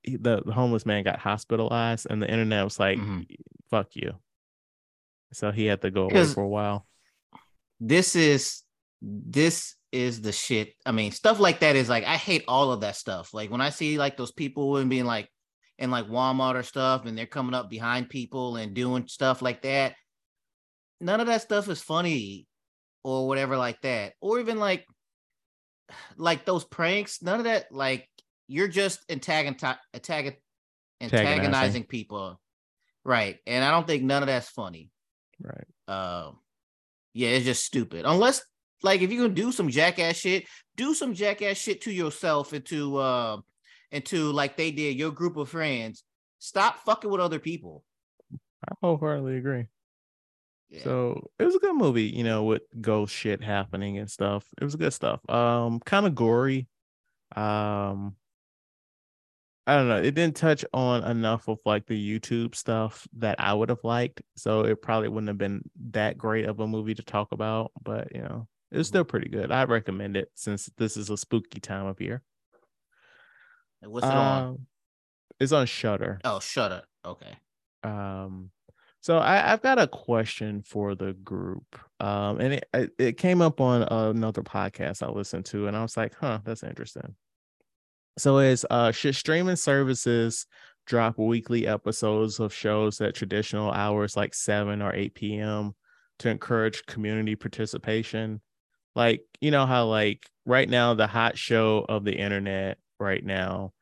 the, 0.04 0.42
the 0.44 0.52
homeless 0.52 0.86
man 0.86 1.04
got 1.04 1.18
hospitalized, 1.18 2.06
and 2.08 2.22
the 2.22 2.30
internet 2.30 2.64
was 2.64 2.78
like, 2.78 2.98
Mhm. 2.98 3.26
"Fuck 3.70 3.94
you." 3.94 4.14
So 5.32 5.50
he 5.52 5.66
had 5.66 5.82
to 5.82 5.90
go 5.90 6.04
away 6.04 6.24
for 6.24 6.42
a 6.42 6.48
while. 6.48 6.86
This 7.78 8.16
is 8.16 8.62
this 9.00 9.76
is 9.92 10.20
the 10.20 10.32
shit. 10.32 10.74
I 10.84 10.92
mean, 10.92 11.12
stuff 11.12 11.40
like 11.40 11.60
that 11.60 11.76
is 11.76 11.88
like 11.88 12.04
I 12.04 12.16
hate 12.16 12.44
all 12.48 12.72
of 12.72 12.80
that 12.80 12.96
stuff. 12.96 13.32
Like 13.32 13.50
when 13.50 13.60
I 13.60 13.70
see 13.70 13.98
like 13.98 14.16
those 14.16 14.32
people 14.32 14.76
and 14.76 14.90
being 14.90 15.04
like 15.04 15.28
in 15.78 15.90
like 15.90 16.08
Walmart 16.08 16.56
or 16.56 16.62
stuff, 16.62 17.06
and 17.06 17.16
they're 17.16 17.26
coming 17.26 17.54
up 17.54 17.70
behind 17.70 18.08
people 18.08 18.56
and 18.56 18.74
doing 18.74 19.06
stuff 19.06 19.40
like 19.42 19.62
that. 19.62 19.94
None 21.00 21.20
of 21.20 21.26
that 21.28 21.42
stuff 21.42 21.68
is 21.68 21.80
funny 21.80 22.46
or 23.02 23.26
whatever 23.26 23.56
like 23.56 23.80
that. 23.82 24.12
Or 24.20 24.38
even 24.40 24.58
like 24.58 24.84
like 26.16 26.44
those 26.44 26.64
pranks, 26.64 27.22
none 27.22 27.38
of 27.38 27.44
that 27.44 27.72
like 27.72 28.08
you're 28.48 28.68
just 28.68 29.06
antagoniz- 29.08 29.78
antag- 29.94 30.36
antagonizing 31.00 31.84
people. 31.84 32.40
Right. 33.04 33.38
And 33.46 33.64
I 33.64 33.70
don't 33.70 33.86
think 33.86 34.02
none 34.02 34.22
of 34.22 34.26
that's 34.26 34.48
funny. 34.48 34.90
Right. 35.40 35.66
Um, 35.88 36.38
yeah, 37.14 37.30
it's 37.30 37.44
just 37.44 37.64
stupid. 37.64 38.04
Unless, 38.06 38.42
like, 38.82 39.00
if 39.00 39.10
you're 39.10 39.24
gonna 39.24 39.34
do 39.34 39.52
some 39.52 39.68
jackass 39.68 40.16
shit, 40.16 40.46
do 40.76 40.94
some 40.94 41.14
jackass 41.14 41.56
shit 41.56 41.82
to 41.82 41.92
yourself 41.92 42.52
and 42.52 42.64
to, 42.66 42.96
uh, 42.96 43.40
and 43.92 44.04
to 44.06 44.30
like 44.32 44.56
they 44.56 44.70
did 44.70 44.96
your 44.96 45.10
group 45.10 45.36
of 45.36 45.48
friends. 45.48 46.04
Stop 46.38 46.80
fucking 46.84 47.10
with 47.10 47.20
other 47.20 47.38
people. 47.38 47.84
I 48.68 48.74
wholeheartedly 48.80 49.36
agree. 49.36 49.66
Yeah. 50.70 50.84
So 50.84 51.30
it 51.38 51.44
was 51.44 51.56
a 51.56 51.58
good 51.58 51.74
movie, 51.74 52.04
you 52.04 52.22
know, 52.22 52.44
with 52.44 52.62
ghost 52.80 53.14
shit 53.14 53.42
happening 53.42 53.98
and 53.98 54.10
stuff. 54.10 54.44
It 54.60 54.64
was 54.64 54.76
good 54.76 54.92
stuff. 54.92 55.28
Um, 55.28 55.80
kind 55.80 56.06
of 56.06 56.14
gory. 56.14 56.68
Um, 57.34 58.14
I 59.66 59.76
don't 59.76 59.88
know. 59.88 59.98
It 59.98 60.14
didn't 60.14 60.36
touch 60.36 60.64
on 60.72 61.04
enough 61.04 61.48
of 61.48 61.58
like 61.64 61.86
the 61.86 62.18
YouTube 62.20 62.54
stuff 62.54 63.06
that 63.18 63.36
I 63.38 63.54
would 63.54 63.68
have 63.68 63.84
liked. 63.84 64.22
So 64.36 64.62
it 64.62 64.82
probably 64.82 65.08
wouldn't 65.08 65.28
have 65.28 65.38
been 65.38 65.62
that 65.90 66.18
great 66.18 66.46
of 66.46 66.58
a 66.60 66.66
movie 66.66 66.94
to 66.94 67.02
talk 67.02 67.32
about. 67.32 67.70
But 67.82 68.14
you 68.14 68.22
know, 68.22 68.48
it 68.72 68.78
was 68.78 68.88
still 68.88 69.04
pretty 69.04 69.28
good. 69.28 69.52
I 69.52 69.64
recommend 69.64 70.16
it 70.16 70.30
since 70.34 70.70
this 70.76 70.96
is 70.96 71.10
a 71.10 71.16
spooky 71.16 71.60
time 71.60 71.86
of 71.86 72.00
year. 72.00 72.22
What's 73.82 74.06
it 74.06 74.12
on? 74.12 74.42
Um, 74.46 74.66
It's 75.38 75.52
on 75.52 75.66
Shudder. 75.66 76.20
Oh, 76.24 76.40
Shudder. 76.40 76.82
Okay. 77.04 77.32
Um, 77.82 78.50
so 79.00 79.16
I, 79.18 79.52
I've 79.52 79.62
got 79.62 79.78
a 79.78 79.86
question 79.86 80.62
for 80.62 80.94
the 80.94 81.14
group. 81.14 81.78
Um, 82.00 82.40
and 82.40 82.54
it 82.54 82.68
it- 82.74 82.92
it 82.98 83.16
came 83.18 83.40
up 83.40 83.60
on 83.60 83.82
another 83.82 84.42
podcast 84.42 85.02
I 85.02 85.10
listened 85.10 85.46
to, 85.46 85.66
and 85.66 85.76
I 85.76 85.82
was 85.82 85.96
like, 85.96 86.14
huh, 86.20 86.40
that's 86.44 86.62
interesting. 86.62 87.14
So 88.18 88.38
is 88.38 88.66
uh 88.70 88.92
should 88.92 89.16
streaming 89.16 89.56
services 89.56 90.46
drop 90.86 91.18
weekly 91.18 91.66
episodes 91.66 92.40
of 92.40 92.52
shows 92.52 93.00
at 93.00 93.14
traditional 93.14 93.70
hours 93.70 94.16
like 94.16 94.34
7 94.34 94.82
or 94.82 94.94
8 94.94 95.14
p.m. 95.14 95.74
to 96.20 96.28
encourage 96.28 96.86
community 96.86 97.36
participation? 97.36 98.40
Like, 98.96 99.22
you 99.40 99.50
know 99.50 99.66
how 99.66 99.86
like 99.86 100.28
right 100.46 100.68
now 100.68 100.94
the 100.94 101.06
hot 101.06 101.38
show 101.38 101.86
of 101.88 102.04
the 102.04 102.14
internet 102.14 102.78
right 102.98 103.24
now 103.24 103.72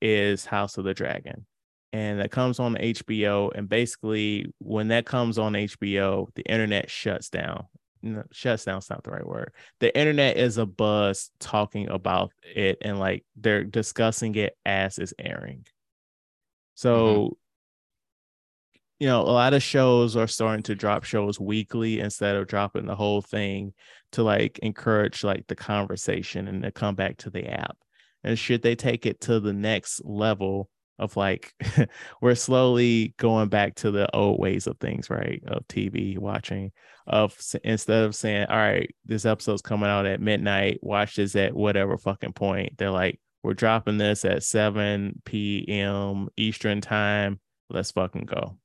is 0.00 0.44
House 0.44 0.78
of 0.78 0.84
the 0.84 0.94
Dragon 0.94 1.46
and 1.94 2.18
that 2.18 2.32
comes 2.32 2.58
on 2.58 2.74
HBO. 2.74 3.52
And 3.54 3.68
basically, 3.68 4.52
when 4.58 4.88
that 4.88 5.06
comes 5.06 5.38
on 5.38 5.52
HBO, 5.52 6.26
the 6.34 6.42
internet 6.42 6.90
shuts 6.90 7.30
down. 7.30 7.66
No, 8.04 8.22
shuts 8.32 8.66
down's 8.66 8.90
not 8.90 9.02
the 9.02 9.10
right 9.10 9.26
word. 9.26 9.54
The 9.80 9.96
internet 9.98 10.36
is 10.36 10.58
a 10.58 10.66
buzz 10.66 11.30
talking 11.40 11.88
about 11.88 12.32
it, 12.54 12.76
and 12.82 12.98
like 12.98 13.24
they're 13.34 13.64
discussing 13.64 14.34
it 14.34 14.56
as 14.66 14.98
it's 14.98 15.14
airing. 15.18 15.64
So, 16.74 17.06
mm-hmm. 17.06 17.32
you 19.00 19.06
know, 19.06 19.22
a 19.22 19.32
lot 19.32 19.54
of 19.54 19.62
shows 19.62 20.16
are 20.16 20.26
starting 20.26 20.64
to 20.64 20.74
drop 20.74 21.04
shows 21.04 21.40
weekly 21.40 22.00
instead 22.00 22.36
of 22.36 22.46
dropping 22.46 22.84
the 22.84 22.94
whole 22.94 23.22
thing 23.22 23.72
to 24.12 24.22
like 24.22 24.58
encourage 24.58 25.24
like 25.24 25.46
the 25.46 25.56
conversation 25.56 26.46
and 26.46 26.62
to 26.62 26.70
come 26.70 26.94
back 26.94 27.16
to 27.18 27.30
the 27.30 27.48
app. 27.48 27.78
And 28.22 28.38
should 28.38 28.60
they 28.60 28.74
take 28.74 29.06
it 29.06 29.22
to 29.22 29.40
the 29.40 29.54
next 29.54 30.02
level 30.04 30.68
of 30.98 31.16
like 31.16 31.52
we're 32.20 32.34
slowly 32.34 33.14
going 33.18 33.48
back 33.48 33.74
to 33.76 33.90
the 33.90 34.14
old 34.14 34.38
ways 34.38 34.66
of 34.66 34.78
things, 34.78 35.10
right? 35.10 35.42
Of 35.46 35.66
TV 35.68 36.18
watching, 36.18 36.72
of 37.06 37.36
instead 37.64 38.04
of 38.04 38.14
saying, 38.14 38.46
"All 38.48 38.56
right, 38.56 38.94
this 39.04 39.24
episode's 39.24 39.62
coming 39.62 39.88
out 39.88 40.06
at 40.06 40.20
midnight. 40.20 40.78
Watch 40.82 41.16
this 41.16 41.36
at 41.36 41.54
whatever 41.54 41.98
fucking 41.98 42.32
point." 42.32 42.78
They're 42.78 42.90
like, 42.90 43.20
"We're 43.42 43.54
dropping 43.54 43.98
this 43.98 44.24
at 44.24 44.42
7 44.42 45.20
p.m. 45.24 46.28
Eastern 46.36 46.80
time. 46.80 47.40
Let's 47.70 47.90
fucking 47.90 48.26
go." 48.26 48.58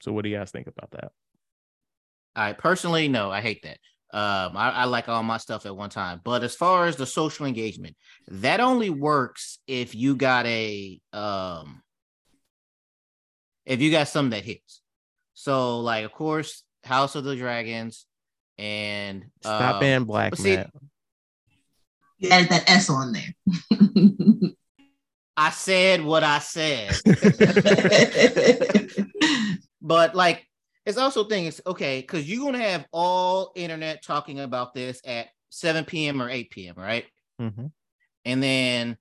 So, 0.00 0.12
what 0.12 0.24
do 0.24 0.30
you 0.30 0.36
guys 0.36 0.50
think 0.50 0.66
about 0.66 0.90
that? 0.92 1.12
I 2.34 2.54
personally, 2.54 3.08
no, 3.08 3.30
I 3.30 3.40
hate 3.40 3.62
that. 3.64 3.78
Um, 4.14 4.58
I, 4.58 4.70
I 4.70 4.84
like 4.84 5.08
all 5.08 5.22
my 5.22 5.38
stuff 5.38 5.64
at 5.64 5.74
one 5.74 5.88
time. 5.88 6.20
But 6.22 6.44
as 6.44 6.54
far 6.54 6.86
as 6.86 6.96
the 6.96 7.06
social 7.06 7.46
engagement, 7.46 7.96
that 8.28 8.60
only 8.60 8.90
works 8.90 9.58
if 9.66 9.94
you 9.94 10.16
got 10.16 10.44
a 10.46 11.00
um 11.14 11.82
if 13.64 13.80
you 13.80 13.90
got 13.90 14.08
something 14.08 14.38
that 14.38 14.44
hits. 14.44 14.82
So, 15.34 15.80
like, 15.80 16.04
of 16.04 16.12
course, 16.12 16.62
House 16.84 17.14
of 17.14 17.24
the 17.24 17.36
Dragons 17.36 18.06
and 18.58 19.24
Stop 19.40 19.74
um, 19.74 19.80
being 19.80 20.04
black, 20.04 20.30
but 20.30 20.38
see- 20.38 20.56
Matt. 20.56 20.70
You 22.18 22.28
added 22.28 22.50
that 22.50 22.70
S 22.70 22.88
on 22.88 23.12
there. 23.12 24.52
I 25.36 25.50
said 25.50 26.04
what 26.04 26.22
I 26.22 26.38
said. 26.38 26.92
but 29.82 30.14
like 30.14 30.46
it's 30.86 30.98
also 30.98 31.24
thing 31.24 31.46
is 31.46 31.62
okay 31.66 32.00
because 32.00 32.28
you're 32.28 32.44
gonna 32.44 32.58
have 32.58 32.86
all 32.92 33.52
internet 33.56 34.02
talking 34.02 34.40
about 34.40 34.74
this 34.74 35.00
at 35.04 35.28
7 35.50 35.84
p.m 35.84 36.20
or 36.20 36.28
8 36.28 36.50
p.m 36.50 36.74
right 36.76 37.06
Mhm. 37.38 37.72
and 38.24 38.42
then 38.42 38.98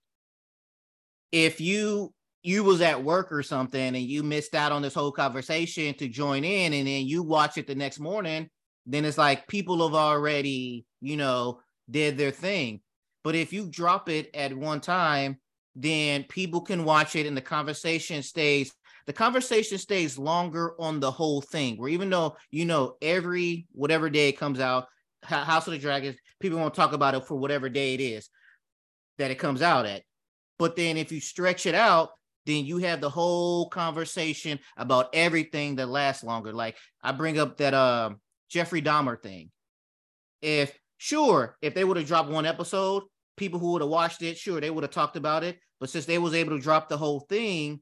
if 1.31 1.61
you 1.61 2.13
you 2.43 2.63
was 2.63 2.81
at 2.81 3.03
work 3.03 3.31
or 3.31 3.43
something 3.43 3.95
and 3.95 3.97
you 3.97 4.23
missed 4.23 4.55
out 4.55 4.71
on 4.71 4.81
this 4.81 4.95
whole 4.95 5.11
conversation 5.11 5.93
to 5.93 6.07
join 6.07 6.43
in 6.43 6.73
and 6.73 6.87
then 6.87 7.05
you 7.05 7.21
watch 7.21 7.57
it 7.57 7.67
the 7.67 7.75
next 7.75 7.99
morning 7.99 8.49
then 8.85 9.05
it's 9.05 9.17
like 9.17 9.47
people 9.47 9.85
have 9.87 9.93
already 9.95 10.85
you 11.01 11.17
know 11.17 11.61
did 11.89 12.17
their 12.17 12.31
thing 12.31 12.81
but 13.23 13.35
if 13.35 13.53
you 13.53 13.69
drop 13.69 14.09
it 14.09 14.29
at 14.33 14.55
one 14.55 14.81
time 14.81 15.39
then 15.75 16.23
people 16.25 16.61
can 16.61 16.83
watch 16.83 17.15
it 17.15 17.25
and 17.27 17.37
the 17.37 17.41
conversation 17.41 18.23
stays 18.23 18.73
the 19.07 19.13
conversation 19.13 19.77
stays 19.77 20.17
longer 20.17 20.73
on 20.79 20.99
the 20.99 21.11
whole 21.11 21.41
thing 21.41 21.77
where 21.77 21.89
even 21.89 22.09
though 22.09 22.35
you 22.49 22.65
know 22.65 22.95
every 23.01 23.67
whatever 23.71 24.09
day 24.09 24.29
it 24.29 24.37
comes 24.37 24.59
out 24.59 24.87
House 25.23 25.67
of 25.67 25.73
the 25.73 25.79
Dragons, 25.79 26.17
people 26.39 26.59
won't 26.59 26.73
talk 26.73 26.93
about 26.93 27.13
it 27.13 27.25
for 27.25 27.35
whatever 27.35 27.69
day 27.69 27.93
it 27.93 28.01
is 28.01 28.29
that 29.17 29.31
it 29.31 29.35
comes 29.35 29.61
out 29.61 29.85
at. 29.85 30.03
But 30.57 30.75
then 30.75 30.97
if 30.97 31.11
you 31.11 31.19
stretch 31.19 31.65
it 31.65 31.75
out, 31.75 32.09
then 32.45 32.65
you 32.65 32.77
have 32.77 33.01
the 33.01 33.09
whole 33.09 33.69
conversation 33.69 34.59
about 34.77 35.09
everything 35.13 35.75
that 35.75 35.89
lasts 35.89 36.23
longer. 36.23 36.53
Like 36.53 36.77
I 37.03 37.11
bring 37.11 37.39
up 37.39 37.57
that 37.57 37.73
uh, 37.73 38.11
Jeffrey 38.49 38.81
Dahmer 38.81 39.21
thing. 39.21 39.51
If 40.41 40.77
sure, 40.97 41.55
if 41.61 41.75
they 41.75 41.83
would 41.83 41.97
have 41.97 42.07
dropped 42.07 42.29
one 42.29 42.47
episode, 42.47 43.03
people 43.37 43.59
who 43.59 43.73
would 43.73 43.81
have 43.81 43.89
watched 43.89 44.23
it, 44.23 44.37
sure, 44.37 44.59
they 44.59 44.71
would 44.71 44.83
have 44.83 44.91
talked 44.91 45.15
about 45.15 45.43
it. 45.43 45.59
But 45.79 45.89
since 45.89 46.05
they 46.05 46.17
was 46.17 46.33
able 46.33 46.55
to 46.55 46.61
drop 46.61 46.89
the 46.89 46.97
whole 46.97 47.21
thing, 47.21 47.81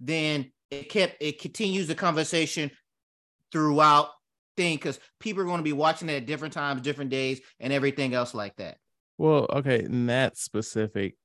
then 0.00 0.50
it 0.70 0.88
kept 0.88 1.16
it 1.20 1.40
continues 1.40 1.86
the 1.86 1.94
conversation 1.94 2.70
throughout 3.52 4.08
thing 4.56 4.76
because 4.76 4.98
people 5.20 5.42
are 5.42 5.46
going 5.46 5.58
to 5.58 5.64
be 5.64 5.72
watching 5.72 6.08
it 6.08 6.16
at 6.16 6.26
different 6.26 6.54
times, 6.54 6.82
different 6.82 7.10
days, 7.10 7.40
and 7.60 7.72
everything 7.72 8.14
else 8.14 8.34
like 8.34 8.56
that. 8.56 8.78
Well, 9.18 9.46
okay, 9.50 9.84
in 9.84 10.06
that 10.06 10.36
specific 10.36 11.16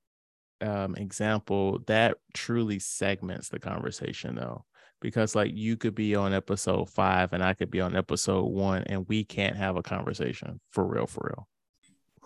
um, 0.61 0.95
example, 0.95 1.79
that 1.87 2.17
truly 2.33 2.79
segments 2.79 3.49
the 3.49 3.59
conversation 3.59 4.35
though. 4.35 4.65
Because 5.01 5.33
like 5.33 5.51
you 5.53 5.77
could 5.77 5.95
be 5.95 6.13
on 6.15 6.33
episode 6.33 6.89
five 6.89 7.31
and 7.31 7.41
I 7.41 7.53
could 7.53 7.71
be 7.71 7.79
on 7.79 7.95
episode 7.95 8.43
one 8.43 8.83
and 8.83 9.07
we 9.07 9.23
can't 9.23 9.55
have 9.55 9.77
a 9.77 9.81
conversation 9.81 10.59
for 10.71 10.85
real, 10.85 11.07
for 11.07 11.31
real. 11.33 11.47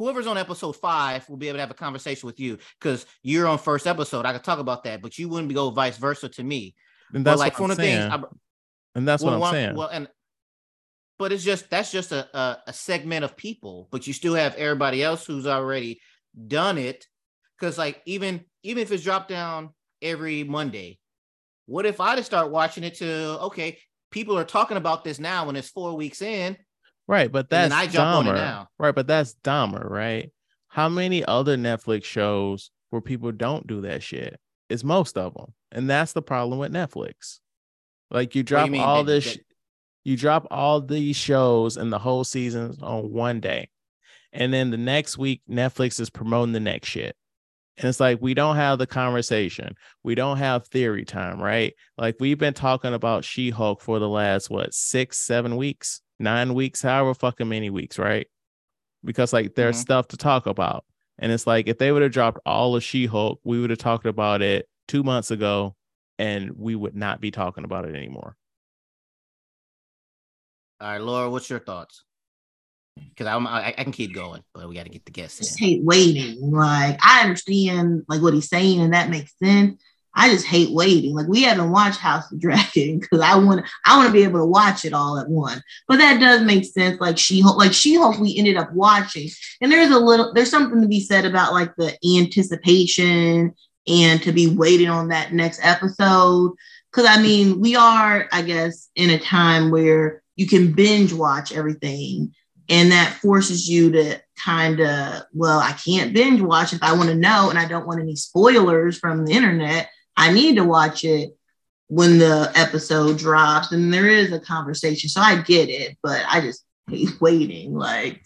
Whoever's 0.04 0.28
on 0.28 0.38
episode 0.38 0.74
five 0.74 1.30
will 1.30 1.38
be 1.38 1.48
able 1.48 1.60
to 1.60 1.62
have 1.62 1.72
a 1.72 1.76
conversation 1.76 2.28
with 2.28 2.38
you 2.38 2.58
because 2.78 3.06
you're 3.22 3.48
on 3.48 3.58
first 3.58 3.88
episode. 3.88 4.26
I 4.26 4.34
could 4.34 4.44
talk 4.44 4.60
about 4.60 4.84
that, 4.84 5.02
but 5.02 5.18
you 5.18 5.30
wouldn't 5.30 5.54
go 5.54 5.70
vice 5.70 5.98
versa 5.98 6.28
to 6.28 6.44
me. 6.44 6.76
And 7.14 7.26
that's 7.26 7.38
but 7.38 7.40
like 7.40 7.58
what 7.58 7.72
I'm 7.72 7.78
saying. 7.78 8.12
I, 8.12 8.22
and 8.96 9.08
that's 9.08 9.24
well, 9.24 9.32
what 9.32 9.36
I'm 9.36 9.40
one- 9.40 9.54
saying. 9.54 9.76
Well, 9.78 9.88
and 9.88 10.10
but 11.18 11.32
it's 11.32 11.46
just 11.46 11.70
that's 11.70 11.90
just 11.90 12.12
a, 12.12 12.28
a 12.38 12.58
a 12.68 12.74
segment 12.74 13.24
of 13.24 13.38
people, 13.38 13.88
but 13.92 14.06
you 14.06 14.12
still 14.12 14.34
have 14.34 14.56
everybody 14.56 15.02
else 15.02 15.26
who's 15.26 15.48
already 15.48 16.02
done 16.50 16.78
it. 16.78 17.08
Because 17.58 17.78
like 17.78 18.02
even 18.06 18.44
even 18.62 18.84
if 18.84 18.92
it's 18.92 19.06
dropped 19.06 19.30
down 19.30 19.70
every 20.02 20.44
Monday, 20.44 21.00
what 21.66 21.86
if 21.86 22.02
I 22.02 22.18
just 22.18 22.26
start 22.26 22.52
watching 22.52 22.84
it 22.84 22.96
to 22.96 23.40
okay, 23.44 23.78
people 24.12 24.38
are 24.38 24.44
talking 24.44 24.76
about 24.76 25.06
this 25.06 25.18
now 25.18 25.46
when 25.46 25.56
it's 25.56 25.70
four 25.70 25.96
weeks 25.96 26.22
in, 26.22 26.58
Right, 27.08 27.32
but 27.32 27.50
that's 27.50 27.74
I 27.74 27.88
jump 27.88 28.28
Dahmer. 28.28 28.36
now. 28.36 28.70
Right, 28.80 28.96
but 28.96 29.08
that's 29.08 29.36
Dahmer, 29.44 29.90
right? 29.90 30.32
How 30.70 30.90
many 30.90 31.24
other 31.26 31.58
Netflix 31.58 32.06
shows 32.06 32.72
where 32.90 33.02
people 33.02 33.32
don't 33.32 33.68
do 33.68 33.82
that 33.82 34.02
shit? 34.02 34.40
It's 34.70 34.84
most 34.84 35.18
of 35.18 35.34
them, 35.34 35.54
and 35.72 35.90
that's 35.90 36.14
the 36.14 36.22
problem 36.22 36.60
with 36.60 36.72
Netflix. 36.72 37.40
Like 38.10 38.36
you 38.36 38.44
drop 38.44 38.70
you 38.70 38.80
all 38.82 39.04
They- 39.04 39.14
this, 39.20 39.36
they- 39.36 39.42
you 40.06 40.18
drop 40.18 40.48
all 40.52 40.82
these 40.82 41.16
shows 41.16 41.78
and 41.78 41.92
the 41.92 42.00
whole 42.00 42.24
seasons 42.24 42.82
on 42.82 43.12
one 43.12 43.40
day, 43.40 43.70
and 44.32 44.54
then 44.54 44.72
the 44.72 44.78
next 44.78 45.18
week 45.18 45.42
Netflix 45.50 46.00
is 46.00 46.10
promoting 46.10 46.54
the 46.54 46.60
next 46.60 46.88
shit. 46.90 47.16
And 47.78 47.90
it's 47.90 48.00
like 48.00 48.20
we 48.22 48.34
don't 48.36 48.56
have 48.56 48.78
the 48.78 48.86
conversation. 48.88 49.76
We 50.04 50.14
don't 50.14 50.38
have 50.38 50.68
theory 50.68 51.06
time, 51.06 51.42
right? 51.42 51.74
Like 51.98 52.18
we've 52.20 52.38
been 52.38 52.54
talking 52.54 52.94
about 52.94 53.26
She-Hulk 53.26 53.82
for 53.82 53.98
the 53.98 54.08
last 54.10 54.50
what 54.52 54.74
six, 54.76 55.18
seven 55.18 55.58
weeks, 55.58 56.02
nine 56.20 56.54
weeks, 56.54 56.82
however 56.82 57.14
fucking 57.14 57.50
many 57.50 57.70
weeks, 57.70 57.98
right? 58.00 58.28
Because 59.04 59.34
like 59.34 59.56
there's 59.56 59.78
Mhm. 59.78 59.82
stuff 59.82 60.08
to 60.10 60.18
talk 60.18 60.46
about. 60.46 60.86
And 61.20 61.32
it's 61.32 61.46
like 61.46 61.68
if 61.68 61.78
they 61.78 61.92
would 61.92 62.02
have 62.02 62.12
dropped 62.12 62.40
all 62.46 62.76
of 62.76 62.84
She-Hulk, 62.84 63.40
we 63.44 63.60
would 63.60 63.70
have 63.70 63.80
talked 63.80 64.06
about 64.06 64.42
it 64.42 64.68
two 64.88 65.04
months 65.04 65.32
ago 65.32 65.76
and 66.18 66.52
we 66.58 66.76
would 66.76 66.96
not 66.96 67.22
be 67.22 67.32
talking 67.32 67.64
about 67.64 67.86
it 67.86 67.96
anymore. 67.96 68.36
All 70.82 70.88
right, 70.90 71.02
Laura, 71.02 71.30
what's 71.30 71.50
your 71.50 71.60
thoughts? 71.60 72.04
Because 72.98 73.28
I'm 73.28 73.48
I, 73.48 73.74
I 73.78 73.84
can 73.84 73.92
keep 73.92 74.14
going, 74.14 74.44
but 74.54 74.68
we 74.68 74.76
got 74.76 74.84
to 74.84 74.90
get 74.90 75.06
the 75.06 75.12
guests 75.12 75.40
just 75.40 75.60
in. 75.60 75.68
hate 75.68 75.84
waiting. 75.84 76.52
Like 76.52 77.00
I 77.02 77.22
understand 77.22 78.04
like 78.08 78.22
what 78.22 78.34
he's 78.34 78.50
saying, 78.50 78.82
and 78.82 78.94
that 78.94 79.10
makes 79.10 79.34
sense. 79.38 79.82
I 80.16 80.30
just 80.30 80.46
hate 80.46 80.72
waiting. 80.72 81.16
Like 81.16 81.28
we 81.28 81.44
haven't 81.44 81.72
watched 81.72 82.00
House 82.00 82.32
of 82.32 82.40
Dragon 82.40 83.00
because 83.00 83.22
I 83.22 83.36
want 83.36 83.66
I 83.86 83.98
want 83.98 84.08
to 84.08 84.14
be 84.14 84.24
able 84.24 84.40
to 84.40 84.46
watch 84.46 84.86
it 84.86 84.94
all 84.94 85.18
at 85.18 85.30
once. 85.30 85.62
But 85.88 85.98
that 85.98 86.20
does 86.20 86.42
make 86.44 86.66
sense. 86.66 87.00
Like 87.00 87.18
She 87.18 87.42
like 87.44 87.74
She 87.74 87.96
Hulk, 87.96 88.20
we 88.20 88.38
ended 88.38 88.58
up 88.58 88.72
watching, 88.74 89.30
and 89.62 89.72
there's 89.72 89.92
a 89.92 90.00
little 90.00 90.34
there's 90.34 90.52
something 90.52 90.82
to 90.82 90.88
be 90.88 91.00
said 91.00 91.26
about 91.26 91.54
like 91.54 91.76
the 91.76 91.98
anticipation 92.18 93.54
and 93.88 94.22
to 94.22 94.32
be 94.32 94.48
waiting 94.48 94.90
on 94.90 95.10
that 95.10 95.34
next 95.34 95.60
episode. 95.64 96.54
Because 96.92 97.08
I 97.08 97.22
mean, 97.22 97.60
we 97.60 97.76
are, 97.76 98.28
I 98.32 98.44
guess, 98.44 98.90
in 98.96 99.10
a 99.10 99.20
time 99.20 99.72
where 99.72 100.22
you 100.36 100.48
can 100.48 100.74
binge 100.74 101.12
watch 101.12 101.52
everything 101.52 102.34
and 102.70 102.92
that 102.92 103.18
forces 103.22 103.68
you 103.68 103.92
to 103.92 104.22
kind 104.44 104.80
of 104.80 105.24
well 105.34 105.60
i 105.60 105.72
can't 105.74 106.14
binge 106.14 106.42
watch 106.42 106.74
if 106.74 106.82
i 106.82 106.94
want 106.94 107.08
to 107.10 107.16
know 107.16 107.50
and 107.50 107.60
i 107.60 107.68
don't 107.68 107.86
want 107.86 108.02
any 108.02 108.16
spoilers 108.16 108.98
from 108.98 109.26
the 109.26 109.32
internet 109.32 109.90
i 110.18 110.32
need 110.32 110.56
to 110.56 110.64
watch 110.64 111.04
it 111.04 111.36
when 111.88 112.18
the 112.18 112.52
episode 112.56 113.18
drops 113.18 113.72
and 113.72 113.94
there 113.94 114.08
is 114.08 114.32
a 114.32 114.40
conversation 114.40 115.10
so 115.10 115.22
i 115.22 115.42
get 115.42 115.70
it 115.70 115.98
but 116.02 116.22
i 116.30 116.42
just 116.42 116.66
hate 116.90 117.10
waiting 117.22 117.74
like 117.74 118.22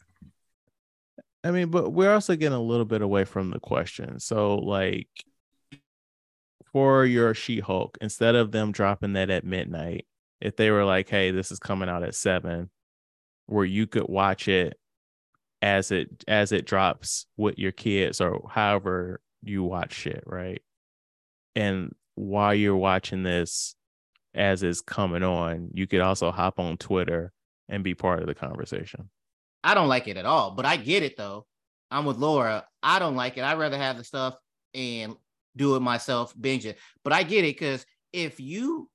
I 1.43 1.51
mean, 1.51 1.69
but 1.69 1.91
we're 1.91 2.13
also 2.13 2.35
getting 2.35 2.57
a 2.57 2.61
little 2.61 2.83
bit 2.83 3.01
away 3.01 3.23
from 3.23 3.51
the 3.51 3.59
question. 3.59 4.19
So, 4.19 4.55
like, 4.55 5.07
for 6.73 7.05
your 7.05 7.33
She 7.33 7.61
Hulk, 7.61 7.97
instead 8.01 8.35
of 8.35 8.51
them 8.51 8.73
dropping 8.73 9.13
that 9.13 9.29
at 9.29 9.45
midnight, 9.45 10.05
if 10.41 10.57
they 10.57 10.71
were 10.71 10.83
like, 10.83 11.07
hey, 11.07 11.31
this 11.31 11.51
is 11.51 11.59
coming 11.59 11.87
out 11.87 12.03
at 12.03 12.15
seven, 12.15 12.69
where 13.45 13.65
you 13.65 13.87
could 13.87 14.09
watch 14.09 14.47
it 14.47 14.77
as 15.61 15.91
it 15.91 16.23
as 16.27 16.51
it 16.51 16.65
drops 16.65 17.25
with 17.37 17.57
your 17.57 17.71
kids 17.71 18.21
or 18.21 18.47
however 18.49 19.21
you 19.41 19.63
watch 19.63 19.93
shit, 19.93 20.23
right? 20.25 20.61
And 21.57 21.95
while 22.13 22.53
you're 22.53 22.77
watching 22.77 23.23
this 23.23 23.75
as 24.35 24.61
it's 24.61 24.79
coming 24.79 25.23
on, 25.23 25.71
you 25.73 25.87
could 25.87 26.01
also 26.01 26.29
hop 26.29 26.59
on 26.59 26.77
Twitter 26.77 27.33
and 27.67 27.83
be 27.83 27.95
part 27.95 28.21
of 28.21 28.27
the 28.27 28.35
conversation. 28.35 29.09
I 29.63 29.73
don't 29.73 29.87
like 29.87 30.07
it 30.07 30.17
at 30.17 30.25
all, 30.27 30.51
but 30.51 30.67
I 30.67 30.77
get 30.77 31.01
it 31.01 31.17
though. 31.17 31.47
I'm 31.89 32.05
with 32.05 32.17
Laura. 32.17 32.63
I 32.83 32.99
don't 32.99 33.15
like 33.15 33.37
it. 33.37 33.43
I'd 33.43 33.57
rather 33.57 33.77
have 33.77 33.97
the 33.97 34.03
stuff 34.03 34.35
and 34.75 35.15
do 35.55 35.75
it 35.75 35.79
myself, 35.79 36.31
binge 36.39 36.67
it. 36.67 36.77
But 37.03 37.13
I 37.13 37.23
get 37.23 37.43
it 37.43 37.57
because 37.57 37.87
if 38.13 38.39
you 38.39 38.87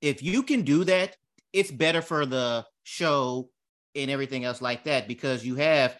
if 0.00 0.22
you 0.22 0.42
can 0.42 0.62
do 0.62 0.84
that, 0.84 1.14
it's 1.52 1.70
better 1.70 2.00
for 2.00 2.24
the 2.24 2.64
show 2.84 3.50
and 3.94 4.10
everything 4.10 4.46
else 4.46 4.62
like 4.62 4.84
that 4.84 5.06
because 5.06 5.44
you 5.44 5.56
have 5.56 5.94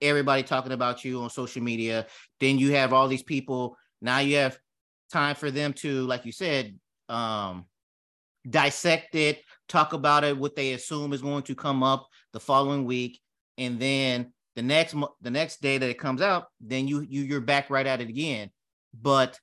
everybody 0.00 0.44
talking 0.44 0.70
about 0.70 1.04
you 1.04 1.20
on 1.20 1.30
social 1.30 1.64
media. 1.64 2.06
Then 2.38 2.60
you 2.60 2.74
have 2.74 2.92
all 2.92 3.08
these 3.08 3.24
people. 3.24 3.76
Now 4.00 4.20
you 4.20 4.36
have 4.36 4.56
time 5.10 5.34
for 5.34 5.50
them 5.50 5.72
to, 5.74 6.06
like 6.06 6.24
you 6.24 6.32
said, 6.32 6.78
um, 7.08 7.66
dissect 8.48 9.14
it, 9.14 9.42
talk 9.68 9.92
about 9.92 10.24
it, 10.24 10.36
what 10.36 10.56
they 10.56 10.72
assume 10.72 11.12
is 11.12 11.22
going 11.22 11.42
to 11.44 11.54
come 11.54 11.82
up 11.82 12.06
the 12.32 12.40
following 12.40 12.84
week, 12.84 13.20
and 13.58 13.78
then 13.78 14.32
the 14.56 14.62
next 14.62 14.94
the 15.20 15.30
next 15.30 15.60
day 15.60 15.78
that 15.78 15.90
it 15.90 15.98
comes 15.98 16.22
out, 16.22 16.46
then 16.60 16.88
you 16.88 17.00
you 17.00 17.22
you're 17.22 17.40
back 17.40 17.70
right 17.70 17.86
at 17.86 18.00
it 18.00 18.08
again. 18.08 18.50
But 18.94 19.38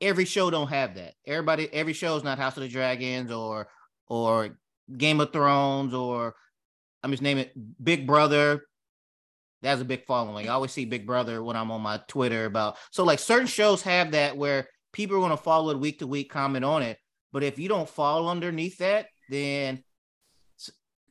every 0.00 0.24
show 0.24 0.50
don't 0.50 0.68
have 0.68 0.94
that. 0.96 1.14
Everybody, 1.26 1.72
every 1.72 1.92
show 1.92 2.16
is 2.16 2.24
not 2.24 2.38
House 2.38 2.56
of 2.56 2.62
the 2.62 2.68
Dragons 2.68 3.32
or 3.32 3.68
or 4.08 4.58
Game 4.96 5.20
of 5.20 5.32
Thrones 5.32 5.94
or 5.94 6.34
I'm 7.02 7.10
just 7.10 7.22
naming 7.22 7.46
it 7.46 7.84
Big 7.84 8.06
Brother. 8.06 8.64
That's 9.62 9.80
a 9.80 9.84
big 9.84 10.04
following. 10.06 10.48
I 10.48 10.52
always 10.52 10.72
see 10.72 10.84
Big 10.84 11.06
Brother 11.06 11.42
when 11.42 11.56
I'm 11.56 11.70
on 11.70 11.80
my 11.80 12.00
Twitter 12.08 12.46
about 12.46 12.76
so 12.90 13.04
like 13.04 13.18
certain 13.18 13.46
shows 13.46 13.82
have 13.82 14.12
that 14.12 14.36
where 14.36 14.68
people 14.92 15.16
are 15.16 15.20
going 15.20 15.30
to 15.30 15.36
follow 15.36 15.70
it 15.70 15.78
week 15.78 15.98
to 16.00 16.06
week, 16.06 16.30
comment 16.30 16.64
on 16.64 16.82
it. 16.82 16.98
But 17.32 17.42
if 17.42 17.58
you 17.58 17.68
don't 17.68 17.88
fall 17.88 18.28
underneath 18.28 18.78
that, 18.78 19.06
then 19.30 19.82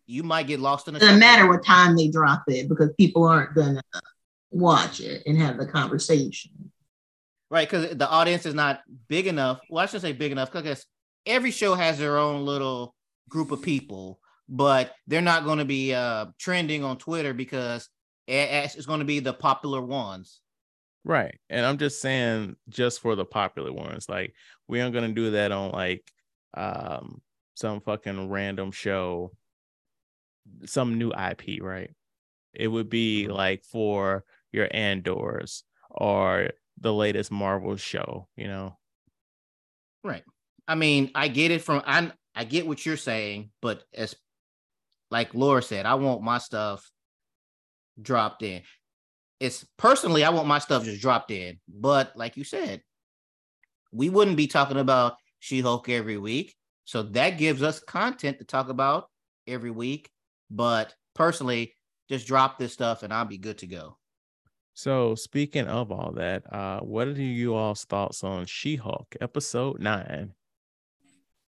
you 0.05 0.23
might 0.23 0.47
get 0.47 0.59
lost 0.59 0.88
in 0.88 0.93
the 0.93 0.99
it 0.99 1.01
doesn't 1.01 1.19
matter 1.19 1.47
what 1.47 1.65
time 1.65 1.95
they 1.95 2.07
drop 2.09 2.43
it 2.47 2.67
because 2.69 2.89
people 2.97 3.23
aren't 3.25 3.55
gonna 3.55 3.82
watch 4.51 4.99
it 4.99 5.23
and 5.25 5.38
have 5.38 5.57
the 5.57 5.65
conversation 5.65 6.51
right? 7.49 7.69
Because 7.69 7.97
the 7.97 8.07
audience 8.09 8.45
is 8.45 8.53
not 8.53 8.79
big 9.09 9.27
enough. 9.27 9.59
Well, 9.69 9.84
I 9.84 9.86
shouldn't 9.86 10.03
say 10.03 10.13
big 10.13 10.32
enough 10.32 10.51
because 10.53 10.86
every 11.25 11.51
show 11.51 11.75
has 11.75 11.99
their 11.99 12.17
own 12.17 12.45
little 12.45 12.95
group 13.27 13.51
of 13.51 13.61
people, 13.61 14.19
but 14.47 14.93
they're 15.05 15.21
not 15.21 15.43
going 15.43 15.57
to 15.57 15.65
be 15.65 15.93
uh, 15.93 16.27
trending 16.39 16.82
on 16.86 16.97
Twitter 16.97 17.34
because 17.34 17.89
it- 18.25 18.71
it's 18.75 18.86
going 18.86 18.99
to 18.99 19.05
be 19.05 19.19
the 19.19 19.34
popular 19.34 19.82
ones. 19.82 20.39
Right. 21.04 21.39
And 21.49 21.66
I'm 21.66 21.78
just 21.78 22.02
saying 22.02 22.56
just 22.70 23.02
for 23.02 23.16
the 23.16 23.26
popular 23.26 23.74
ones. 23.74 24.08
Like 24.08 24.34
we 24.68 24.82
aren't 24.82 24.93
gonna 24.93 25.14
do 25.14 25.32
that 25.32 25.52
on 25.52 25.72
like 25.72 26.04
um 26.54 27.22
some 27.56 27.82
fucking 27.82 28.30
random 28.30 28.72
show, 28.72 29.32
some 30.66 30.97
new 30.97 31.12
IP, 31.12 31.62
right? 31.62 31.91
It 32.54 32.68
would 32.68 32.89
be 32.89 33.28
like 33.28 33.64
for 33.64 34.24
your 34.52 34.68
Andors 34.72 35.64
or 35.89 36.52
the 36.80 36.93
latest 36.93 37.32
Marvel 37.32 37.76
show, 37.78 38.28
you 38.36 38.47
know. 38.47 38.78
Right. 40.04 40.24
I 40.68 40.76
mean, 40.76 41.12
I 41.16 41.28
get 41.28 41.52
it 41.52 41.62
from 41.62 41.82
I 41.86 42.12
I 42.36 42.43
get 42.43 42.68
what 42.68 42.86
you're 42.86 42.97
saying, 42.97 43.52
but 43.62 43.84
as 43.93 44.16
like 45.10 45.34
Laura 45.34 45.62
said, 45.62 45.86
I 45.86 45.95
want 45.95 46.22
my 46.22 46.38
stuff 46.38 46.89
dropped 48.02 48.43
in. 48.43 48.62
It's 49.41 49.65
personally, 49.75 50.23
I 50.23 50.29
want 50.29 50.47
my 50.47 50.59
stuff 50.59 50.85
just 50.85 51.01
dropped 51.01 51.31
in. 51.31 51.59
But 51.67 52.15
like 52.15 52.37
you 52.37 52.43
said, 52.43 52.83
we 53.91 54.07
wouldn't 54.07 54.37
be 54.37 54.45
talking 54.45 54.77
about 54.77 55.15
She-Hulk 55.39 55.89
every 55.89 56.17
week. 56.17 56.55
So 56.85 57.01
that 57.01 57.39
gives 57.39 57.63
us 57.63 57.79
content 57.79 58.37
to 58.37 58.45
talk 58.45 58.69
about 58.69 59.09
every 59.47 59.71
week. 59.71 60.11
But 60.51 60.93
personally, 61.15 61.73
just 62.07 62.27
drop 62.27 62.59
this 62.59 62.71
stuff 62.71 63.01
and 63.01 63.11
I'll 63.11 63.25
be 63.25 63.39
good 63.39 63.57
to 63.57 63.65
go. 63.67 63.97
So 64.75 65.15
speaking 65.15 65.65
of 65.65 65.91
all 65.91 66.11
that, 66.17 66.43
uh, 66.53 66.81
what 66.81 67.07
are 67.07 67.19
you 67.19 67.55
all's 67.55 67.83
thoughts 67.83 68.23
on 68.23 68.45
She-Hulk 68.45 69.15
episode 69.21 69.79
nine? 69.79 70.33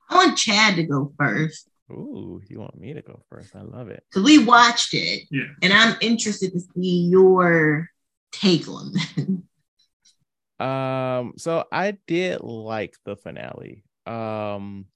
I 0.08 0.14
want 0.14 0.38
Chad 0.38 0.76
to 0.76 0.84
go 0.84 1.12
first. 1.18 1.68
Ooh, 1.90 2.40
you 2.48 2.60
want 2.60 2.78
me 2.78 2.94
to 2.94 3.02
go 3.02 3.22
first? 3.28 3.54
I 3.54 3.62
love 3.62 3.88
it. 3.88 4.02
Because 4.10 4.24
we 4.24 4.38
watched 4.44 4.94
it. 4.94 5.24
Yeah. 5.30 5.44
And 5.62 5.72
I'm 5.72 5.96
interested 6.00 6.52
to 6.52 6.60
see 6.60 7.08
your 7.10 7.88
take 8.32 8.68
on 8.68 8.92
that. 8.92 10.64
Um, 10.64 11.34
so 11.38 11.64
I 11.72 11.98
did 12.06 12.40
like 12.40 12.96
the 13.04 13.16
finale. 13.16 13.84
Um 14.06 14.86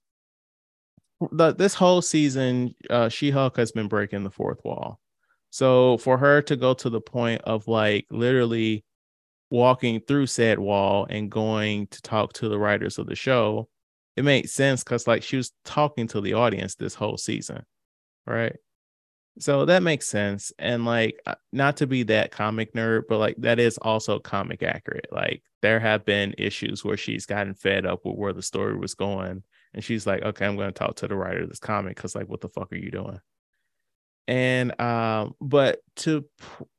the 1.31 1.53
this 1.53 1.73
whole 1.73 2.01
season, 2.01 2.73
uh 2.89 3.09
She-Hulk 3.09 3.57
has 3.57 3.71
been 3.71 3.87
breaking 3.87 4.23
the 4.23 4.31
fourth 4.31 4.63
wall. 4.63 4.99
So 5.49 5.97
for 5.97 6.17
her 6.17 6.41
to 6.43 6.55
go 6.55 6.73
to 6.75 6.89
the 6.89 7.01
point 7.01 7.41
of 7.41 7.67
like 7.67 8.05
literally 8.11 8.83
walking 9.49 10.01
through 10.01 10.27
said 10.27 10.59
wall 10.59 11.07
and 11.09 11.31
going 11.31 11.87
to 11.87 12.01
talk 12.01 12.33
to 12.33 12.49
the 12.49 12.59
writers 12.59 12.97
of 12.97 13.07
the 13.07 13.15
show, 13.15 13.69
it 14.17 14.25
made 14.25 14.49
sense 14.49 14.83
because 14.83 15.07
like 15.07 15.23
she 15.23 15.37
was 15.37 15.53
talking 15.63 16.07
to 16.07 16.21
the 16.21 16.33
audience 16.33 16.75
this 16.75 16.95
whole 16.95 17.17
season, 17.17 17.63
right? 18.25 18.55
So 19.39 19.65
that 19.65 19.83
makes 19.83 20.07
sense. 20.07 20.51
And 20.57 20.85
like, 20.85 21.19
uh, 21.25 21.35
not 21.53 21.77
to 21.77 21.87
be 21.87 22.03
that 22.03 22.31
comic 22.31 22.73
nerd, 22.73 23.03
but 23.07 23.19
like 23.19 23.35
that 23.37 23.59
is 23.59 23.77
also 23.77 24.19
comic 24.19 24.63
accurate. 24.63 25.07
Like, 25.11 25.43
there 25.61 25.79
have 25.79 26.05
been 26.05 26.33
issues 26.37 26.83
where 26.83 26.97
she's 26.97 27.25
gotten 27.25 27.53
fed 27.53 27.85
up 27.85 28.01
with 28.03 28.15
where 28.15 28.33
the 28.33 28.41
story 28.41 28.75
was 28.75 28.95
going. 28.95 29.43
And 29.73 29.83
she's 29.83 30.07
like, 30.07 30.23
okay, 30.23 30.45
I'm 30.45 30.55
going 30.55 30.69
to 30.69 30.73
talk 30.73 30.95
to 30.97 31.07
the 31.07 31.15
writer 31.15 31.43
of 31.43 31.49
this 31.49 31.59
comic 31.59 31.95
because, 31.95 32.15
like, 32.15 32.27
what 32.27 32.41
the 32.41 32.49
fuck 32.49 32.71
are 32.71 32.77
you 32.77 32.89
doing? 32.89 33.19
And, 34.27 34.79
um, 34.81 35.35
but 35.39 35.79
to, 35.97 36.25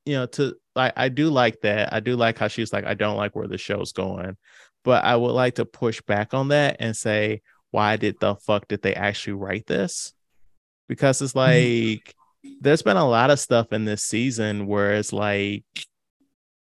you 0.04 0.14
know, 0.14 0.26
to 0.26 0.56
like, 0.74 0.94
I 0.96 1.08
do 1.08 1.30
like 1.30 1.60
that. 1.62 1.92
I 1.92 2.00
do 2.00 2.16
like 2.16 2.38
how 2.38 2.48
she's 2.48 2.72
like, 2.72 2.84
I 2.84 2.94
don't 2.94 3.16
like 3.16 3.36
where 3.36 3.46
the 3.46 3.58
show's 3.58 3.92
going, 3.92 4.36
but 4.84 5.04
I 5.04 5.16
would 5.16 5.32
like 5.32 5.56
to 5.56 5.64
push 5.64 6.00
back 6.02 6.34
on 6.34 6.48
that 6.48 6.76
and 6.80 6.96
say, 6.96 7.42
why 7.70 7.96
did 7.96 8.16
the 8.20 8.36
fuck 8.36 8.68
did 8.68 8.82
they 8.82 8.94
actually 8.94 9.34
write 9.34 9.66
this? 9.66 10.12
Because 10.88 11.20
it's 11.20 11.32
mm-hmm. 11.32 11.98
like, 11.98 12.14
there's 12.60 12.82
been 12.82 12.96
a 12.96 13.08
lot 13.08 13.30
of 13.30 13.40
stuff 13.40 13.72
in 13.72 13.84
this 13.84 14.02
season 14.02 14.66
where 14.66 14.94
it's 14.94 15.12
like 15.12 15.64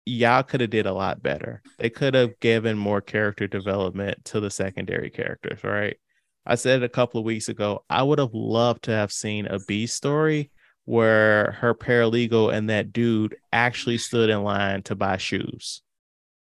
y'all 0.05 0.43
could 0.43 0.61
have 0.61 0.69
did 0.69 0.85
a 0.85 0.93
lot 0.93 1.21
better. 1.21 1.61
They 1.77 1.89
could 1.89 2.13
have 2.13 2.39
given 2.39 2.77
more 2.77 3.01
character 3.01 3.47
development 3.47 4.25
to 4.25 4.39
the 4.39 4.49
secondary 4.49 5.09
characters, 5.09 5.63
right? 5.63 5.97
I 6.45 6.55
said 6.55 6.83
a 6.83 6.89
couple 6.89 7.19
of 7.19 7.25
weeks 7.25 7.49
ago, 7.49 7.85
I 7.89 8.03
would 8.03 8.19
have 8.19 8.33
loved 8.33 8.83
to 8.83 8.91
have 8.91 9.11
seen 9.11 9.45
a 9.45 9.59
B 9.59 9.85
story 9.85 10.51
where 10.85 11.51
her 11.59 11.75
paralegal 11.75 12.53
and 12.53 12.69
that 12.69 12.91
dude 12.91 13.35
actually 13.53 13.99
stood 13.99 14.29
in 14.29 14.43
line 14.43 14.81
to 14.83 14.95
buy 14.95 15.17
shoes. 15.17 15.83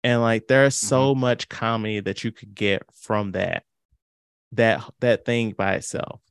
And 0.04 0.22
like 0.22 0.47
there's 0.47 0.76
so 0.76 1.16
much 1.16 1.47
comedy 1.49 1.99
that 2.01 2.24
you 2.24 2.32
could 2.32 2.54
get 2.54 2.84
from 2.93 3.32
that 3.32 3.64
that 4.51 4.84
that 4.99 5.26
thing 5.26 5.51
by 5.51 5.76
itself. 5.76 6.22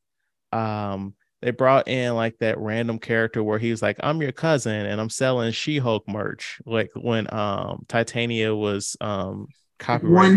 Um 0.53 1.14
they 1.41 1.51
brought 1.51 1.89
in 1.89 2.14
like 2.14 2.39
that 2.39 2.59
random 2.59 3.01
character 3.01 3.43
where 3.43 3.59
he 3.59 3.70
was 3.73 3.83
like, 3.83 3.97
I'm 4.01 4.23
your 4.23 4.31
cousin 4.31 4.87
and 4.87 5.01
I'm 5.01 5.11
selling 5.11 5.51
She-Hulk 5.51 6.09
merch. 6.09 6.61
Like 6.64 6.91
when 6.95 7.33
um 7.35 7.85
Titania 7.89 8.55
was 8.55 8.97
um 9.01 9.49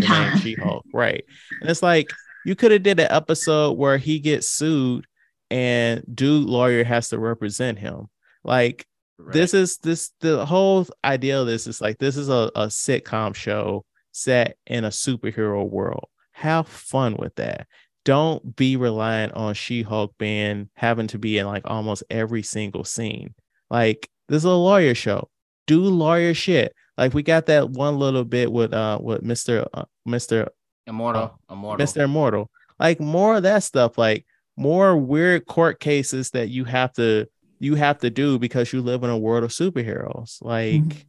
time. 0.00 0.38
She-Hulk. 0.38 0.84
Right. 0.92 1.24
And 1.60 1.70
it's 1.70 1.82
like 1.82 2.10
you 2.44 2.56
could 2.56 2.72
have 2.72 2.82
did 2.82 3.00
an 3.00 3.08
episode 3.10 3.78
where 3.78 3.98
he 3.98 4.18
gets 4.18 4.48
sued 4.48 5.06
and 5.50 6.02
dude 6.12 6.48
lawyer 6.48 6.84
has 6.84 7.10
to 7.10 7.18
represent 7.18 7.78
him. 7.78 8.08
Like 8.42 8.86
this 9.18 9.54
is 9.54 9.78
this 9.78 10.12
the 10.20 10.44
whole 10.44 10.86
idea 11.04 11.40
of 11.40 11.46
this 11.46 11.66
is 11.66 11.80
like 11.80 11.98
this 11.98 12.16
is 12.16 12.28
a, 12.28 12.50
a 12.54 12.66
sitcom 12.66 13.34
show 13.34 13.84
set 14.12 14.56
in 14.66 14.84
a 14.84 14.90
superhero 14.90 15.68
world. 15.68 16.08
Have 16.32 16.68
fun 16.68 17.16
with 17.18 17.34
that. 17.36 17.66
Don't 18.04 18.54
be 18.56 18.76
reliant 18.76 19.32
on 19.32 19.54
She-Hulk 19.54 20.14
being 20.18 20.68
having 20.74 21.06
to 21.08 21.18
be 21.18 21.38
in 21.38 21.46
like 21.46 21.62
almost 21.64 22.04
every 22.10 22.42
single 22.42 22.84
scene. 22.84 23.34
Like 23.70 24.08
this 24.28 24.38
is 24.38 24.44
a 24.44 24.50
lawyer 24.50 24.94
show. 24.94 25.28
Do 25.66 25.80
lawyer 25.80 26.34
shit. 26.34 26.72
Like 26.96 27.14
we 27.14 27.22
got 27.22 27.46
that 27.46 27.70
one 27.70 27.98
little 27.98 28.24
bit 28.24 28.52
with 28.52 28.72
uh 28.72 28.98
with 29.00 29.22
Mr. 29.22 29.66
Uh, 29.72 29.84
Mr. 30.06 30.48
Immortal, 30.86 31.38
immortal. 31.50 31.84
Mr. 31.84 32.04
Immortal. 32.04 32.50
Like 32.78 33.00
more 33.00 33.36
of 33.36 33.42
that 33.42 33.62
stuff, 33.62 33.98
like 33.98 34.24
more 34.56 34.96
weird 34.96 35.46
court 35.46 35.80
cases 35.80 36.30
that 36.30 36.48
you 36.48 36.64
have 36.64 36.92
to 36.94 37.26
you 37.58 37.74
have 37.76 37.98
to 37.98 38.10
do 38.10 38.38
because 38.38 38.72
you 38.72 38.80
live 38.82 39.02
in 39.02 39.10
a 39.10 39.18
world 39.18 39.44
of 39.44 39.50
superheroes. 39.50 40.38
Like, 40.42 40.82
Mhm. 40.82 41.04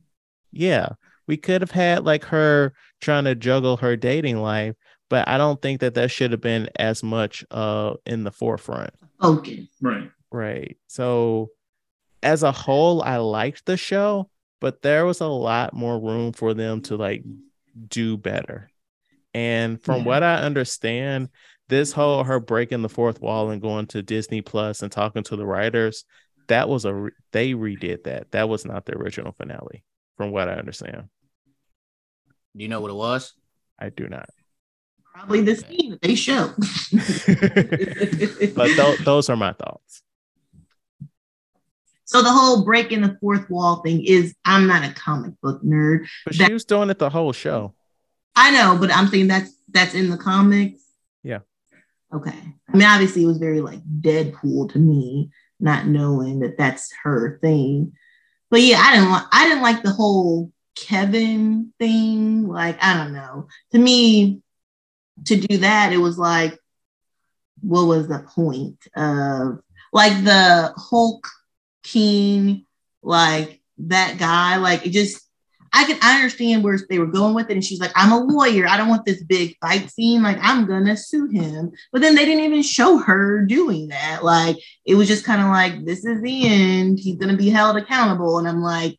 yeah, 0.51 0.89
we 1.27 1.37
could 1.37 1.61
have 1.61 1.71
had 1.71 2.05
like 2.05 2.25
her 2.25 2.73
trying 3.01 3.25
to 3.25 3.35
juggle 3.35 3.77
her 3.77 3.95
dating 3.95 4.37
life, 4.41 4.75
but 5.09 5.27
I 5.27 5.37
don't 5.37 5.61
think 5.61 5.81
that 5.81 5.93
that 5.95 6.11
should 6.11 6.31
have 6.31 6.41
been 6.41 6.69
as 6.77 7.03
much 7.03 7.45
uh 7.51 7.93
in 8.05 8.23
the 8.23 8.31
forefront. 8.31 8.91
Okay, 9.21 9.67
Right. 9.81 10.09
Right. 10.31 10.77
So 10.87 11.49
as 12.23 12.43
a 12.43 12.51
whole, 12.51 13.01
I 13.01 13.17
liked 13.17 13.65
the 13.65 13.77
show, 13.77 14.29
but 14.59 14.81
there 14.81 15.05
was 15.05 15.21
a 15.21 15.27
lot 15.27 15.73
more 15.73 15.99
room 15.99 16.33
for 16.33 16.53
them 16.53 16.81
to 16.83 16.97
like 16.97 17.23
do 17.87 18.17
better. 18.17 18.69
And 19.33 19.81
from 19.81 19.99
Yeah. 20.01 20.05
what 20.05 20.23
I 20.23 20.35
understand, 20.37 21.29
this 21.69 21.91
whole 21.91 22.23
her 22.23 22.39
breaking 22.39 22.81
the 22.81 22.89
fourth 22.89 23.21
wall 23.21 23.49
and 23.51 23.61
going 23.61 23.85
to 23.87 24.01
Disney 24.01 24.41
Plus 24.41 24.81
and 24.81 24.91
talking 24.91 25.23
to 25.23 25.35
the 25.35 25.45
writers, 25.45 26.05
that 26.47 26.69
was 26.69 26.85
a 26.85 26.93
re- 26.93 27.11
they 27.31 27.53
redid 27.53 28.03
that. 28.05 28.31
That 28.31 28.49
was 28.49 28.65
not 28.65 28.85
the 28.85 28.95
original 28.97 29.31
finale, 29.31 29.83
from 30.17 30.31
what 30.31 30.49
I 30.49 30.53
understand. 30.53 31.09
Do 32.55 32.63
you 32.63 32.67
know 32.69 32.81
what 32.81 32.91
it 32.91 32.95
was? 32.95 33.33
I 33.79 33.89
do 33.89 34.07
not. 34.07 34.29
Probably 35.13 35.41
the 35.41 35.55
scene 35.55 35.91
that 35.91 36.01
they 36.01 36.15
show. 36.15 36.53
But 38.55 38.67
th- 38.67 38.99
those 38.99 39.29
are 39.29 39.35
my 39.35 39.53
thoughts. 39.53 40.01
so 42.05 42.21
the 42.21 42.31
whole 42.31 42.63
breaking 42.63 43.01
the 43.01 43.17
fourth 43.19 43.49
wall 43.49 43.77
thing 43.77 44.03
is 44.05 44.33
I'm 44.45 44.67
not 44.67 44.83
a 44.89 44.93
comic 44.93 45.33
book 45.41 45.61
nerd. 45.63 46.07
But 46.25 46.37
That- 46.37 46.47
she 46.47 46.53
was 46.53 46.65
doing 46.65 46.89
it 46.89 46.99
the 46.99 47.09
whole 47.09 47.33
show. 47.33 47.73
I 48.35 48.51
know, 48.51 48.77
but 48.79 48.95
I'm 48.95 49.07
saying 49.07 49.27
that's 49.27 49.51
that's 49.69 49.95
in 49.95 50.09
the 50.11 50.17
comics. 50.17 50.81
Yeah. 51.23 51.39
Okay. 52.13 52.37
I 52.71 52.77
mean, 52.77 52.87
obviously, 52.87 53.23
it 53.23 53.27
was 53.27 53.39
very 53.39 53.61
like 53.61 53.81
Deadpool 54.01 54.71
to 54.73 54.79
me, 54.79 55.31
not 55.59 55.87
knowing 55.87 56.39
that 56.39 56.57
that's 56.57 56.91
her 57.03 57.39
thing. 57.41 57.93
But 58.49 58.61
yeah, 58.61 58.79
I 58.79 58.95
didn't 58.95 59.11
like 59.11 59.25
I 59.31 59.47
didn't 59.47 59.63
like 59.63 59.83
the 59.83 59.91
whole 59.91 60.51
Kevin 60.75 61.73
thing. 61.79 62.47
Like, 62.47 62.77
I 62.81 62.93
don't 62.95 63.13
know. 63.13 63.47
To 63.71 63.79
me, 63.79 64.41
to 65.25 65.35
do 65.35 65.57
that, 65.59 65.91
it 65.93 65.97
was 65.97 66.17
like, 66.17 66.57
what 67.61 67.87
was 67.87 68.07
the 68.07 68.19
point 68.19 68.77
of 68.95 69.59
like 69.91 70.23
the 70.23 70.73
Hulk 70.77 71.27
King, 71.83 72.65
like 73.01 73.61
that 73.79 74.17
guy? 74.17 74.57
Like, 74.57 74.85
it 74.85 74.91
just 74.91 75.26
I 75.77 75.85
can 75.85 75.99
I 76.01 76.15
understand 76.15 76.63
where 76.63 76.79
they 76.89 76.99
were 76.99 77.05
going 77.05 77.35
with 77.35 77.49
it. 77.49 77.53
And 77.53 77.63
she's 77.63 77.79
like, 77.79 77.91
I'm 77.95 78.11
a 78.11 78.19
lawyer. 78.19 78.67
I 78.67 78.77
don't 78.77 78.89
want 78.89 79.05
this 79.05 79.23
big 79.23 79.55
fight 79.61 79.89
scene. 79.91 80.23
Like, 80.23 80.37
I'm 80.41 80.65
gonna 80.65 80.97
sue 80.97 81.27
him. 81.27 81.71
But 81.91 82.01
then 82.01 82.15
they 82.15 82.25
didn't 82.25 82.43
even 82.43 82.63
show 82.63 82.97
her 82.97 83.45
doing 83.45 83.89
that. 83.89 84.23
Like, 84.23 84.57
it 84.85 84.95
was 84.95 85.07
just 85.07 85.23
kind 85.25 85.41
of 85.41 85.47
like, 85.47 85.85
this 85.85 86.03
is 86.03 86.21
the 86.21 86.47
end. 86.47 86.99
He's 86.99 87.17
gonna 87.17 87.37
be 87.37 87.49
held 87.49 87.77
accountable. 87.77 88.39
And 88.39 88.47
I'm 88.47 88.61
like, 88.61 88.97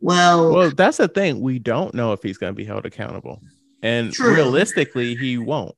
well, 0.00 0.52
Well, 0.52 0.70
that's 0.70 0.96
the 0.96 1.08
thing. 1.08 1.40
We 1.40 1.60
don't 1.60 1.94
know 1.94 2.12
if 2.12 2.22
he's 2.22 2.36
going 2.36 2.52
to 2.52 2.56
be 2.56 2.64
held 2.64 2.84
accountable. 2.84 3.40
And 3.82 4.12
True. 4.12 4.34
realistically, 4.34 5.14
he 5.14 5.38
won't. 5.38 5.76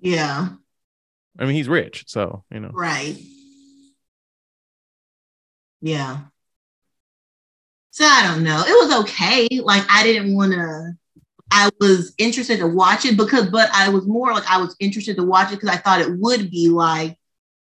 yeah, 0.00 0.48
I 1.38 1.44
mean, 1.44 1.54
he's 1.54 1.68
rich. 1.68 2.04
So, 2.08 2.44
you 2.50 2.58
know. 2.58 2.70
right. 2.72 3.16
Yeah. 5.80 6.18
So 7.90 8.04
I 8.04 8.26
don't 8.26 8.44
know. 8.44 8.62
It 8.66 8.86
was 8.88 9.00
okay. 9.04 9.48
Like 9.62 9.84
I 9.88 10.02
didn't 10.04 10.34
want 10.34 10.52
to. 10.52 10.92
I 11.52 11.70
was 11.80 12.14
interested 12.18 12.58
to 12.60 12.66
watch 12.66 13.04
it 13.06 13.16
because, 13.16 13.50
but 13.50 13.70
I 13.74 13.88
was 13.90 14.06
more 14.06 14.32
like 14.34 14.50
I 14.50 14.58
was 14.60 14.76
interested 14.80 15.16
to 15.16 15.24
watch 15.24 15.52
it 15.52 15.56
because 15.56 15.70
I 15.70 15.78
thought 15.78 16.00
it 16.00 16.18
would 16.18 16.50
be 16.50 16.68
like 16.68 17.18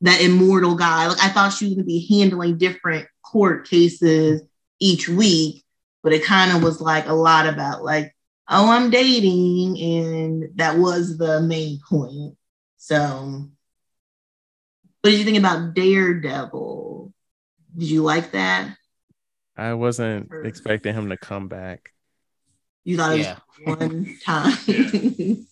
that 0.02 0.22
immortal 0.22 0.76
guy. 0.76 1.08
Like 1.08 1.24
I 1.24 1.30
thought 1.30 1.54
she 1.54 1.66
was 1.66 1.76
gonna 1.76 1.86
be 1.86 2.08
handling 2.10 2.58
different 2.58 3.08
court 3.24 3.68
cases 3.70 4.44
each 4.80 5.10
week, 5.10 5.64
but 6.04 6.14
it 6.14 6.24
kind 6.26 6.56
of 6.56 6.64
was 6.64 6.82
like 6.82 7.08
a 7.08 7.14
lot 7.14 7.48
about 7.48 7.84
like, 7.84 8.16
oh, 8.50 8.72
I'm 8.72 8.92
dating, 8.92 9.80
and 9.82 10.50
that 10.58 10.78
was 10.78 11.18
the 11.18 11.42
main 11.42 11.80
point. 11.90 12.38
So, 12.78 13.50
What 15.02 15.12
did 15.12 15.20
you 15.20 15.26
think 15.26 15.38
about 15.38 15.74
Daredevil? 15.74 17.14
Did 17.78 17.90
you 17.90 18.04
like 18.04 18.32
that? 18.32 18.78
I 19.58 19.74
wasn't 19.74 20.30
Or- 20.32 20.44
expecting 20.44 20.94
him 20.94 21.10
to 21.10 21.18
come 21.18 21.48
back. 21.48 21.92
You 22.84 22.98
thought 22.98 23.18
it 23.18 23.20
was 23.20 23.38
one 23.80 24.18
time. 24.26 24.58
and 24.68 25.48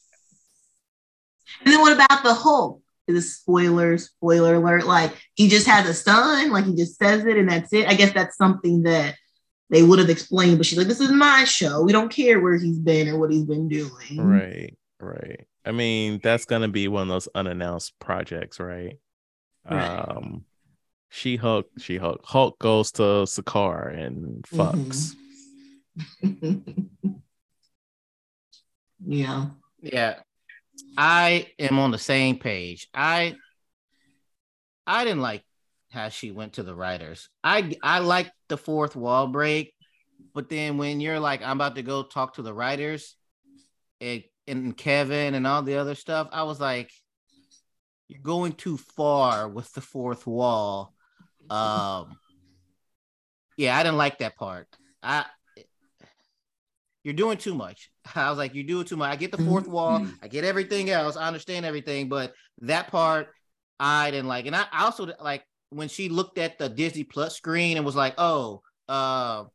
then 1.65 1.81
what 1.81 1.93
about 1.93 2.23
the 2.23 2.33
Hulk? 2.33 2.81
Is 3.07 3.25
it 3.25 3.27
spoiler, 3.27 3.97
spoiler 3.97 4.55
alert? 4.55 4.85
Like 4.85 5.13
he 5.35 5.49
just 5.49 5.67
has 5.67 5.87
a 5.89 5.93
son, 5.93 6.51
like 6.51 6.65
he 6.65 6.75
just 6.75 6.97
says 6.97 7.25
it 7.25 7.37
and 7.37 7.49
that's 7.49 7.73
it. 7.73 7.87
I 7.87 7.95
guess 7.95 8.13
that's 8.13 8.37
something 8.37 8.83
that 8.83 9.15
they 9.69 9.83
would 9.83 9.99
have 9.99 10.09
explained, 10.09 10.57
but 10.57 10.65
she's 10.65 10.77
like, 10.77 10.87
This 10.87 11.01
is 11.01 11.11
my 11.11 11.43
show. 11.43 11.81
We 11.81 11.91
don't 11.91 12.09
care 12.11 12.39
where 12.39 12.57
he's 12.57 12.77
been 12.79 13.09
or 13.09 13.17
what 13.17 13.31
he's 13.31 13.43
been 13.45 13.67
doing. 13.67 14.17
Right, 14.17 14.77
right. 14.99 15.45
I 15.65 15.71
mean, 15.71 16.19
that's 16.23 16.45
gonna 16.45 16.67
be 16.69 16.87
one 16.87 17.03
of 17.03 17.07
those 17.09 17.27
unannounced 17.35 17.97
projects, 17.99 18.59
right? 18.59 18.97
Right. 19.69 19.85
Um 19.89 20.45
She 21.15 21.35
Hulk, 21.35 21.67
She 21.77 21.97
Hulk. 21.97 22.21
Hulk 22.23 22.57
goes 22.57 22.91
to 22.93 23.03
Sakaar 23.27 23.95
and 23.95 24.43
fucks. 24.45 25.13
yeah. 29.05 29.45
Yeah. 29.79 30.15
I 30.97 31.51
am 31.59 31.77
on 31.77 31.91
the 31.91 31.99
same 31.99 32.39
page. 32.39 32.89
I 32.95 33.35
I 34.87 35.03
didn't 35.03 35.21
like 35.21 35.43
how 35.91 36.09
she 36.09 36.31
went 36.31 36.53
to 36.53 36.63
the 36.63 36.73
writers. 36.73 37.29
I 37.43 37.77
I 37.83 37.99
like 37.99 38.31
the 38.49 38.57
fourth 38.57 38.95
wall 38.95 39.27
break, 39.27 39.75
but 40.33 40.49
then 40.49 40.79
when 40.79 40.99
you're 40.99 41.19
like, 41.19 41.43
I'm 41.43 41.57
about 41.57 41.75
to 41.75 41.83
go 41.83 42.01
talk 42.01 42.33
to 42.33 42.41
the 42.41 42.55
writers 42.55 43.15
and, 44.01 44.23
and 44.47 44.75
Kevin 44.75 45.35
and 45.35 45.45
all 45.45 45.61
the 45.61 45.75
other 45.75 45.93
stuff, 45.93 46.29
I 46.31 46.41
was 46.41 46.59
like, 46.59 46.91
you're 48.07 48.19
going 48.23 48.53
too 48.53 48.77
far 48.77 49.47
with 49.47 49.71
the 49.73 49.81
fourth 49.81 50.25
wall. 50.25 50.92
Um 51.53 52.17
yeah, 53.57 53.77
I 53.77 53.83
didn't 53.83 53.97
like 53.97 54.17
that 54.19 54.35
part. 54.35 54.67
I 55.03 55.25
you're 57.03 57.13
doing 57.13 57.37
too 57.37 57.53
much. 57.53 57.91
I 58.15 58.29
was 58.29 58.37
like, 58.37 58.53
you're 58.55 58.63
doing 58.63 58.85
too 58.85 58.95
much. 58.97 59.11
I 59.11 59.15
get 59.15 59.31
the 59.31 59.37
fourth 59.43 59.67
wall, 59.67 60.05
I 60.21 60.27
get 60.27 60.43
everything 60.43 60.89
else, 60.89 61.17
I 61.17 61.27
understand 61.27 61.65
everything, 61.65 62.09
but 62.09 62.33
that 62.61 62.87
part 62.87 63.27
I 63.79 64.11
didn't 64.11 64.27
like. 64.27 64.45
And 64.45 64.55
I 64.55 64.65
I 64.71 64.85
also 64.85 65.11
like 65.21 65.43
when 65.69 65.87
she 65.89 66.07
looked 66.09 66.37
at 66.37 66.57
the 66.57 66.69
Disney 66.69 67.03
Plus 67.03 67.35
screen 67.35 67.77
and 67.77 67.85
was 67.85 67.95
like, 67.95 68.13
oh, 68.17 68.61
uh, 68.87 69.45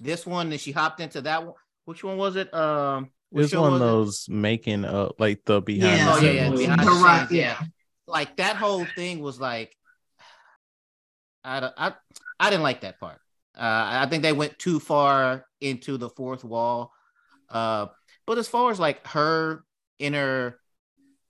this 0.00 0.26
one, 0.26 0.50
and 0.50 0.60
she 0.60 0.72
hopped 0.72 1.00
into 1.00 1.20
that 1.22 1.44
one. 1.44 1.54
Which 1.84 2.02
one 2.04 2.16
was 2.16 2.36
it? 2.36 2.52
Um, 2.52 3.10
what 3.30 3.44
It's 3.44 3.54
one 3.54 3.66
of 3.66 3.72
was 3.72 3.80
it? 3.80 3.84
those 3.84 4.26
making 4.28 4.84
up 4.84 5.18
like 5.20 5.44
the 5.44 5.60
behind 5.60 5.98
Yeah. 5.98 6.14
Oh 6.14 6.20
the 6.20 6.26
yeah, 6.26 6.32
yeah, 6.32 6.46
scenes. 6.48 6.58
behind 6.60 6.80
the 6.80 6.84
The 6.84 6.90
right- 6.90 7.30
yeah. 7.30 7.56
yeah. 7.60 7.66
Like 8.06 8.36
that 8.36 8.56
whole 8.56 8.84
thing 8.96 9.20
was 9.20 9.38
like, 9.38 9.76
I 11.44 11.70
I 11.76 11.92
I 12.40 12.50
didn't 12.50 12.62
like 12.62 12.82
that 12.82 13.00
part. 13.00 13.20
Uh, 13.56 14.02
I 14.04 14.06
think 14.06 14.22
they 14.22 14.32
went 14.32 14.58
too 14.58 14.78
far 14.80 15.46
into 15.60 15.96
the 15.96 16.08
fourth 16.10 16.44
wall. 16.44 16.92
Uh, 17.48 17.86
but 18.26 18.38
as 18.38 18.48
far 18.48 18.70
as 18.70 18.78
like 18.78 19.06
her 19.08 19.64
inner, 19.98 20.60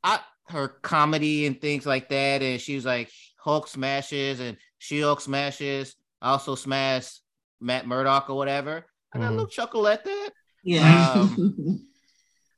I 0.03 0.21
her 0.49 0.69
comedy 0.69 1.47
and 1.47 1.61
things 1.61 1.87
like 1.87 2.09
that, 2.11 2.43
and 2.43 2.61
she 2.61 2.75
was 2.75 2.85
like 2.85 3.11
Hulk 3.39 3.69
smashes 3.69 4.41
and 4.41 4.57
She 4.79 5.01
Hulk 5.01 5.21
smashes, 5.21 5.97
also 6.21 6.55
smash 6.55 7.21
Matt 7.61 7.87
Murdock 7.87 8.29
or 8.31 8.37
whatever. 8.37 8.85
I 9.13 9.19
got 9.19 9.25
a 9.25 9.29
Mhm. 9.29 9.31
little 9.31 9.47
chuckle 9.47 9.89
at 9.89 10.05
that. 10.05 10.31
Yeah. 10.65 11.21
Um, 11.21 11.85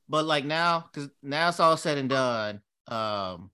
But 0.08 0.24
like 0.24 0.44
now, 0.44 0.90
because 0.92 1.08
now 1.22 1.48
it's 1.50 1.60
all 1.60 1.76
said 1.76 1.96
and 1.96 2.08
done. 2.08 2.60
Um, 2.88 3.52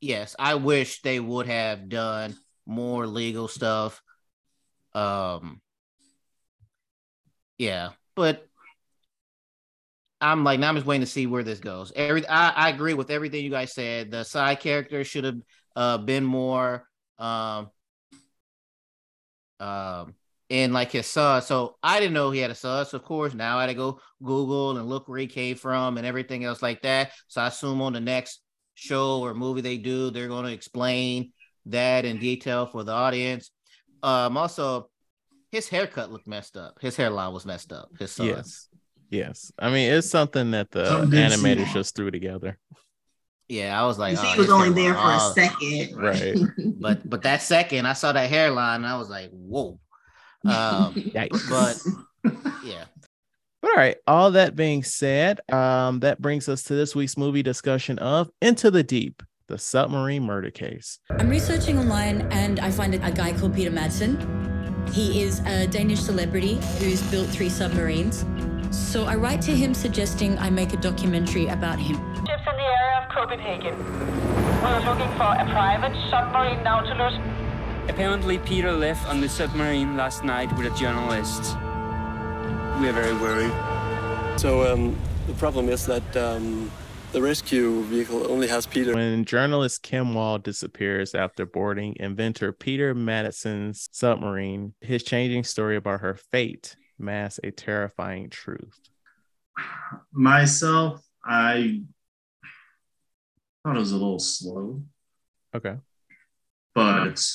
yes, 0.00 0.36
I 0.38 0.56
wish 0.56 1.00
they 1.00 1.20
would 1.20 1.46
have 1.46 1.88
done 1.88 2.36
more 2.66 3.06
legal 3.06 3.48
stuff. 3.48 4.02
Um, 4.94 5.60
yeah, 7.58 7.90
but 8.14 8.46
I'm 10.20 10.44
like 10.44 10.60
now 10.60 10.68
I'm 10.68 10.74
just 10.76 10.86
waiting 10.86 11.04
to 11.04 11.10
see 11.10 11.26
where 11.26 11.42
this 11.42 11.60
goes. 11.60 11.92
Every 11.94 12.26
I, 12.26 12.50
I 12.50 12.68
agree 12.70 12.94
with 12.94 13.10
everything 13.10 13.44
you 13.44 13.50
guys 13.50 13.72
said. 13.72 14.10
The 14.10 14.24
side 14.24 14.60
character 14.60 15.04
should 15.04 15.24
have 15.24 15.40
uh 15.74 15.98
been 15.98 16.24
more 16.24 16.88
um 17.18 17.70
um 19.60 20.14
and 20.48 20.72
like 20.72 20.92
his 20.92 21.06
son. 21.06 21.42
So 21.42 21.76
I 21.82 22.00
didn't 22.00 22.14
know 22.14 22.30
he 22.30 22.40
had 22.40 22.50
a 22.50 22.54
son. 22.54 22.86
So 22.86 22.96
of 22.96 23.04
course 23.04 23.34
now 23.34 23.58
I 23.58 23.62
had 23.62 23.68
to 23.68 23.74
go 23.74 24.00
Google 24.22 24.76
and 24.78 24.88
look 24.88 25.08
where 25.08 25.18
he 25.18 25.26
came 25.26 25.56
from 25.56 25.98
and 25.98 26.06
everything 26.06 26.44
else 26.44 26.62
like 26.62 26.82
that. 26.82 27.12
So 27.28 27.40
I 27.42 27.48
assume 27.48 27.82
on 27.82 27.92
the 27.92 28.00
next 28.00 28.40
show 28.74 29.20
or 29.20 29.34
movie 29.34 29.60
they 29.60 29.78
do, 29.78 30.10
they're 30.10 30.28
going 30.28 30.44
to 30.44 30.52
explain 30.52 31.32
that 31.66 32.04
in 32.04 32.18
detail 32.18 32.66
for 32.66 32.84
the 32.84 32.92
audience. 32.92 33.50
Um, 34.02 34.36
also, 34.36 34.90
his 35.50 35.68
haircut 35.68 36.12
looked 36.12 36.26
messed 36.26 36.56
up. 36.56 36.78
His 36.80 36.96
hairline 36.96 37.32
was 37.32 37.46
messed 37.46 37.72
up. 37.72 37.90
His 37.98 38.12
son. 38.12 38.26
Yes. 38.26 38.68
Yes. 39.10 39.52
I 39.58 39.70
mean, 39.70 39.92
it's 39.92 40.10
something 40.10 40.50
that 40.52 40.70
the 40.70 40.86
Something 40.86 41.18
animators 41.18 41.72
just 41.72 41.94
threw 41.94 42.10
together. 42.10 42.58
Yeah, 43.48 43.80
I 43.80 43.86
was 43.86 43.98
like, 43.98 44.14
You 44.14 44.18
oh, 44.22 44.32
he 44.32 44.40
was 44.40 44.50
only 44.50 44.70
there 44.70 44.94
for 44.94 45.00
hairline, 45.00 45.20
a 45.20 45.32
second. 45.32 45.96
Right. 45.96 46.36
But 46.80 47.08
but 47.08 47.22
that 47.22 47.42
second, 47.42 47.86
I 47.86 47.92
saw 47.92 48.12
that 48.12 48.28
hairline, 48.28 48.76
and 48.76 48.86
I 48.86 48.96
was 48.98 49.08
like, 49.08 49.30
whoa. 49.30 49.78
Um, 50.44 50.94
but 51.48 51.78
yeah, 52.64 52.84
But 53.62 53.68
all 53.68 53.74
right. 53.76 53.96
All 54.06 54.32
that 54.32 54.56
being 54.56 54.82
said, 54.82 55.40
um, 55.52 56.00
that 56.00 56.20
brings 56.20 56.48
us 56.48 56.64
to 56.64 56.74
this 56.74 56.94
week's 56.94 57.16
movie 57.16 57.42
discussion 57.42 57.98
of 57.98 58.30
Into 58.42 58.70
the 58.70 58.82
Deep, 58.82 59.22
the 59.48 59.58
submarine 59.58 60.24
murder 60.24 60.50
case. 60.50 60.98
I'm 61.10 61.28
researching 61.28 61.78
online 61.78 62.22
and 62.32 62.58
I 62.60 62.70
find 62.70 62.94
a 62.94 63.10
guy 63.10 63.32
called 63.32 63.54
Peter 63.54 63.70
Madsen. 63.70 64.16
He 64.92 65.22
is 65.22 65.40
a 65.40 65.66
Danish 65.66 66.00
celebrity 66.00 66.58
who's 66.78 67.02
built 67.10 67.28
three 67.28 67.48
submarines. 67.48 68.24
So 68.70 69.04
I 69.04 69.14
write 69.14 69.40
to 69.42 69.52
him 69.52 69.74
suggesting 69.74 70.38
I 70.38 70.50
make 70.50 70.72
a 70.72 70.76
documentary 70.76 71.46
about 71.46 71.78
him. 71.78 71.96
Ships 72.26 72.42
in 72.46 72.56
the 72.56 72.62
area 72.62 73.02
of 73.02 73.08
Copenhagen. 73.14 73.76
We're 74.62 74.80
looking 74.84 75.10
for 75.16 75.32
a 75.34 75.46
private 75.50 75.94
submarine 76.10 76.62
Nautilus. 76.64 77.14
Apparently, 77.88 78.38
Peter 78.38 78.72
left 78.72 79.06
on 79.08 79.20
the 79.20 79.28
submarine 79.28 79.96
last 79.96 80.24
night 80.24 80.50
with 80.56 80.66
a 80.66 80.76
journalist. 80.76 81.54
We 82.80 82.88
are 82.88 82.92
very 82.92 83.14
worried. 83.14 83.52
So 84.40 84.72
um, 84.72 84.96
the 85.28 85.34
problem 85.34 85.68
is 85.68 85.86
that 85.86 86.16
um, 86.16 86.70
the 87.16 87.22
rescue 87.22 87.80
vehicle 87.84 88.30
only 88.30 88.46
has 88.46 88.66
Peter. 88.66 88.92
When 88.92 89.24
journalist 89.24 89.82
Kim 89.82 90.12
Wall 90.12 90.36
disappears 90.36 91.14
after 91.14 91.46
boarding 91.46 91.96
inventor 91.98 92.52
Peter 92.52 92.94
Madsen's 92.94 93.88
submarine, 93.90 94.74
his 94.82 95.02
changing 95.02 95.44
story 95.44 95.76
about 95.76 96.00
her 96.00 96.18
fate 96.30 96.76
masks 96.98 97.40
a 97.42 97.50
terrifying 97.52 98.28
truth. 98.28 98.78
Myself, 100.12 101.02
I 101.24 101.84
thought 103.64 103.76
it 103.76 103.80
was 103.80 103.92
a 103.92 103.96
little 103.96 104.18
slow, 104.18 104.82
Okay. 105.54 105.76
but 106.74 107.26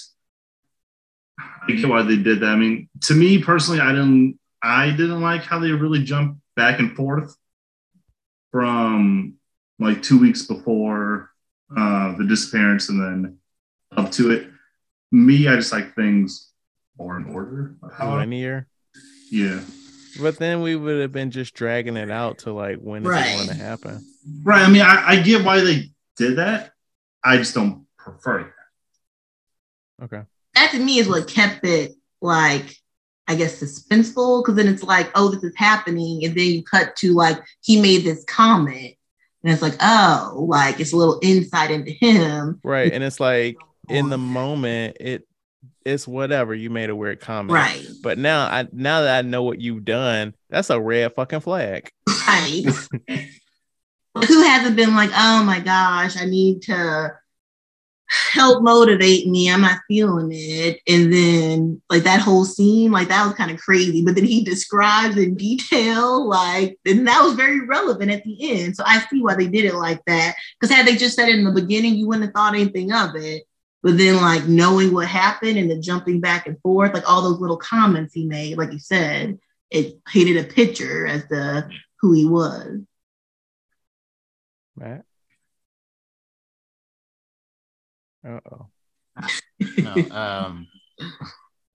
I 1.40 1.72
get 1.72 1.90
why 1.90 2.04
they 2.04 2.18
did 2.18 2.42
that. 2.42 2.50
I 2.50 2.56
mean, 2.56 2.88
to 3.06 3.16
me 3.16 3.42
personally, 3.42 3.80
I 3.80 3.94
didn't 3.94 4.38
I 4.62 4.92
didn't 4.92 5.22
like 5.22 5.42
how 5.42 5.58
they 5.58 5.72
really 5.72 6.04
jumped 6.04 6.40
back 6.56 6.80
and 6.80 6.96
forth 6.96 7.36
from 8.52 9.40
like 9.82 10.02
two 10.02 10.20
weeks 10.20 10.44
before 10.46 11.32
uh, 11.76 12.16
the 12.18 12.26
disappearance 12.26 12.90
and 12.90 13.02
then 13.02 13.38
up 13.98 14.12
to 14.14 14.32
it. 14.32 14.48
Me, 15.12 15.48
I 15.48 15.56
just 15.56 15.72
like 15.74 15.96
things 15.96 16.52
more 16.98 17.18
in 17.18 17.26
order. 17.34 17.76
How- 17.98 18.18
Linear. 18.18 18.68
yeah. 19.30 19.60
But 20.22 20.38
then 20.38 20.62
we 20.62 20.76
would 20.76 21.00
have 21.02 21.12
been 21.14 21.32
just 21.32 21.54
dragging 21.54 21.96
it 21.98 22.12
out 22.12 22.40
to 22.40 22.52
like 22.54 22.78
when 22.80 23.04
is 23.04 23.08
Right. 23.10 23.28
it 23.34 23.36
going 23.48 23.58
to 23.58 23.64
happen? 23.64 24.06
Right. 24.44 24.62
I 24.62 24.70
mean, 24.70 24.82
I, 24.82 25.04
I 25.12 25.22
get 25.22 25.44
why 25.46 25.62
they 25.62 25.90
did 26.18 26.38
that. 26.38 26.72
I 27.24 27.38
just 27.38 27.54
don't 27.56 27.86
prefer 27.98 28.40
it. 28.42 28.48
Okay. 30.04 30.22
that 30.56 30.72
to 30.72 30.80
me 30.80 30.98
is 31.00 31.08
what 31.08 31.28
kept 31.28 31.64
it 31.66 31.94
like 32.22 32.76
I 33.28 33.36
guess 33.36 33.62
suspenseful 33.62 34.42
because 34.44 34.56
then 34.56 34.68
it's 34.68 34.84
like, 34.84 35.10
oh, 35.16 35.30
this 35.30 35.44
is 35.44 35.54
happening, 35.56 36.26
and 36.26 36.36
then 36.36 36.48
you 36.48 36.64
cut 36.64 36.96
to 36.98 37.14
like 37.14 37.40
he 37.62 37.80
made 37.82 38.04
this 38.04 38.26
comment, 38.26 38.96
and 39.44 39.52
it's 39.54 39.62
like, 39.62 39.76
oh, 39.82 40.46
like 40.48 40.80
it's 40.80 40.94
a 40.94 40.98
little 40.98 41.20
insight 41.22 41.72
into 41.72 41.92
him, 41.92 42.60
Right. 42.64 42.92
And 42.92 43.04
it's 43.04 43.20
like 43.20 43.58
in 43.90 44.10
the 44.10 44.18
moment, 44.20 44.98
it 45.00 45.28
it's 45.84 46.08
whatever. 46.08 46.54
You 46.54 46.70
made 46.70 46.90
a 46.90 46.96
weird 46.96 47.20
comment. 47.20 47.54
right? 47.54 47.86
But 48.04 48.18
now 48.18 48.46
I 48.46 48.68
now 48.72 49.02
that 49.02 49.18
I 49.26 49.28
know 49.28 49.44
what 49.44 49.60
you've 49.60 49.86
done, 49.86 50.36
that's 50.50 50.70
a 50.70 50.80
red 50.80 51.14
fucking 51.16 51.40
flag. 51.42 51.92
Right. 52.08 52.64
Who 54.28 54.44
hasn't 54.44 54.76
been 54.76 54.94
like, 54.94 55.10
oh 55.16 55.44
my 55.44 55.60
gosh, 55.60 56.18
I 56.22 56.26
need 56.26 56.64
to 56.64 57.14
help 58.34 58.62
motivate 58.62 59.28
me. 59.28 59.50
I'm 59.50 59.62
not 59.62 59.80
feeling 59.88 60.30
it. 60.32 60.80
And 60.88 61.12
then 61.12 61.82
like 61.90 62.04
that 62.04 62.22
whole 62.22 62.46
scene, 62.46 62.92
like 62.92 63.08
that 63.08 63.26
was 63.26 63.36
kind 63.36 63.52
of 63.52 63.60
crazy. 63.60 64.04
But 64.04 64.16
then 64.16 64.26
he 64.26 64.44
describes 64.44 65.18
in 65.18 65.36
detail, 65.36 66.28
like, 66.28 66.78
and 66.86 67.08
that 67.08 67.24
was 67.24 67.34
very 67.34 67.66
relevant 67.66 68.12
at 68.12 68.24
the 68.24 68.38
end. 68.52 68.76
So 68.76 68.84
I 68.86 69.00
see 69.00 69.22
why 69.22 69.36
they 69.36 69.48
did 69.48 69.66
it 69.66 69.76
like 69.76 70.04
that. 70.06 70.36
Because 70.60 70.76
had 70.76 70.86
they 70.86 70.96
just 70.96 71.16
said 71.16 71.30
it 71.30 71.36
in 71.36 71.46
the 71.46 71.52
beginning, 71.52 71.96
you 71.96 72.08
wouldn't 72.08 72.26
have 72.26 72.34
thought 72.34 72.54
anything 72.54 72.92
of 72.92 73.16
it. 73.16 73.44
But 73.84 73.98
then 73.98 74.18
like 74.18 74.46
knowing 74.46 74.94
what 74.94 75.08
happened 75.08 75.58
and 75.58 75.72
the 75.72 75.80
jumping 75.80 76.20
back 76.20 76.48
and 76.48 76.60
forth, 76.62 76.94
like 76.94 77.10
all 77.10 77.22
those 77.22 77.40
little 77.40 77.58
comments 77.58 78.14
he 78.14 78.26
made, 78.26 78.58
like 78.58 78.72
you 78.72 78.80
said, 78.80 79.40
it 79.70 80.04
painted 80.06 80.38
a 80.38 80.54
picture 80.54 81.08
as 81.08 81.26
to 81.30 81.68
who 82.00 82.14
he 82.14 82.26
was. 82.26 82.82
Matt. 84.76 85.06
Oh. 88.26 88.68
no, 89.78 89.94
um, 90.12 90.68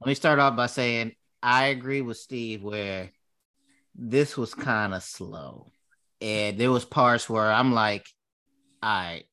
let 0.01 0.07
me 0.07 0.15
start 0.15 0.39
off 0.39 0.57
by 0.57 0.67
saying 0.67 1.13
I 1.43 1.67
agree 1.67 2.01
with 2.01 2.17
Steve 2.17 2.63
where 2.63 3.11
this 3.95 4.37
was 4.37 4.55
kind 4.55 4.95
of 4.95 5.03
slow, 5.03 5.71
and 6.21 6.59
there 6.59 6.71
was 6.71 6.85
parts 6.85 7.29
where 7.29 7.51
I'm 7.51 7.73
like, 7.73 8.07
"All 8.83 8.91
right, 8.91 9.25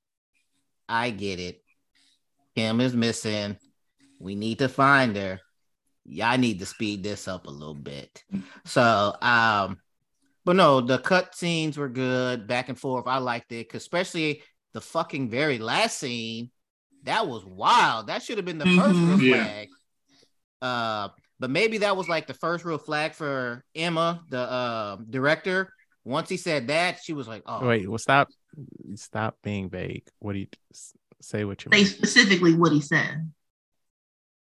I 0.88 1.10
get 1.12 1.40
it. 1.40 1.62
Kim 2.56 2.82
is 2.82 2.96
missing. 2.96 3.58
We 4.20 4.36
need 4.36 4.60
to 4.60 4.70
find 4.70 5.16
her. 5.16 5.40
I 6.22 6.38
need 6.38 6.60
to 6.60 6.66
speed 6.66 7.04
this 7.04 7.28
up 7.28 7.48
a 7.48 7.52
little 7.52 7.74
bit." 7.74 8.24
So, 8.66 9.16
um, 9.22 9.78
but 10.46 10.56
no, 10.56 10.82
the 10.82 10.98
cut 10.98 11.36
scenes 11.36 11.78
were 11.78 11.90
good, 11.90 12.48
back 12.48 12.70
and 12.70 12.80
forth. 12.80 13.08
I 13.08 13.20
liked 13.20 13.52
it, 13.52 13.74
especially 13.74 14.44
the 14.74 14.82
fucking 14.82 15.30
very 15.30 15.60
last 15.60 16.00
scene 16.00 16.52
that 17.04 17.28
was 17.28 17.46
wild. 17.46 18.08
That 18.08 18.24
should 18.24 18.38
have 18.38 18.46
been 18.46 18.58
the 18.58 18.66
first 18.66 19.00
Mhm. 19.00 19.08
real 19.18 19.22
Yeah. 19.22 19.44
flag. 19.44 19.70
Uh, 20.62 21.10
but 21.40 21.50
maybe 21.50 21.80
that 21.80 21.98
was 21.98 22.08
like 22.08 22.28
the 22.28 22.34
first 22.34 22.64
real 22.64 22.78
flag 22.78 23.14
for 23.14 23.64
Emma, 23.76 24.24
the 24.30 24.40
uh, 24.40 24.98
director. 25.10 25.74
Once 26.06 26.30
he 26.30 26.38
said 26.38 26.68
that, 26.68 27.00
she 27.04 27.14
was 27.14 27.28
like, 27.28 27.44
"Oh, 27.46 27.66
Wait, 27.68 27.88
well, 27.90 27.98
stop, 27.98 28.30
stop 28.96 29.38
being 29.44 29.70
vague. 29.70 30.04
What 30.20 30.34
do 30.34 30.40
you 30.40 30.48
say? 31.22 31.44
What 31.46 31.64
you 31.66 31.72
Say 31.72 31.78
mean? 31.78 31.86
specifically 31.88 32.54
what 32.56 32.72
he 32.72 32.82
said. 32.82 33.32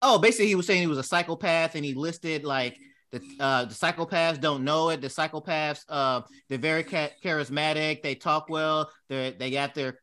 oh." 0.02 0.18
Basically, 0.18 0.46
he 0.48 0.54
was 0.54 0.66
saying 0.66 0.80
he 0.80 0.86
was 0.86 0.98
a 0.98 1.02
psychopath, 1.02 1.74
and 1.74 1.84
he 1.84 1.92
listed 1.94 2.44
like 2.44 2.78
the 3.12 3.20
uh, 3.40 3.64
the 3.66 3.74
psychopaths 3.74 4.40
don't 4.40 4.64
know 4.64 4.88
it. 4.90 5.00
The 5.00 5.08
psychopaths, 5.08 5.84
uh, 5.88 6.22
they're 6.48 6.58
very 6.58 6.84
cha- 6.84 7.10
charismatic. 7.22 8.02
They 8.02 8.14
talk 8.14 8.48
well. 8.48 8.90
They 9.08 9.34
they 9.38 9.50
got 9.50 9.74
their 9.74 9.98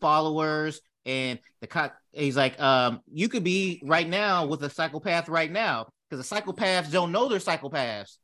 followers, 0.00 0.80
and 1.06 1.38
the 1.60 1.66
co- 1.68 1.90
he's 2.12 2.36
like, 2.36 2.60
um, 2.60 3.00
you 3.10 3.28
could 3.28 3.44
be 3.44 3.80
right 3.84 4.08
now 4.08 4.46
with 4.46 4.62
a 4.64 4.68
psychopath 4.68 5.28
right 5.28 5.50
now 5.50 5.86
because 6.10 6.28
the 6.28 6.36
psychopaths 6.36 6.90
don't 6.90 7.12
know 7.12 7.28
they're 7.28 7.38
psychopaths, 7.38 8.16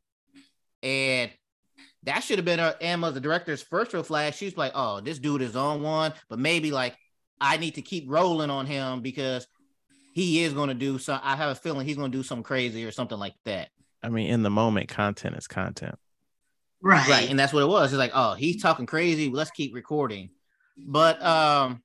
and 0.82 1.30
that 2.02 2.20
should 2.20 2.38
have 2.38 2.44
been 2.44 2.58
her 2.58 2.76
Emma, 2.80 3.12
the 3.12 3.20
director's 3.20 3.62
first 3.62 3.92
real 3.94 4.02
flash. 4.02 4.36
She's 4.36 4.56
like, 4.56 4.72
oh, 4.74 5.00
this 5.00 5.20
dude 5.20 5.42
is 5.42 5.56
on 5.56 5.82
one, 5.82 6.12
but 6.28 6.38
maybe 6.38 6.72
like 6.72 6.96
I 7.40 7.56
need 7.56 7.76
to 7.76 7.82
keep 7.82 8.04
rolling 8.08 8.50
on 8.50 8.66
him 8.66 9.00
because 9.00 9.46
he 10.12 10.42
is 10.42 10.52
going 10.52 10.68
to 10.68 10.74
do 10.74 10.98
some. 10.98 11.20
I 11.22 11.36
have 11.36 11.50
a 11.50 11.54
feeling 11.54 11.86
he's 11.86 11.96
going 11.96 12.12
to 12.12 12.18
do 12.18 12.24
something 12.24 12.42
crazy 12.42 12.84
or 12.84 12.90
something 12.90 13.18
like 13.18 13.34
that. 13.44 13.68
I 14.02 14.08
mean, 14.08 14.28
in 14.28 14.42
the 14.42 14.50
moment, 14.50 14.88
content 14.88 15.36
is 15.36 15.46
content. 15.46 15.94
Right. 16.82 17.08
Right. 17.08 17.30
And 17.30 17.38
that's 17.38 17.52
what 17.52 17.62
it 17.62 17.68
was. 17.68 17.92
It's 17.92 17.98
like, 17.98 18.10
oh, 18.12 18.34
he's 18.34 18.60
talking 18.60 18.86
crazy. 18.86 19.30
Let's 19.30 19.52
keep 19.52 19.72
recording. 19.72 20.30
But 20.76 21.22
um 21.22 21.82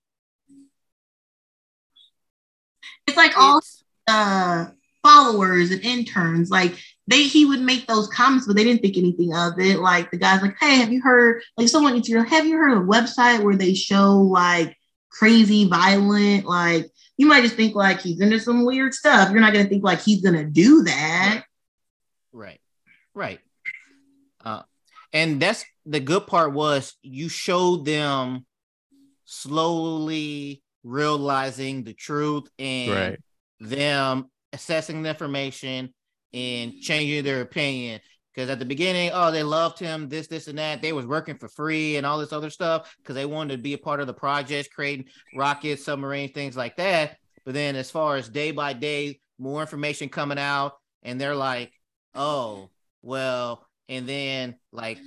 It's 3.07 3.17
like 3.17 3.37
all 3.37 3.61
uh 4.07 4.67
followers 5.03 5.71
and 5.71 5.81
interns, 5.81 6.49
like 6.49 6.77
they 7.07 7.23
he 7.23 7.45
would 7.45 7.61
make 7.61 7.87
those 7.87 8.07
comments, 8.09 8.45
but 8.45 8.55
they 8.55 8.63
didn't 8.63 8.81
think 8.81 8.97
anything 8.97 9.33
of 9.33 9.59
it. 9.59 9.79
Like 9.79 10.11
the 10.11 10.17
guy's 10.17 10.41
like, 10.41 10.57
Hey, 10.59 10.75
have 10.75 10.91
you 10.91 11.01
heard 11.01 11.41
like 11.57 11.69
someone 11.69 11.95
if 11.95 12.09
you 12.09 12.21
have 12.21 12.45
you 12.45 12.57
heard 12.57 12.73
of 12.77 12.83
a 12.83 12.85
website 12.85 13.41
where 13.41 13.55
they 13.55 13.73
show 13.73 14.17
like 14.17 14.77
crazy 15.09 15.67
violent, 15.67 16.45
like 16.45 16.91
you 17.17 17.25
might 17.25 17.41
just 17.41 17.55
think 17.55 17.75
like 17.75 18.01
he's 18.01 18.19
into 18.21 18.39
some 18.39 18.65
weird 18.65 18.93
stuff. 18.93 19.31
You're 19.31 19.39
not 19.39 19.53
gonna 19.53 19.69
think 19.69 19.83
like 19.83 20.01
he's 20.01 20.21
gonna 20.21 20.45
do 20.45 20.83
that. 20.83 21.43
right. 22.31 22.59
Right. 23.13 23.39
Uh 24.43 24.63
and 25.13 25.41
that's 25.41 25.65
the 25.85 25.99
good 25.99 26.27
part 26.27 26.51
was 26.51 26.93
you 27.01 27.29
showed 27.29 27.85
them 27.85 28.45
slowly 29.25 30.61
realizing 30.87 31.83
the 31.83 31.93
truth 31.93 32.49
and 32.57 32.91
Right. 32.91 33.19
them 33.59 34.25
assessing 34.53 35.03
the 35.03 35.09
information 35.09 35.93
and 36.33 36.79
changing 36.81 37.23
their 37.23 37.41
opinion. 37.41 37.99
Because 38.33 38.49
at 38.51 38.59
the 38.59 38.65
beginning, 38.65 39.09
oh, 39.13 39.31
they 39.31 39.41
loved 39.41 39.79
him, 39.79 40.09
this, 40.09 40.27
this, 40.27 40.47
and 40.47 40.59
that. 40.59 40.81
They 40.81 40.93
was 40.93 41.07
working 41.07 41.37
for 41.37 41.49
free 41.49 41.97
and 41.97 42.05
all 42.05 42.19
this 42.19 42.31
other 42.31 42.51
stuff 42.51 42.95
because 42.97 43.15
they 43.15 43.25
wanted 43.25 43.57
to 43.57 43.63
be 43.63 43.73
a 43.73 43.79
part 43.79 43.99
of 43.99 44.05
the 44.05 44.13
project, 44.13 44.69
creating 44.73 45.07
rockets, 45.35 45.83
submarines, 45.83 46.31
things 46.31 46.55
like 46.55 46.75
that. 46.77 47.17
But 47.45 47.55
then, 47.55 47.75
as 47.75 47.89
far 47.89 48.15
as 48.15 48.29
day 48.29 48.51
by 48.51 48.73
day, 48.73 49.19
more 49.39 49.61
information 49.61 50.09
coming 50.09 50.37
out, 50.37 50.73
and 51.01 51.19
they're 51.19 51.35
like, 51.35 51.71
oh, 52.13 52.69
well, 53.01 53.65
and 53.89 54.07
then 54.07 54.55
like 54.71 54.99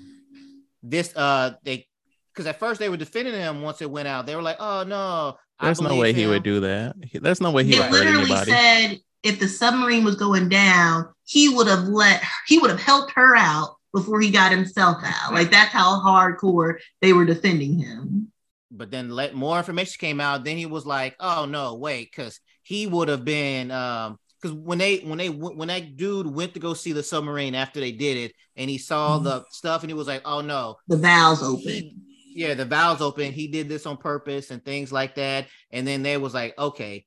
this, 0.83 1.15
uh, 1.15 1.53
they 1.63 1.87
because 2.33 2.47
at 2.47 2.59
first 2.59 2.81
they 2.81 2.89
were 2.89 2.97
defending 2.97 3.35
him 3.35 3.63
once 3.63 3.83
it 3.83 3.91
went 3.91 4.09
out. 4.09 4.27
They 4.27 4.35
were 4.35 4.43
like, 4.43 4.57
oh 4.59 4.85
no, 4.85 5.37
There's 5.63 5.81
no 5.81 5.89
believe 5.89 6.01
way 6.03 6.13
he 6.13 6.27
would 6.27 6.43
do 6.43 6.61
that. 6.61 6.97
He- 7.03 7.19
There's 7.19 7.41
no 7.41 7.51
way 7.51 7.65
he 7.65 7.73
would 7.79 7.87
it 7.87 7.91
hurt 7.91 7.93
literally 8.05 8.25
anybody. 8.33 8.51
said 8.53 9.01
if 9.23 9.39
the 9.39 9.49
submarine 9.49 10.05
was 10.05 10.17
going 10.17 10.49
down, 10.49 11.09
he 11.25 11.49
would 11.49 11.67
have 11.69 11.85
let 11.85 12.23
he 12.47 12.59
would 12.59 12.71
have 12.71 12.81
helped 12.81 13.13
her 13.13 13.37
out 13.37 13.77
before 13.93 14.21
he 14.21 14.31
got 14.31 14.51
himself 14.53 14.99
out. 15.05 15.33
Like 15.35 15.51
that's 15.51 15.73
how 15.73 16.01
hardcore 16.01 16.77
they 17.03 17.13
were 17.13 17.25
defending 17.25 17.79
him. 17.79 18.33
but 18.71 18.91
then 18.91 19.11
let 19.11 19.35
more 19.35 19.59
information 19.59 19.97
came 19.99 20.21
out 20.21 20.45
then 20.45 20.57
he 20.57 20.65
was 20.65 20.87
like 20.87 21.17
oh 21.19 21.45
no 21.45 21.75
wait 21.75 22.09
because 22.11 22.39
he 22.63 22.87
would 22.87 23.09
have 23.09 23.25
been 23.25 23.71
um 23.73 24.17
because 24.41 24.57
when 24.57 24.79
they 24.79 24.99
when 24.99 25.19
they 25.19 25.29
when 25.29 25.67
that 25.69 25.97
dude 25.97 26.27
went 26.29 26.55
to 26.55 26.61
go 26.61 26.73
see 26.73 26.93
the 26.93 27.03
submarine 27.03 27.57
after 27.57 27.81
they 27.81 27.91
did 27.91 28.17
it 28.17 28.33
and 28.57 28.71
he 28.71 28.79
saw 28.79 29.19
the 29.19 29.45
stuff 29.51 29.83
and 29.83 29.91
he 29.91 29.95
was 29.95 30.07
like 30.07 30.23
oh 30.25 30.41
no 30.41 30.77
The 30.87 30.97
valves 30.99 31.41
he- 31.41 31.47
open. 31.47 32.03
Yeah 32.33 32.55
the 32.55 32.65
valves 32.65 33.01
open 33.03 33.33
he 33.33 33.47
did 33.49 33.69
this 33.69 33.87
on 33.87 33.97
purpose 33.97 34.51
and 34.51 34.65
things 34.65 34.93
like 34.93 35.15
that 35.17 35.47
and 35.73 35.87
then 35.87 36.03
they 36.03 36.17
was 36.17 36.33
like 36.35 36.57
okay 36.59 37.05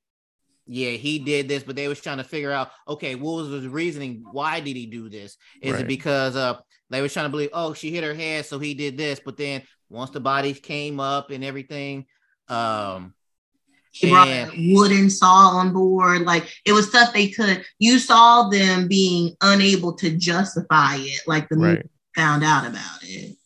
yeah 0.65 0.91
he 0.91 1.19
did 1.19 1.47
this 1.47 1.63
but 1.63 1.75
they 1.75 1.87
was 1.87 1.99
trying 2.01 2.17
to 2.17 2.23
figure 2.23 2.51
out 2.51 2.71
okay 2.87 3.15
what 3.15 3.35
was 3.43 3.49
his 3.49 3.67
reasoning 3.67 4.23
why 4.31 4.59
did 4.59 4.75
he 4.75 4.85
do 4.85 5.09
this 5.09 5.37
is 5.61 5.73
Right. 5.73 5.81
it 5.81 5.87
because 5.87 6.35
uh 6.35 6.57
they 6.89 7.01
was 7.01 7.11
trying 7.13 7.25
to 7.25 7.29
believe 7.29 7.49
oh 7.53 7.73
she 7.73 7.91
hit 7.91 8.03
her 8.03 8.13
head 8.13 8.45
so 8.45 8.59
he 8.59 8.73
did 8.73 8.97
this 8.97 9.19
but 9.23 9.37
then 9.37 9.63
once 9.89 10.11
the 10.11 10.19
bodies 10.19 10.59
came 10.59 10.99
up 10.99 11.31
and 11.31 11.43
everything 11.43 12.05
um 12.49 13.13
He 13.91 14.09
brought 14.09 14.27
and- 14.27 14.51
a 14.51 14.73
wooden 14.73 15.09
saw 15.09 15.49
on 15.59 15.71
board. 15.71 16.21
Like 16.23 16.45
it 16.65 16.73
was 16.73 16.89
stuff 16.89 17.13
they 17.13 17.27
could. 17.29 17.63
You 17.79 17.99
saw 17.99 18.49
them 18.49 18.87
being 18.87 19.35
unable 19.41 19.93
to 19.97 20.17
justify 20.17 20.95
it. 20.97 21.21
Like 21.27 21.47
the 21.47 21.55
movie 21.57 21.75
Right. 21.77 21.89
found 22.15 22.43
out 22.43 22.65
about 22.65 22.99
it. 23.03 23.37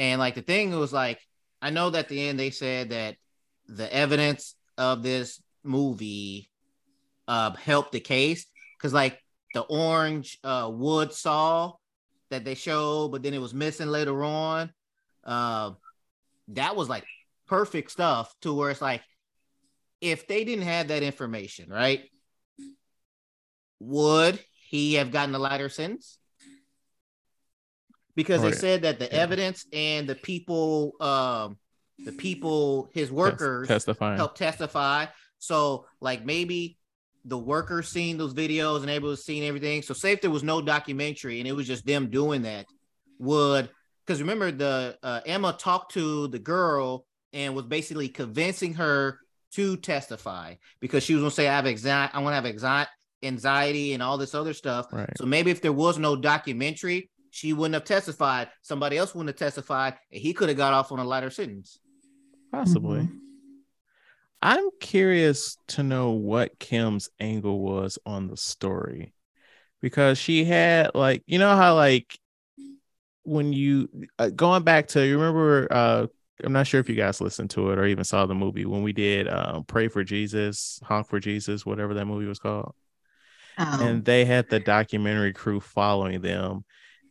And 0.00 0.18
like 0.18 0.34
the 0.34 0.42
thing 0.42 0.70
was 0.70 0.94
like, 0.94 1.20
I 1.60 1.68
know 1.68 1.90
that 1.90 1.98
at 2.06 2.08
the 2.08 2.28
end 2.28 2.40
they 2.40 2.48
said 2.50 2.88
that 2.88 3.16
the 3.66 3.92
evidence 3.94 4.54
of 4.78 5.02
this 5.02 5.40
movie 5.62 6.50
uh 7.28 7.52
helped 7.52 7.92
the 7.92 8.00
case 8.00 8.46
because 8.78 8.94
like 8.94 9.20
the 9.52 9.60
orange 9.60 10.38
uh 10.42 10.70
wood 10.72 11.12
saw 11.12 11.74
that 12.30 12.46
they 12.46 12.54
showed, 12.54 13.10
but 13.12 13.22
then 13.22 13.34
it 13.34 13.42
was 13.42 13.52
missing 13.52 13.88
later 13.88 14.24
on. 14.24 14.72
Uh, 15.22 15.72
that 16.48 16.76
was 16.76 16.88
like 16.88 17.04
perfect 17.46 17.90
stuff 17.90 18.34
to 18.40 18.54
where 18.54 18.70
it's 18.70 18.80
like 18.80 19.02
if 20.00 20.26
they 20.26 20.44
didn't 20.44 20.64
have 20.64 20.88
that 20.88 21.02
information, 21.02 21.68
right? 21.68 22.04
Would 23.80 24.42
he 24.70 24.94
have 24.94 25.10
gotten 25.10 25.34
a 25.34 25.38
lighter 25.38 25.68
sentence? 25.68 26.19
Because 28.20 28.42
they 28.42 28.52
said 28.52 28.82
that 28.82 28.98
the 28.98 29.06
Yeah. 29.06 29.22
evidence 29.22 29.66
and 29.72 30.06
the 30.06 30.14
people, 30.14 30.92
um, 31.00 31.56
the 32.04 32.12
people, 32.12 32.90
his 32.92 33.10
workers 33.10 33.68
testifying. 33.68 34.16
help 34.18 34.34
testify. 34.34 35.06
So, 35.38 35.86
like 36.00 36.24
maybe 36.24 36.76
the 37.24 37.38
workers 37.38 37.88
seen 37.88 38.18
those 38.18 38.34
videos 38.34 38.82
and 38.82 38.90
able 38.90 39.10
to 39.10 39.16
see 39.16 39.44
everything. 39.46 39.82
So, 39.82 39.94
say 39.94 40.12
if 40.12 40.20
there 40.20 40.30
was 40.30 40.42
no 40.42 40.60
documentary 40.60 41.40
and 41.40 41.48
it 41.48 41.52
was 41.52 41.66
just 41.66 41.86
them 41.86 42.10
doing 42.10 42.42
that, 42.42 42.66
would 43.18 43.70
because 44.06 44.20
remember 44.20 44.50
the 44.50 44.98
uh, 45.02 45.20
Emma 45.24 45.56
talked 45.58 45.92
to 45.94 46.28
the 46.28 46.38
girl 46.38 47.06
and 47.32 47.54
was 47.54 47.64
basically 47.64 48.08
convincing 48.08 48.74
her 48.74 49.18
to 49.52 49.76
testify 49.76 50.54
because 50.80 51.02
she 51.04 51.14
was 51.14 51.22
gonna 51.22 51.30
say 51.30 51.48
I 51.48 51.56
have 51.56 51.66
anxiety, 51.66 52.12
I 52.14 52.18
want 52.20 52.32
to 52.32 52.36
have 52.36 52.46
anxiety, 52.46 52.90
anxiety 53.22 53.92
and 53.94 54.02
all 54.02 54.18
this 54.18 54.34
other 54.34 54.54
stuff. 54.54 54.86
Right. 54.92 55.08
So 55.16 55.26
maybe 55.26 55.50
if 55.50 55.60
there 55.60 55.72
was 55.72 55.98
no 55.98 56.16
documentary, 56.16 57.10
she 57.30 57.52
wouldn't 57.52 57.74
have 57.74 57.84
testified. 57.84 58.48
Somebody 58.62 58.96
else 58.96 59.14
wouldn't 59.14 59.28
have 59.28 59.38
testified, 59.48 59.94
and 60.12 60.20
he 60.20 60.32
could 60.32 60.48
have 60.48 60.58
got 60.58 60.72
off 60.72 60.92
on 60.92 60.98
a 60.98 61.04
lighter 61.04 61.30
sentence. 61.30 61.78
Possibly. 62.52 63.08
I'm 64.42 64.70
curious 64.80 65.56
to 65.68 65.82
know 65.82 66.10
what 66.10 66.58
Kim's 66.58 67.10
angle 67.20 67.60
was 67.60 67.98
on 68.06 68.28
the 68.28 68.36
story 68.36 69.12
because 69.80 70.18
she 70.18 70.44
had 70.44 70.92
like 70.94 71.22
you 71.26 71.38
know 71.38 71.56
how 71.56 71.74
like 71.74 72.18
when 73.22 73.52
you 73.52 73.88
uh, 74.18 74.30
going 74.30 74.62
back 74.62 74.88
to 74.88 75.06
you 75.06 75.18
remember 75.18 75.68
uh 75.70 76.06
I'm 76.42 76.54
not 76.54 76.66
sure 76.66 76.80
if 76.80 76.88
you 76.88 76.94
guys 76.94 77.20
listened 77.20 77.50
to 77.50 77.70
it 77.70 77.78
or 77.78 77.84
even 77.84 78.04
saw 78.04 78.24
the 78.24 78.34
movie 78.34 78.64
when 78.64 78.82
we 78.82 78.94
did 78.94 79.28
um, 79.28 79.64
Pray 79.64 79.88
for 79.88 80.02
Jesus, 80.02 80.80
Honk 80.82 81.06
for 81.06 81.20
Jesus, 81.20 81.66
whatever 81.66 81.92
that 81.92 82.06
movie 82.06 82.24
was 82.24 82.38
called. 82.38 82.74
Oh. 83.58 83.78
And 83.82 84.02
they 84.04 84.24
had 84.24 84.48
the 84.48 84.58
documentary 84.58 85.34
crew 85.34 85.60
following 85.60 86.22
them. 86.22 86.64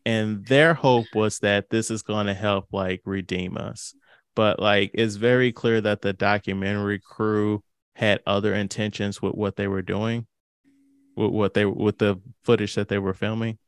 And 0.10 0.44
their 0.48 0.74
hope 0.74 1.06
was 1.14 1.38
that 1.40 1.70
this 1.70 1.92
is 1.92 2.02
going 2.02 2.26
to 2.26 2.34
help 2.34 2.66
like 2.72 3.02
redeem 3.06 3.58
us. 3.58 3.94
But 4.36 4.60
like 4.60 4.90
it's 4.96 5.18
very 5.18 5.52
clear 5.52 5.82
that 5.82 6.02
the 6.02 6.14
documentary 6.14 6.98
crew 6.98 7.64
had 7.94 8.20
other 8.26 8.56
intentions 8.56 9.22
with 9.22 9.36
what 9.36 9.56
they 9.56 9.68
were 9.68 9.84
doing, 9.84 10.26
with 11.16 11.30
what 11.30 11.54
they 11.54 11.64
with 11.66 12.00
the 12.00 12.20
footage 12.44 12.74
that 12.74 12.88
they 12.88 12.98
were 12.98 13.14
filming. 13.14 13.60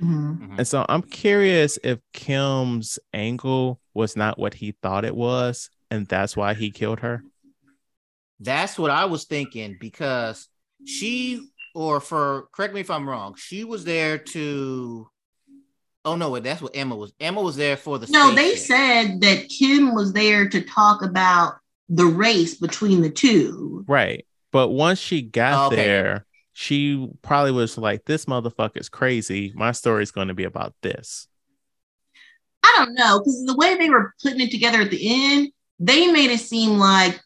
Mhm. 0.00 0.58
And 0.58 0.66
so 0.66 0.86
I'm 0.88 1.02
curious 1.02 1.76
if 1.82 1.98
Kim's 2.12 3.00
angle 3.12 3.80
was 3.92 4.14
not 4.14 4.38
what 4.38 4.54
he 4.54 4.76
thought 4.82 5.04
it 5.04 5.16
was, 5.16 5.70
and 5.90 6.06
that's 6.06 6.36
why 6.36 6.54
he 6.54 6.70
killed 6.70 7.00
her. 7.00 7.24
That's 8.38 8.78
what 8.78 8.92
I 8.92 9.06
was 9.06 9.24
thinking 9.24 9.76
because 9.80 10.46
she, 10.86 11.48
or 11.74 12.00
for 12.00 12.48
correct 12.52 12.74
me 12.74 12.80
if 12.80 12.90
I'm 12.90 13.08
wrong, 13.08 13.34
she 13.36 13.64
was 13.64 13.84
there 13.84 14.18
to. 14.18 15.08
Oh 16.04 16.16
no, 16.16 16.30
wait, 16.30 16.44
that's 16.44 16.62
what 16.62 16.74
Emma 16.74 16.96
was. 16.96 17.12
Emma 17.20 17.42
was 17.42 17.56
there 17.56 17.76
for 17.76 17.98
the. 17.98 18.06
No, 18.06 18.34
they 18.34 18.56
spaceship. 18.56 18.66
said 18.66 19.20
that 19.20 19.48
Kim 19.48 19.94
was 19.94 20.12
there 20.12 20.48
to 20.48 20.62
talk 20.62 21.02
about 21.02 21.54
the 21.88 22.06
race 22.06 22.54
between 22.54 23.02
the 23.02 23.10
two. 23.10 23.84
Right. 23.86 24.26
But 24.52 24.68
once 24.68 24.98
she 24.98 25.22
got 25.22 25.72
okay. 25.72 25.76
there, 25.76 26.26
she 26.52 27.08
probably 27.22 27.52
was 27.52 27.76
like, 27.76 28.04
This 28.04 28.24
motherfucker's 28.24 28.88
crazy. 28.88 29.52
My 29.54 29.72
story's 29.72 30.10
going 30.10 30.28
to 30.28 30.34
be 30.34 30.44
about 30.44 30.74
this. 30.82 31.26
I 32.62 32.74
don't 32.78 32.94
know 32.94 33.18
because 33.18 33.44
the 33.44 33.56
way 33.56 33.76
they 33.76 33.90
were 33.90 34.14
putting 34.22 34.40
it 34.40 34.50
together 34.50 34.80
at 34.80 34.90
the 34.90 35.00
end, 35.02 35.52
they 35.78 36.10
made 36.10 36.30
it 36.30 36.40
seem 36.40 36.78
like 36.78 37.20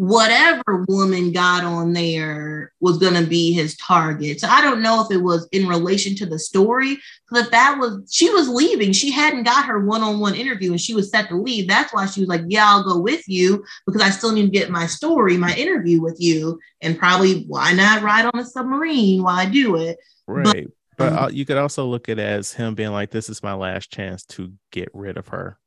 whatever 0.00 0.86
woman 0.88 1.30
got 1.30 1.62
on 1.62 1.92
there 1.92 2.72
was 2.80 2.96
going 2.96 3.12
to 3.12 3.28
be 3.28 3.52
his 3.52 3.76
target. 3.76 4.40
So 4.40 4.48
I 4.48 4.62
don't 4.62 4.80
know 4.80 5.04
if 5.04 5.14
it 5.14 5.22
was 5.22 5.46
in 5.52 5.68
relation 5.68 6.16
to 6.16 6.24
the 6.24 6.38
story. 6.38 6.96
Because 7.28 7.44
if 7.44 7.50
that 7.50 7.76
was, 7.78 8.08
she 8.10 8.30
was 8.30 8.48
leaving. 8.48 8.92
She 8.92 9.10
hadn't 9.10 9.42
got 9.42 9.66
her 9.66 9.84
one-on-one 9.84 10.34
interview 10.34 10.70
and 10.70 10.80
she 10.80 10.94
was 10.94 11.10
set 11.10 11.28
to 11.28 11.36
leave. 11.36 11.68
That's 11.68 11.92
why 11.92 12.06
she 12.06 12.20
was 12.20 12.30
like, 12.30 12.44
"Yeah, 12.48 12.64
I'll 12.66 12.82
go 12.82 12.98
with 12.98 13.28
you 13.28 13.62
because 13.84 14.00
I 14.00 14.08
still 14.08 14.32
need 14.32 14.44
to 14.44 14.48
get 14.48 14.70
my 14.70 14.86
story, 14.86 15.36
my 15.36 15.52
interview 15.52 16.00
with 16.00 16.18
you, 16.18 16.58
and 16.80 16.98
probably 16.98 17.44
why 17.46 17.74
not 17.74 18.02
ride 18.02 18.24
on 18.24 18.40
a 18.40 18.44
submarine 18.46 19.22
while 19.22 19.36
I 19.36 19.44
do 19.44 19.76
it." 19.76 19.98
Right. 20.26 20.68
But, 20.96 21.12
um, 21.12 21.24
uh, 21.24 21.28
you 21.28 21.44
could 21.44 21.58
also 21.58 21.84
look 21.84 22.08
at 22.08 22.18
it 22.18 22.22
as 22.22 22.54
him 22.54 22.74
being 22.74 22.92
like, 22.92 23.10
This 23.10 23.28
is 23.28 23.42
my 23.42 23.52
last 23.52 23.92
chance 23.92 24.24
to 24.24 24.54
get 24.70 24.88
rid 24.94 25.18
of 25.18 25.28
her 25.28 25.58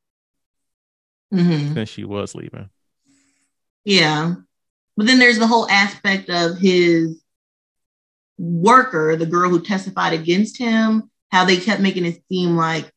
Mhm. 1.31 1.75
since 1.75 1.89
she 1.89 2.03
was 2.03 2.34
leaving. 2.34 2.71
Yeah. 3.86 4.36
But 4.95 5.07
then 5.07 5.19
there's 5.19 5.39
the 5.39 5.47
whole 5.47 5.69
aspect 5.69 6.29
of 6.29 6.57
his 6.57 7.21
worker, 8.38 9.15
the 9.15 9.25
girl 9.25 9.49
who 9.49 9.61
testified 9.61 10.13
against 10.13 10.57
him, 10.57 11.09
how 11.31 11.45
they 11.45 11.57
kept 11.57 11.81
making 11.81 12.05
it 12.05 12.23
seem 12.29 12.55
like 12.55 12.91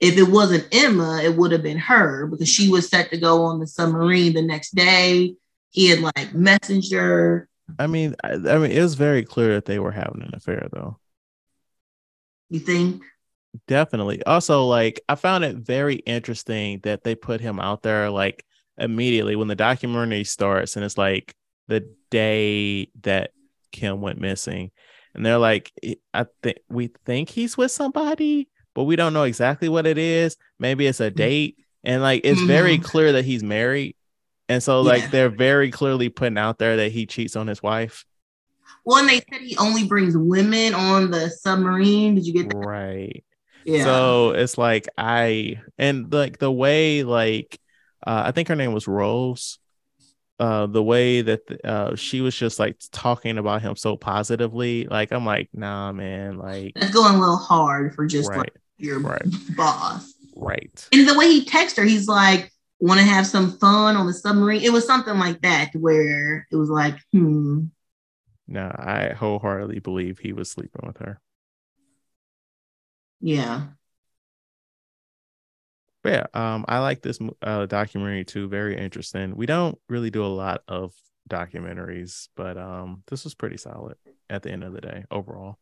if 0.00 0.16
it 0.16 0.30
wasn't 0.30 0.66
Emma, 0.72 1.20
it 1.22 1.36
would 1.36 1.52
have 1.52 1.62
been 1.62 1.78
her 1.78 2.26
because 2.26 2.48
she 2.48 2.68
was 2.68 2.88
set 2.88 3.10
to 3.10 3.18
go 3.18 3.42
on 3.44 3.60
the 3.60 3.66
submarine 3.66 4.32
the 4.32 4.42
next 4.42 4.74
day. 4.74 5.34
He 5.70 5.88
had 5.88 6.00
like 6.00 6.34
messenger. 6.34 7.48
I 7.78 7.86
mean, 7.86 8.16
I, 8.24 8.32
I 8.32 8.58
mean, 8.58 8.70
it 8.70 8.82
was 8.82 8.94
very 8.94 9.24
clear 9.24 9.54
that 9.54 9.66
they 9.66 9.78
were 9.78 9.92
having 9.92 10.22
an 10.22 10.34
affair, 10.34 10.68
though. 10.72 10.98
You 12.48 12.60
think? 12.60 13.02
Definitely. 13.66 14.24
Also, 14.24 14.64
like, 14.64 15.00
I 15.08 15.14
found 15.14 15.44
it 15.44 15.56
very 15.56 15.96
interesting 15.96 16.80
that 16.82 17.04
they 17.04 17.14
put 17.14 17.40
him 17.40 17.60
out 17.60 17.82
there 17.82 18.10
like 18.10 18.44
immediately 18.80 19.36
when 19.36 19.48
the 19.48 19.54
documentary 19.56 20.24
starts, 20.24 20.76
and 20.76 20.84
it's 20.84 20.98
like 20.98 21.34
the 21.68 21.88
day 22.10 22.90
that 23.02 23.30
Kim 23.72 24.00
went 24.00 24.20
missing, 24.20 24.70
and 25.14 25.24
they're 25.24 25.38
like, 25.38 25.72
I 26.14 26.26
think 26.42 26.58
we 26.68 26.90
think 27.04 27.28
he's 27.28 27.56
with 27.56 27.70
somebody, 27.70 28.48
but 28.74 28.84
we 28.84 28.96
don't 28.96 29.12
know 29.12 29.24
exactly 29.24 29.68
what 29.68 29.86
it 29.86 29.98
is. 29.98 30.36
Maybe 30.58 30.86
it's 30.86 31.00
a 31.00 31.10
date, 31.10 31.58
and 31.84 32.02
like 32.02 32.22
it's 32.24 32.40
very 32.42 32.78
Mhm. 32.78 32.84
clear 32.84 33.12
that 33.12 33.24
he's 33.24 33.42
married, 33.42 33.94
and 34.48 34.62
so 34.62 34.80
like 34.80 35.02
Yeah. 35.02 35.08
they're 35.08 35.28
very 35.28 35.70
clearly 35.70 36.08
putting 36.08 36.38
out 36.38 36.58
there 36.58 36.76
that 36.78 36.92
he 36.92 37.06
cheats 37.06 37.36
on 37.36 37.46
his 37.46 37.62
wife. 37.62 38.04
Well, 38.84 38.98
and 38.98 39.08
they 39.08 39.20
said 39.30 39.42
he 39.42 39.56
only 39.58 39.84
brings 39.84 40.16
women 40.16 40.74
on 40.74 41.10
the 41.10 41.28
submarine. 41.28 42.14
Did 42.14 42.26
you 42.26 42.32
get 42.32 42.48
that? 42.48 42.56
Right. 42.56 43.24
Yeah. 43.64 43.84
So 43.84 44.30
it's 44.30 44.56
like 44.56 44.88
I 44.96 45.60
and 45.76 46.12
like 46.12 46.38
the 46.38 46.50
way 46.50 47.02
like 47.02 47.58
uh, 48.06 48.22
I 48.26 48.32
think 48.32 48.48
her 48.48 48.56
name 48.56 48.72
was 48.72 48.88
Rose. 48.88 49.58
Uh, 50.38 50.66
the 50.66 50.82
way 50.82 51.20
that 51.20 51.42
uh, 51.64 51.94
she 51.94 52.22
was 52.22 52.34
just 52.34 52.58
like 52.58 52.80
talking 52.92 53.36
about 53.36 53.60
him 53.60 53.76
so 53.76 53.94
positively, 53.94 54.86
like 54.86 55.12
I'm 55.12 55.26
like, 55.26 55.50
nah, 55.52 55.92
man, 55.92 56.38
like 56.38 56.72
That's 56.76 56.92
going 56.92 57.14
a 57.14 57.20
little 57.20 57.36
hard 57.36 57.94
for 57.94 58.06
just 58.06 58.30
right, 58.30 58.38
like 58.38 58.54
your 58.78 59.00
right. 59.00 59.22
boss. 59.54 60.14
right, 60.34 60.88
And 60.92 61.06
the 61.06 61.18
way 61.18 61.26
he 61.26 61.44
texted 61.44 61.76
her, 61.76 61.84
he's 61.84 62.08
like, 62.08 62.50
want 62.80 62.98
to 62.98 63.04
have 63.06 63.26
some 63.26 63.58
fun 63.58 63.96
on 63.96 64.06
the 64.06 64.14
submarine. 64.14 64.62
It 64.62 64.72
was 64.72 64.86
something 64.86 65.18
like 65.18 65.42
that 65.42 65.72
where 65.74 66.46
it 66.50 66.56
was 66.56 66.70
like, 66.70 66.96
hmm. 67.12 67.64
no, 68.48 68.62
I 68.62 69.12
wholeheartedly 69.14 69.80
believe 69.80 70.18
he 70.18 70.32
was 70.32 70.50
sleeping 70.50 70.86
with 70.86 70.96
her. 70.98 71.20
Yeah. 73.20 73.66
But 76.02 76.12
yeah, 76.12 76.26
um, 76.32 76.64
I 76.66 76.78
like 76.78 77.02
this 77.02 77.18
uh, 77.42 77.66
documentary 77.66 78.24
too. 78.24 78.48
Very 78.48 78.76
interesting. 78.76 79.36
We 79.36 79.46
don't 79.46 79.78
really 79.88 80.10
do 80.10 80.24
a 80.24 80.28
lot 80.28 80.62
of 80.66 80.94
documentaries, 81.28 82.28
but 82.36 82.56
um, 82.56 83.02
this 83.08 83.24
was 83.24 83.34
pretty 83.34 83.58
solid 83.58 83.96
at 84.28 84.42
the 84.42 84.50
end 84.50 84.64
of 84.64 84.72
the 84.72 84.80
day 84.80 85.04
overall. 85.10 85.58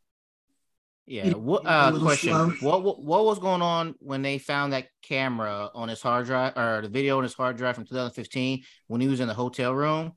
Yeah. 1.09 1.33
What 1.33 1.65
was 1.65 1.95
uh 1.95 1.99
question? 2.01 2.33
slow. 2.33 2.51
What, 2.61 2.83
what 2.83 3.03
what 3.03 3.25
was 3.25 3.39
going 3.39 3.63
on 3.63 3.95
when 3.99 4.23
they 4.23 4.39
found 4.39 4.75
that 4.75 4.89
camera 5.03 5.71
on 5.75 5.89
his 5.89 6.03
hard 6.03 6.27
drive 6.27 6.57
or 6.57 6.83
the 6.83 6.89
video 6.89 7.17
on 7.17 7.23
his 7.23 7.33
hard 7.33 7.57
drive 7.57 7.77
from 7.77 7.87
2015 7.87 8.63
when 8.89 9.01
he 9.01 9.09
was 9.09 9.21
in 9.21 9.27
the 9.27 9.35
hotel 9.35 9.75
room? 9.75 10.13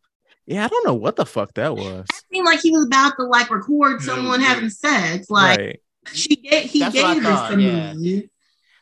Yeah, 0.45 0.65
I 0.65 0.67
don't 0.67 0.86
know 0.86 0.93
what 0.93 1.15
the 1.15 1.26
fuck 1.26 1.53
that 1.53 1.76
was. 1.76 2.05
It 2.09 2.24
seemed 2.34 2.45
like 2.45 2.59
he 2.59 2.72
was 2.72 2.86
about 2.86 3.13
to 3.17 3.24
like 3.24 3.49
record 3.49 4.01
someone 4.01 4.41
having 4.41 4.69
sex. 4.69 5.30
Like 5.30 5.59
right. 5.59 5.80
she 6.11 6.36
gave 6.36 6.69
he 6.69 6.80
That's 6.80 6.93
gave 6.93 7.15
this 7.15 7.26
thought, 7.26 7.51
to 7.51 7.61
yeah. 7.61 8.22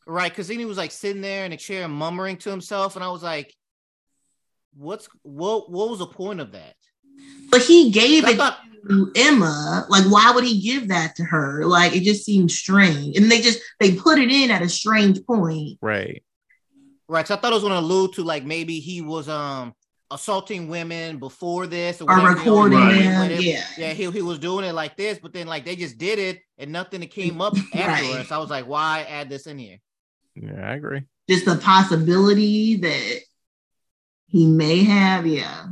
Me. 0.10 0.14
Right, 0.16 0.32
because 0.32 0.47
then 0.47 0.60
he 0.60 0.66
was 0.66 0.78
like 0.78 0.91
sitting 0.91 1.22
there 1.22 1.45
in 1.45 1.51
a 1.51 1.57
chair 1.57 1.88
murmuring 1.88 2.38
to 2.38 2.49
himself, 2.49 2.95
and 2.95 3.03
I 3.03 3.10
was 3.10 3.24
like, 3.24 3.53
"What's 4.76 5.07
what? 5.24 5.72
What 5.72 5.89
was 5.89 5.99
the 5.99 6.07
point 6.07 6.39
of 6.39 6.51
that?" 6.53 6.76
But 7.51 7.62
he 7.64 7.91
gave 7.91 8.28
it 8.28 8.38
thought- 8.38 8.60
to 8.89 9.12
Emma. 9.16 9.86
Like, 9.89 10.05
why 10.05 10.32
would 10.34 10.43
he 10.45 10.62
give 10.62 10.88
that 10.88 11.16
to 11.18 11.24
her? 11.26 11.66
Like, 11.66 11.93
it 11.93 12.03
just 12.03 12.24
seemed 12.24 12.49
strange. 12.49 13.18
And 13.18 13.30
they 13.30 13.41
just 13.41 13.60
they 13.80 13.93
put 13.95 14.20
it 14.20 14.32
in 14.32 14.51
at 14.51 14.62
a 14.62 14.70
strange 14.70 15.24
point. 15.26 15.78
Right. 15.82 16.24
Right, 17.10 17.28
so 17.28 17.34
I 17.36 17.38
thought 17.38 17.51
it 17.51 17.55
was 17.55 17.64
going 17.64 17.74
to 17.74 17.80
allude 17.80 18.14
to 18.14 18.24
like 18.24 18.45
maybe 18.45 18.80
he 18.80 19.01
was 19.01 19.28
um 19.28 19.74
assaulting 20.12 20.70
women 20.70 21.18
before 21.18 21.68
this 21.68 22.01
or, 22.01 22.05
Or 22.05 22.18
whatever 22.22 22.39
he 22.39 22.49
always 22.49 22.72
recording 22.74 22.89
did 22.97 23.05
them, 23.07 23.22
with 23.30 23.39
it. 23.39 23.43
yeah. 23.43 23.64
yeah, 23.78 23.93
he 23.93 24.10
he 24.12 24.22
was 24.22 24.39
doing 24.39 24.64
it 24.66 24.74
like 24.74 24.95
this, 24.95 25.20
but 25.20 25.34
then 25.34 25.47
like 25.47 25.66
they 25.66 25.76
just 25.76 25.97
did 25.97 26.20
it 26.20 26.39
and 26.57 26.72
nothing 26.72 27.01
that 27.01 27.12
came 27.12 27.41
up 27.41 27.55
afterwards. 27.74 28.32
I 28.32 28.38
was 28.38 28.49
like, 28.51 28.66
why 28.68 29.05
add 29.10 29.28
this 29.30 29.45
in 29.47 29.57
here? 29.57 29.80
Yeah, 30.36 30.69
I 30.69 30.75
agree. 30.75 31.03
Just 31.30 31.45
the 31.45 31.57
possibility 31.57 32.77
that 32.77 33.19
he 34.27 34.45
may 34.45 34.84
have, 34.84 35.27
yeah. 35.27 35.65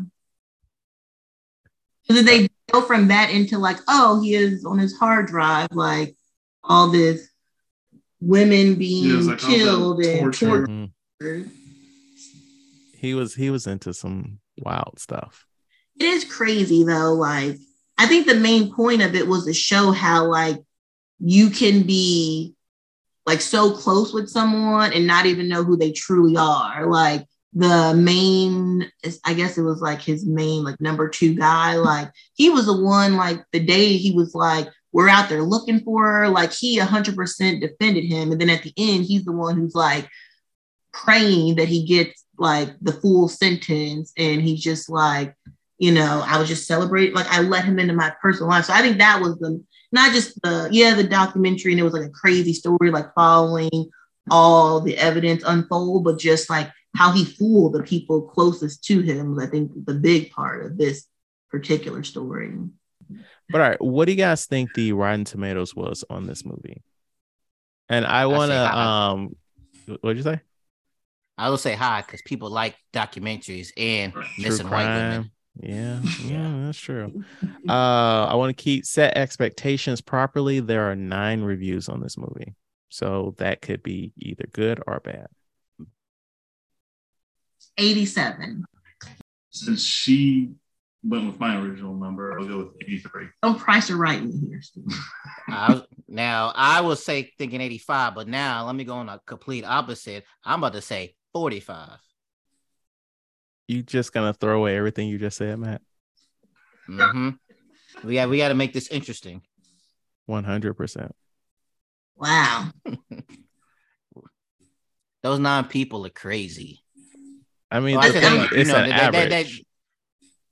So 2.04 2.14
then 2.14 2.26
they 2.26 2.48
go 2.72 2.82
from 2.82 3.10
that 3.10 3.30
into 3.30 3.58
like, 3.58 3.78
oh, 3.88 4.22
he 4.22 4.36
is 4.36 4.66
on 4.66 4.80
his 4.80 4.98
hard 4.98 5.28
drive, 5.28 5.70
like 5.72 6.16
all 6.64 6.90
this 6.90 7.30
women 8.20 8.76
being 8.76 9.24
Yeah, 9.24 9.32
like 9.32 9.40
killed 9.40 10.00
and 10.04 10.20
torture. 10.22 10.48
Tortured. 10.48 10.70
Mm-hmm. 11.22 11.50
He 12.94 13.14
was 13.14 13.36
he 13.36 13.50
was 13.50 13.68
into 13.68 13.94
some 13.94 14.40
wild 14.58 15.00
stuff. 15.00 15.46
It 16.00 16.06
is 16.06 16.26
crazy 16.26 16.84
though. 16.84 17.14
Like, 17.14 17.58
I 17.98 18.08
think 18.08 18.26
the 18.28 18.36
main 18.36 18.74
point 18.74 19.02
of 19.02 19.16
it 19.16 19.28
was 19.28 19.46
to 19.46 19.54
show 19.54 19.92
how 19.92 20.26
like 20.26 20.58
you 21.20 21.50
can 21.50 21.84
be 21.84 22.56
like 23.28 23.42
so 23.42 23.72
close 23.72 24.14
with 24.14 24.30
someone 24.30 24.94
and 24.94 25.06
not 25.06 25.26
even 25.26 25.50
know 25.50 25.64
who 25.64 25.76
they 25.76 25.92
truly 25.92 26.38
are. 26.38 26.88
Like 26.88 27.26
the 27.54 27.94
main, 27.94 28.90
I 29.26 29.34
guess 29.34 29.58
it 29.58 29.64
was 29.64 29.82
like 29.82 30.02
his 30.02 30.26
main 30.26 30.64
like 30.64 30.80
number 30.80 31.10
two 31.10 31.36
guy. 31.36 31.76
Like 31.76 32.10
he 32.36 32.50
was 32.50 32.66
the 32.66 32.82
one 32.82 33.18
like 33.18 33.44
the 33.52 33.60
day 33.60 33.98
he 33.98 34.14
was 34.14 34.34
like, 34.34 34.70
we're 34.94 35.10
out 35.10 35.28
there 35.28 35.44
looking 35.44 35.82
for 35.82 36.10
her. 36.10 36.30
Like 36.30 36.54
he 36.54 36.80
100% 36.80 37.62
defended 37.62 38.06
him, 38.06 38.32
and 38.32 38.40
then 38.40 38.50
at 38.50 38.64
the 38.64 38.74
end, 38.78 39.04
he's 39.04 39.26
the 39.26 39.34
one 39.34 39.58
who's 39.58 39.76
like 39.76 40.08
praying 40.94 41.56
that 41.56 41.68
he 41.68 41.86
gets 41.86 42.24
like 42.40 42.70
the 42.82 42.94
full 42.94 43.28
sentence, 43.28 44.14
and 44.18 44.42
he's 44.42 44.64
just 44.64 44.90
like 44.90 45.36
you 45.80 45.92
know, 45.92 46.24
I 46.26 46.40
was 46.40 46.48
just 46.48 46.66
celebrating, 46.66 47.14
like 47.14 47.28
I 47.28 47.42
let 47.42 47.66
him 47.66 47.78
into 47.78 47.94
my 47.94 48.12
personal 48.22 48.50
life. 48.50 48.66
So 48.66 48.74
I 48.74 48.82
think 48.82 48.98
that 48.98 49.22
was 49.22 49.38
the 49.38 49.64
not 49.92 50.12
just 50.12 50.42
the 50.42 50.70
yeah, 50.72 50.94
the 50.94 51.04
documentary, 51.04 51.72
and 51.72 51.80
it 51.80 51.84
was 51.84 51.94
like 51.94 52.08
a 52.08 52.10
crazy 52.10 52.54
story, 52.54 52.92
like 52.92 53.14
following 53.16 53.90
all 54.30 54.82
the 54.82 54.98
evidence 54.98 55.44
unfold, 55.46 56.04
but 56.04 56.20
just 56.20 56.50
like 56.50 56.70
how 56.96 57.12
he 57.12 57.24
fooled 57.24 57.74
the 57.74 57.84
people 57.84 58.22
closest 58.24 58.84
to 58.86 59.02
him 59.02 59.36
was, 59.36 59.44
I 59.44 59.48
think, 59.48 59.72
the 59.86 59.94
big 59.94 60.32
part 60.32 60.66
of 60.66 60.78
this 60.78 61.06
particular 61.50 62.04
story. 62.04 62.54
But 63.50 63.62
all 63.62 63.70
right, 63.70 63.82
what 63.82 64.06
do 64.06 64.12
you 64.12 64.18
guys 64.18 64.46
think 64.46 64.74
the 64.74 64.92
Rotten 64.94 65.24
Tomatoes 65.24 65.76
was 65.76 66.04
on 66.10 66.28
this 66.28 66.44
movie? 66.44 66.82
And 67.88 68.06
I 68.06 68.26
want 68.26 68.52
to, 68.52 68.78
um, 68.78 69.36
what'd 70.02 70.18
you 70.18 70.24
say? 70.24 70.42
I 71.38 71.50
will 71.50 71.58
say 71.58 71.76
hi 71.76 72.02
because 72.02 72.22
people 72.24 72.50
like 72.50 72.76
documentaries 72.92 73.70
and 73.78 74.12
True 74.12 74.24
missing 74.40 74.70
white 74.70 74.94
women. 74.94 75.32
Crime. 75.60 75.70
Yeah, 75.72 76.00
yeah, 76.24 76.66
that's 76.66 76.80
true. 76.80 77.24
Uh, 77.70 78.26
I 78.30 78.36
want 78.36 78.56
to 78.56 78.64
keep 78.64 78.86
set 78.86 79.18
expectations 79.18 80.00
properly. 80.00 80.62
There 80.62 80.90
are 80.90 80.96
nine 80.96 81.42
reviews 81.42 81.90
on 81.90 82.02
this 82.02 82.18
movie, 82.18 82.56
so 82.90 83.36
that 83.40 83.62
could 83.62 83.84
be 83.84 84.14
either 84.18 84.46
good 84.54 84.82
or 84.88 85.02
bad. 85.02 85.28
87. 87.78 88.64
Since 89.50 89.84
she 89.84 90.52
went 91.04 91.26
with 91.26 91.40
my 91.40 91.58
original 91.58 91.94
number, 91.94 92.40
I'll 92.40 92.48
go 92.48 92.58
with 92.60 92.68
83. 92.82 93.28
Don't 93.44 93.60
price 93.60 93.90
her 93.90 93.96
right 93.96 94.22
in 94.22 94.32
here, 94.48 94.62
Steve. 94.62 94.86
I 95.50 95.74
was, 95.74 95.84
now 96.08 96.52
I 96.56 96.82
was 96.82 97.04
say 97.04 97.32
thinking 97.38 97.62
85, 97.62 98.16
but 98.16 98.28
now 98.28 98.66
let 98.66 98.76
me 98.76 98.84
go 98.84 98.96
on 98.96 99.10
a 99.10 99.20
complete 99.26 99.66
opposite. 99.66 100.24
I'm 100.44 100.60
about 100.60 100.74
to 100.74 100.82
say 100.82 101.16
45. 101.34 102.00
You 103.68 103.84
just 103.84 104.14
gonna 104.14 104.34
throw 104.34 104.58
away 104.60 104.78
everything 104.78 105.08
you 105.10 105.18
just 105.18 105.38
said, 105.38 105.60
Matt? 105.60 105.82
hmm 106.86 107.30
We 108.04 108.14
got 108.16 108.30
we 108.30 108.38
got 108.38 108.48
to 108.50 108.54
make 108.56 108.74
this 108.74 108.88
interesting. 108.90 109.42
One 110.26 110.44
hundred 110.46 110.76
percent. 110.76 111.14
Wow. 112.16 112.70
Those 115.24 115.40
nine 115.40 115.66
people 115.66 116.06
are 116.06 116.10
crazy. 116.12 116.84
I 117.70 117.80
mean, 117.82 117.98
Well, 117.98 118.06
I 118.06 118.12
thing- 118.12 118.22
that, 118.22 118.52
you 118.52 118.58
it's 118.60 118.70
know, 118.70 118.78
an 118.78 118.90
that- 118.90 119.12
that- 119.12 119.32
average. 119.32 119.64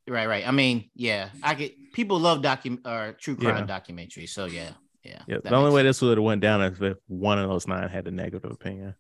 that- 0.08 0.14
right, 0.14 0.28
right. 0.28 0.48
I 0.48 0.52
mean, 0.52 0.90
yeah, 0.96 1.30
I 1.42 1.54
get 1.54 1.94
people 1.94 2.20
love 2.20 2.42
docu 2.42 2.80
or 2.86 3.14
true 3.14 3.38
crime 3.38 3.68
Yeah. 3.68 3.80
documentaries. 3.80 4.30
So 4.30 4.46
yeah, 4.46 4.72
yeah. 5.04 5.22
yeah, 5.28 5.38
the 5.44 5.56
only 5.56 5.70
makes 5.70 5.76
way 5.76 5.84
this 5.84 6.02
would 6.02 6.18
have 6.18 6.26
went 6.26 6.42
down 6.42 6.62
is 6.62 6.82
if 6.82 6.98
one 7.08 7.40
of 7.40 7.48
those 7.50 7.68
nine 7.68 7.88
had 7.88 8.08
a 8.08 8.12
negative 8.12 8.52
opinion. 8.52 8.96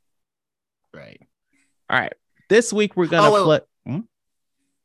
right. 0.93 1.19
All 1.89 1.99
right, 1.99 2.13
this 2.49 2.71
week 2.73 2.95
we're 2.95 3.07
gonna 3.07 3.27
Oh, 3.29 3.33
wait, 3.33 3.43
play. 3.43 3.59
Hmm? 3.85 4.01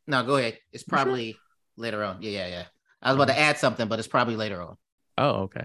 No, 0.07 0.25
go 0.25 0.37
ahead. 0.37 0.59
It's 0.73 0.83
probably 0.83 1.37
later 1.77 2.05
on. 2.05 2.23
Yeah, 2.23 2.31
yeah, 2.31 2.49
yeah. 2.49 2.65
I 3.03 3.11
was 3.11 3.17
about 3.17 3.33
to 3.33 3.39
add 3.39 3.59
something, 3.59 3.89
but 3.89 3.99
it's 3.99 4.09
probably 4.09 4.37
later 4.37 4.61
on. 4.61 4.77
Oh, 5.17 5.43
okay. 5.43 5.65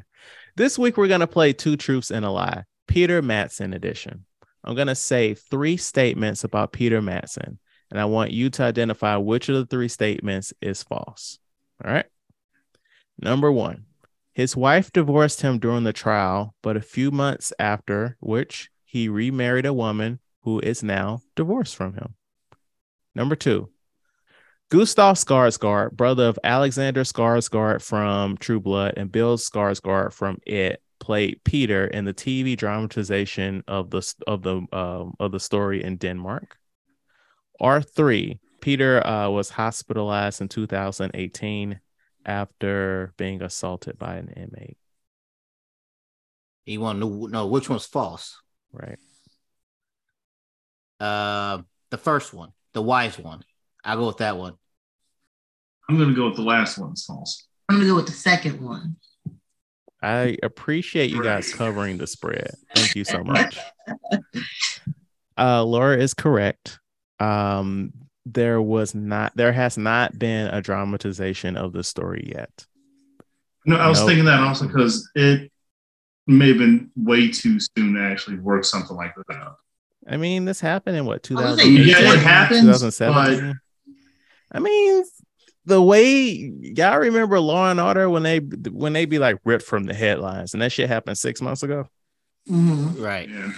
This 0.55 0.79
week 0.79 0.97
we're 0.97 1.07
gonna 1.07 1.27
play 1.27 1.53
two 1.53 1.75
truths 1.75 2.11
and 2.11 2.25
a 2.25 2.29
lie, 2.29 2.63
Peter 2.87 3.21
Madsen 3.21 3.75
edition. 3.75 4.25
I'm 4.63 4.75
gonna 4.75 4.95
say 4.95 5.33
three 5.33 5.77
statements 5.77 6.43
about 6.43 6.71
Peter 6.71 7.01
Madsen, 7.01 7.57
and 7.91 7.99
I 7.99 8.05
want 8.05 8.31
you 8.31 8.49
to 8.51 8.63
identify 8.63 9.17
which 9.17 9.49
of 9.49 9.55
the 9.55 9.65
three 9.65 9.87
statements 9.87 10.53
is 10.61 10.83
false. 10.83 11.39
All 11.83 11.91
right. 11.91 12.05
Number 13.19 13.51
one, 13.51 13.85
his 14.33 14.55
wife 14.55 14.91
divorced 14.91 15.41
him 15.41 15.59
during 15.59 15.83
the 15.83 15.93
trial, 15.93 16.55
but 16.61 16.75
a 16.75 16.81
few 16.81 17.11
months 17.11 17.53
after 17.59 18.17
which 18.19 18.69
he 18.83 19.07
remarried 19.07 19.65
a 19.65 19.73
woman 19.73 20.19
who 20.41 20.59
is 20.59 20.83
now 20.83 21.21
divorced 21.35 21.75
from 21.75 21.93
him. 21.93 22.15
Number 23.15 23.35
two, 23.35 23.69
Gustav 24.69 25.15
Skarsgård, 25.15 25.93
brother 25.93 26.25
of 26.25 26.39
Alexander 26.43 27.03
Skarsgård 27.03 27.81
from 27.81 28.37
True 28.37 28.59
Blood 28.59 28.95
and 28.97 29.11
Bill 29.11 29.37
Skarsgård 29.37 30.11
from 30.13 30.39
It, 30.45 30.81
played 30.99 31.43
Peter 31.43 31.85
in 31.85 32.05
the 32.05 32.13
TV 32.13 32.57
dramatization 32.57 33.63
of 33.67 33.89
the 33.89 34.13
of 34.27 34.41
the 34.41 34.65
um, 34.73 35.13
of 35.19 35.31
the 35.31 35.39
story 35.39 35.83
in 35.83 35.97
Denmark. 35.97 36.57
R 37.59 37.81
three, 37.81 38.39
Peter 38.59 39.05
uh, 39.05 39.29
was 39.29 39.49
hospitalized 39.49 40.41
in 40.41 40.49
2018 40.49 41.79
after 42.25 43.13
being 43.17 43.41
assaulted 43.41 43.97
by 43.97 44.15
an 44.15 44.29
inmate. 44.29 44.77
You 46.65 46.81
want 46.81 46.99
to 46.99 47.27
know 47.29 47.45
which 47.45 47.69
one's 47.69 47.85
false? 47.85 48.41
Right. 48.73 48.97
Uh, 50.99 51.61
the 51.91 51.97
first 51.97 52.33
one, 52.33 52.51
the 52.75 52.81
wise 52.83 53.17
one. 53.17 53.43
I'll 53.83 53.97
go 53.97 54.07
with 54.07 54.17
that 54.17 54.37
one. 54.37 54.53
I'm 55.89 55.97
going 55.97 56.09
to 56.09 56.15
go 56.15 56.27
with 56.27 56.35
the 56.35 56.43
last 56.43 56.77
one, 56.77 56.95
false. 56.95 57.47
I'm 57.67 57.77
gonna 57.77 57.87
go 57.89 57.95
with 57.95 58.05
the 58.05 58.11
second 58.11 58.61
one. 58.61 58.97
I 59.99 60.37
appreciate 60.43 61.09
you 61.09 61.23
guys 61.23 61.51
covering 61.51 61.97
the 61.97 62.05
spread. 62.05 62.51
Thank 62.75 62.95
you 62.95 63.03
so 63.03 63.23
much. 63.23 63.57
Uh, 65.37 65.61
Laura 65.65 65.97
is 65.97 66.13
correct. 66.13 66.79
Um, 67.19 67.91
there 68.25 68.61
was 68.61 68.95
not, 68.95 69.35
there 69.35 69.51
has 69.51 69.77
not 69.77 70.17
been 70.17 70.47
a 70.47 70.61
dramatization 70.61 71.57
of 71.57 71.73
the 71.73 71.83
story 71.83 72.31
yet. 72.33 72.65
No, 73.65 73.75
I 73.75 73.89
was 73.89 73.99
Nope. 73.99 74.07
thinking 74.07 74.23
that 74.25 74.39
also 74.39 74.67
because 74.67 75.11
it 75.13 75.51
may 76.25 76.47
have 76.47 76.57
been 76.57 76.89
way 76.95 77.29
too 77.29 77.59
soon 77.59 77.95
to 77.95 77.99
actually 77.99 78.37
work 78.37 78.63
something 78.63 78.95
like 78.95 79.13
that 79.27 79.35
out. 79.35 79.57
I 80.07 80.17
mean, 80.17 80.45
this 80.45 80.59
happened 80.59 80.97
in 80.97 81.05
what 81.05 81.29
I 81.31 81.33
was 81.33 81.57
2018, 81.57 81.77
like, 81.87 81.87
Yeah, 81.87 82.13
it 82.13 82.19
happens, 82.19 82.61
2017. 82.61 83.59
I 84.51 84.59
mean, 84.59 85.03
the 85.65 85.81
way 85.81 86.11
y'all 86.61 86.99
remember 86.99 87.39
Law 87.39 87.71
and 87.71 87.79
Order 87.79 88.09
when 88.09 88.23
they 88.23 88.37
when 88.39 88.93
they 88.93 89.05
be 89.05 89.17
like 89.19 89.37
ripped 89.43 89.65
from 89.65 89.85
the 89.85 89.93
headlines, 89.93 90.53
and 90.53 90.61
that 90.61 90.71
shit 90.71 90.89
happened 90.89 91.17
six 91.17 91.41
months 91.41 91.63
ago. 91.63 91.89
Mhm. 92.49 93.01
Right. 93.01 93.27
Yeah. 93.27 93.51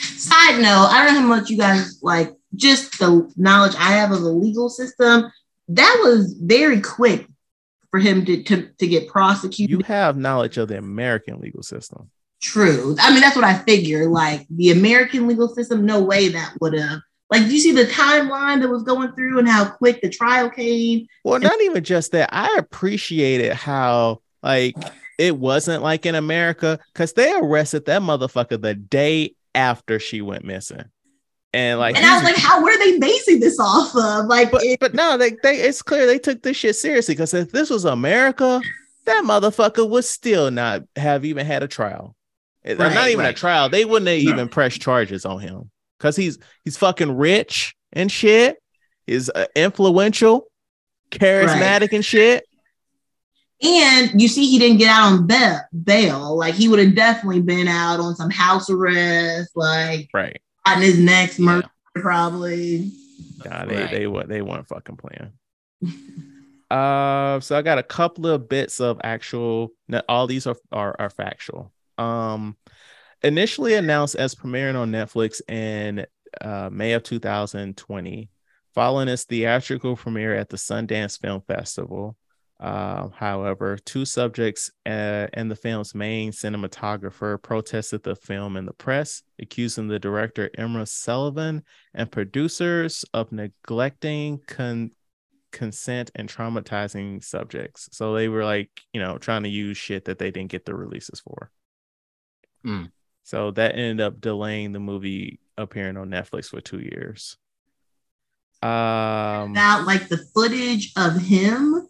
Side 0.00 0.60
note, 0.60 0.88
I 0.90 1.04
don't 1.04 1.14
know 1.14 1.20
how 1.20 1.26
much 1.26 1.50
you 1.50 1.56
guys 1.58 2.00
like 2.02 2.34
just 2.56 2.98
the 2.98 3.30
knowledge 3.36 3.74
I 3.76 3.92
have 3.92 4.10
of 4.10 4.22
the 4.22 4.32
legal 4.32 4.68
system. 4.68 5.30
That 5.68 6.00
was 6.02 6.34
very 6.42 6.80
quick 6.80 7.28
for 7.92 8.00
him 8.00 8.24
to 8.24 8.42
to, 8.42 8.68
to 8.78 8.86
get 8.88 9.06
prosecuted. 9.08 9.70
You 9.70 9.84
have 9.84 10.16
knowledge 10.16 10.58
of 10.58 10.68
the 10.68 10.78
American 10.78 11.38
legal 11.38 11.62
system. 11.62 12.10
True. 12.42 12.96
I 13.00 13.10
mean, 13.12 13.20
that's 13.20 13.36
what 13.36 13.44
I 13.44 13.58
figure. 13.58 14.08
Like 14.08 14.46
the 14.50 14.70
American 14.70 15.26
legal 15.26 15.48
system, 15.48 15.84
no 15.84 16.02
way 16.02 16.28
that 16.28 16.54
would 16.60 16.74
have. 16.74 17.00
Like, 17.30 17.42
do 17.46 17.52
you 17.54 17.60
see 17.60 17.72
the 17.72 17.84
timeline 17.84 18.60
that 18.60 18.68
was 18.68 18.82
going 18.82 19.12
through 19.12 19.38
and 19.38 19.48
how 19.48 19.64
quick 19.68 20.00
the 20.00 20.08
trial 20.08 20.50
came? 20.50 21.06
Well, 21.24 21.38
not 21.38 21.60
even 21.60 21.84
just 21.84 22.12
that. 22.12 22.30
I 22.32 22.56
appreciated 22.58 23.52
how 23.52 24.22
like 24.42 24.74
it 25.18 25.36
wasn't 25.36 25.82
like 25.82 26.06
in 26.06 26.14
America 26.14 26.78
because 26.92 27.12
they 27.12 27.32
arrested 27.32 27.84
that 27.86 28.02
motherfucker 28.02 28.60
the 28.60 28.74
day 28.74 29.34
after 29.54 29.98
she 30.00 30.22
went 30.22 30.44
missing, 30.44 30.84
and 31.52 31.78
like, 31.78 31.96
And 31.96 32.06
I 32.06 32.14
was 32.14 32.24
like, 32.24 32.36
how 32.36 32.62
were 32.64 32.76
they 32.78 32.98
basing 32.98 33.38
this 33.40 33.58
off 33.60 33.94
of? 33.94 34.26
Like, 34.26 34.50
but 34.50 34.64
it- 34.64 34.80
but 34.80 34.94
no, 34.94 35.16
they 35.18 35.36
they 35.42 35.56
it's 35.60 35.82
clear 35.82 36.06
they 36.06 36.18
took 36.18 36.42
this 36.42 36.56
shit 36.56 36.74
seriously 36.74 37.14
because 37.14 37.34
if 37.34 37.52
this 37.52 37.68
was 37.70 37.84
America, 37.84 38.60
that 39.04 39.24
motherfucker 39.24 39.88
would 39.88 40.04
still 40.04 40.50
not 40.50 40.82
have 40.96 41.24
even 41.24 41.46
had 41.46 41.62
a 41.62 41.68
trial. 41.68 42.16
Right, 42.64 42.78
not 42.94 43.08
even 43.08 43.24
a 43.24 43.32
trial. 43.32 43.68
They 43.68 43.84
wouldn't 43.84 44.08
have 44.08 44.22
No. 44.22 44.30
even 44.32 44.48
press 44.48 44.74
charges 44.76 45.24
on 45.24 45.40
him 45.40 45.70
because 45.98 46.16
he's 46.16 46.38
he's 46.64 46.76
fucking 46.76 47.16
rich 47.16 47.74
and 47.92 48.10
shit. 48.12 48.58
Is 49.06 49.30
uh, 49.34 49.46
influential, 49.56 50.44
charismatic 51.10 51.92
and 51.92 52.04
shit. 52.04 52.44
and 53.62 54.20
you 54.20 54.28
see, 54.28 54.48
he 54.48 54.58
didn't 54.58 54.78
get 54.78 54.88
out 54.88 55.12
on 55.12 55.26
bail. 55.26 55.60
bail. 55.84 56.36
Like, 56.38 56.54
he 56.54 56.68
would 56.68 56.78
have 56.78 56.94
definitely 56.94 57.40
been 57.42 57.66
out 57.68 57.98
on 58.00 58.14
some 58.14 58.30
house 58.30 58.70
arrest, 58.70 59.50
like 59.56 60.08
Right. 60.14 60.40
on 60.66 60.80
his 60.80 60.98
next 60.98 61.38
Yeah. 61.38 61.44
murder, 61.46 61.70
probably. 61.96 62.92
Nah, 63.44 63.64
they 63.64 63.74
Right. 63.76 63.90
they 63.90 64.06
weren't 64.06 64.28
they 64.28 64.42
weren't 64.42 64.68
fucking 64.68 64.96
playing. 64.96 65.32
uh, 66.70 67.40
so 67.40 67.56
I 67.58 67.62
got 67.62 67.78
a 67.78 67.82
couple 67.82 68.26
of 68.26 68.48
bits 68.48 68.80
of 68.80 69.00
actual. 69.02 69.72
All 70.08 70.26
these 70.26 70.46
are 70.46 70.56
are, 70.70 70.94
are 70.98 71.10
factual. 71.10 71.72
Um, 72.00 72.56
initially 73.22 73.74
announced 73.74 74.16
as 74.16 74.34
premiering 74.34 74.76
on 74.76 74.90
Netflix 74.90 75.40
in 75.48 76.06
uh, 76.40 76.70
May 76.72 76.92
of 76.92 77.02
2020, 77.02 78.30
following 78.74 79.08
its 79.08 79.24
theatrical 79.24 79.96
premiere 79.96 80.34
at 80.34 80.48
the 80.48 80.56
Sundance 80.56 81.20
Film 81.20 81.42
Festival. 81.46 82.16
Uh, 82.58 83.08
however, 83.08 83.78
two 83.84 84.04
subjects 84.04 84.70
uh, 84.84 85.26
and 85.32 85.50
the 85.50 85.56
film's 85.56 85.94
main 85.94 86.30
cinematographer 86.30 87.40
protested 87.40 88.02
the 88.02 88.14
film 88.14 88.56
in 88.56 88.66
the 88.66 88.72
press, 88.74 89.22
accusing 89.40 89.88
the 89.88 89.98
director 89.98 90.50
Emma 90.58 90.84
Sullivan 90.84 91.62
and 91.94 92.12
producers 92.12 93.04
of 93.14 93.32
neglecting 93.32 94.40
con- 94.46 94.90
consent 95.52 96.10
and 96.14 96.28
traumatizing 96.28 97.24
subjects. 97.24 97.88
So 97.92 98.14
they 98.14 98.28
were 98.28 98.44
like, 98.44 98.70
you 98.92 99.00
know, 99.00 99.16
trying 99.16 99.44
to 99.44 99.48
use 99.48 99.78
shit 99.78 100.04
that 100.04 100.18
they 100.18 100.30
didn't 100.30 100.50
get 100.50 100.66
the 100.66 100.74
releases 100.74 101.20
for. 101.20 101.50
Hmm. 102.64 102.84
So 103.22 103.50
that 103.52 103.76
ended 103.76 104.00
up 104.00 104.20
delaying 104.20 104.72
the 104.72 104.80
movie 104.80 105.40
appearing 105.56 105.96
on 105.96 106.10
Netflix 106.10 106.46
for 106.46 106.60
two 106.60 106.80
years. 106.80 107.36
Um, 108.62 109.52
about 109.52 109.86
like 109.86 110.08
the 110.08 110.18
footage 110.34 110.92
of 110.96 111.16
him? 111.16 111.88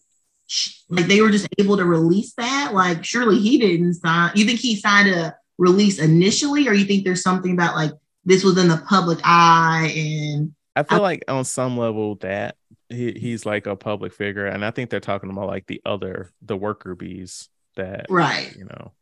Like 0.89 1.07
they 1.07 1.21
were 1.21 1.31
just 1.31 1.49
able 1.59 1.77
to 1.77 1.85
release 1.85 2.35
that? 2.35 2.73
Like 2.75 3.05
surely 3.05 3.39
he 3.39 3.59
didn't 3.59 3.95
sign. 3.95 4.33
You 4.35 4.45
think 4.45 4.61
he 4.61 4.77
signed 4.77 5.09
a 5.09 5.37
release 5.59 5.99
initially, 5.99 6.69
or 6.69 6.73
you 6.73 6.85
think 6.85 7.05
there's 7.05 7.23
something 7.23 7.53
about 7.53 7.75
like 7.75 7.93
this 8.25 8.45
was 8.45 8.59
in 8.59 8.69
the 8.69 8.83
public 8.89 9.19
eye 9.25 9.93
and 9.97 10.53
I 10.77 10.83
feel 10.83 11.03
like 11.03 11.25
on 11.29 11.45
some 11.45 11.77
level 11.77 12.17
that 12.17 12.57
he, 12.89 13.13
he's 13.13 13.45
like 13.45 13.67
a 13.67 13.77
public 13.77 14.13
figure, 14.13 14.47
and 14.47 14.65
I 14.65 14.71
think 14.71 14.91
they're 14.91 15.01
talking 15.01 15.31
about 15.31 15.47
like 15.47 15.67
the 15.67 15.81
other 15.85 16.31
the 16.43 16.57
worker 16.57 16.95
bees 16.95 17.49
that 17.77 18.07
right? 18.09 18.55
you 18.57 18.65
know. 18.65 18.93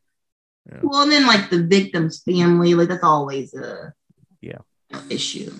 Yeah. 0.71 0.81
Well, 0.83 1.03
and 1.03 1.13
then 1.13 1.27
like 1.27 1.51
the 1.51 1.65
victim's 1.65 2.23
family, 2.23 2.75
like 2.75 2.89
that's 2.89 3.03
always 3.05 3.55
a 3.55 3.93
Yeah. 4.41 4.59
issue. 5.11 5.51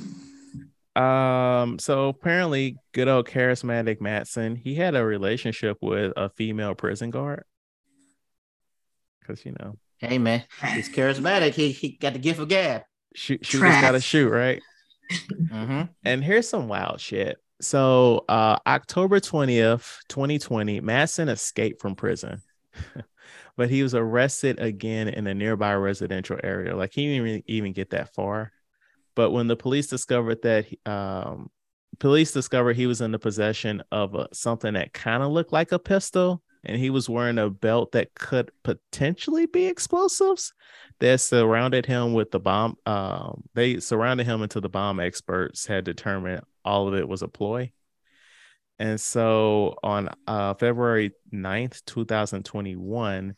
Um, 0.97 1.79
so 1.79 2.09
apparently, 2.09 2.77
good 2.93 3.09
old 3.09 3.27
charismatic 3.29 4.01
Madsen, 4.01 4.59
he 4.59 4.75
had 4.75 4.95
a 4.97 5.05
relationship 5.05 5.79
with 5.81 6.13
a 6.17 6.29
female 6.31 6.75
prison 6.75 7.11
guard. 7.11 7.45
Cause 9.27 9.43
you 9.45 9.55
know, 9.61 9.77
Hey 9.99 10.19
man, 10.19 10.45
he's 10.75 10.89
charismatic. 10.95 11.53
He 11.55 11.71
he 11.73 11.91
got 11.93 12.15
the 12.15 12.19
gift 12.19 12.41
of 12.41 12.49
gab. 12.49 12.83
shoot, 13.15 13.45
shoot 13.45 13.61
just 13.61 13.81
gotta 13.81 13.99
Trash. 13.99 14.05
shoot, 14.05 14.29
right? 14.31 14.63
Mm-hmm. 15.11 15.83
And 16.05 16.23
here's 16.23 16.47
some 16.47 16.69
wild 16.69 17.01
shit. 17.01 17.39
So, 17.63 18.27
uh, 18.29 18.59
October 18.67 19.21
20th, 19.21 19.97
2020, 20.11 20.83
Madsen 20.83 21.31
escaped 21.31 21.81
from 21.81 21.95
prison, 21.95 22.43
but 23.57 23.71
he 23.71 23.83
was 23.83 23.95
arrested 23.95 24.61
again 24.61 25.09
in 25.09 25.27
a 25.27 25.35
nearby 25.35 25.75
residential 25.75 26.39
area. 26.43 26.77
Like, 26.77 26.93
he 26.93 27.07
didn't 27.07 27.27
even, 27.27 27.43
even 27.47 27.73
get 27.73 27.91
that 27.91 28.15
far. 28.15 28.53
But 29.15 29.31
when 29.31 29.49
the 29.49 29.57
police 29.57 29.89
discovered 29.89 30.43
that, 30.43 30.67
um, 30.87 31.51
police 31.99 32.33
discovered 32.33 32.77
he 32.77 32.87
was 32.87 33.01
in 33.01 33.13
the 33.13 33.19
possession 33.19 33.83
of 33.91 34.15
a, 34.15 34.29
something 34.33 34.75
that 34.75 34.93
kind 34.93 35.23
of 35.23 35.33
looked 35.33 35.53
like 35.53 35.73
a 35.73 35.79
pistol, 35.79 36.43
and 36.65 36.77
he 36.77 36.91
was 36.91 37.09
wearing 37.09 37.39
a 37.39 37.51
belt 37.51 37.93
that 37.93 38.15
could 38.15 38.51
potentially 38.63 39.47
be 39.47 39.67
explosives. 39.67 40.53
They 41.01 41.17
surrounded 41.17 41.87
him 41.87 42.15
with 42.15 42.31
the 42.31 42.41
bomb. 42.41 42.77
Um, 42.85 43.45
they 43.55 43.81
surrounded 43.81 44.27
him 44.27 44.43
until 44.43 44.63
the 44.63 44.69
bomb 44.69 45.01
experts 45.01 45.67
had 45.67 45.85
determined 45.85 46.43
all 46.65 46.89
of 46.89 46.95
it 46.95 47.09
was 47.09 47.23
a 47.23 47.29
ploy. 47.29 47.73
And 48.79 49.01
so 49.01 49.77
on 49.83 50.09
uh, 50.27 50.55
February 50.55 51.13
9th, 51.33 51.85
2021, 51.85 53.35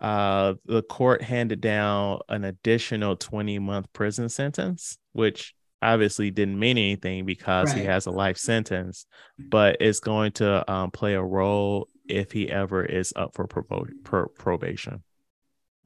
uh, 0.00 0.54
the 0.66 0.82
court 0.82 1.22
handed 1.22 1.60
down 1.60 2.20
an 2.28 2.44
additional 2.44 3.16
20 3.16 3.58
month 3.58 3.92
prison 3.92 4.28
sentence, 4.28 4.98
which 5.12 5.54
obviously 5.80 6.30
didn't 6.30 6.58
mean 6.58 6.76
anything 6.78 7.24
because 7.24 7.72
he 7.72 7.84
has 7.84 8.06
a 8.06 8.10
life 8.10 8.36
sentence, 8.36 9.06
but 9.38 9.76
it's 9.80 10.00
going 10.00 10.32
to 10.32 10.70
um, 10.70 10.90
play 10.90 11.14
a 11.14 11.22
role 11.22 11.88
if 12.08 12.32
he 12.32 12.50
ever 12.50 12.84
is 12.84 13.12
up 13.16 13.34
for 13.34 13.46
probo- 13.46 13.88
pro- 14.04 14.28
probation. 14.28 15.02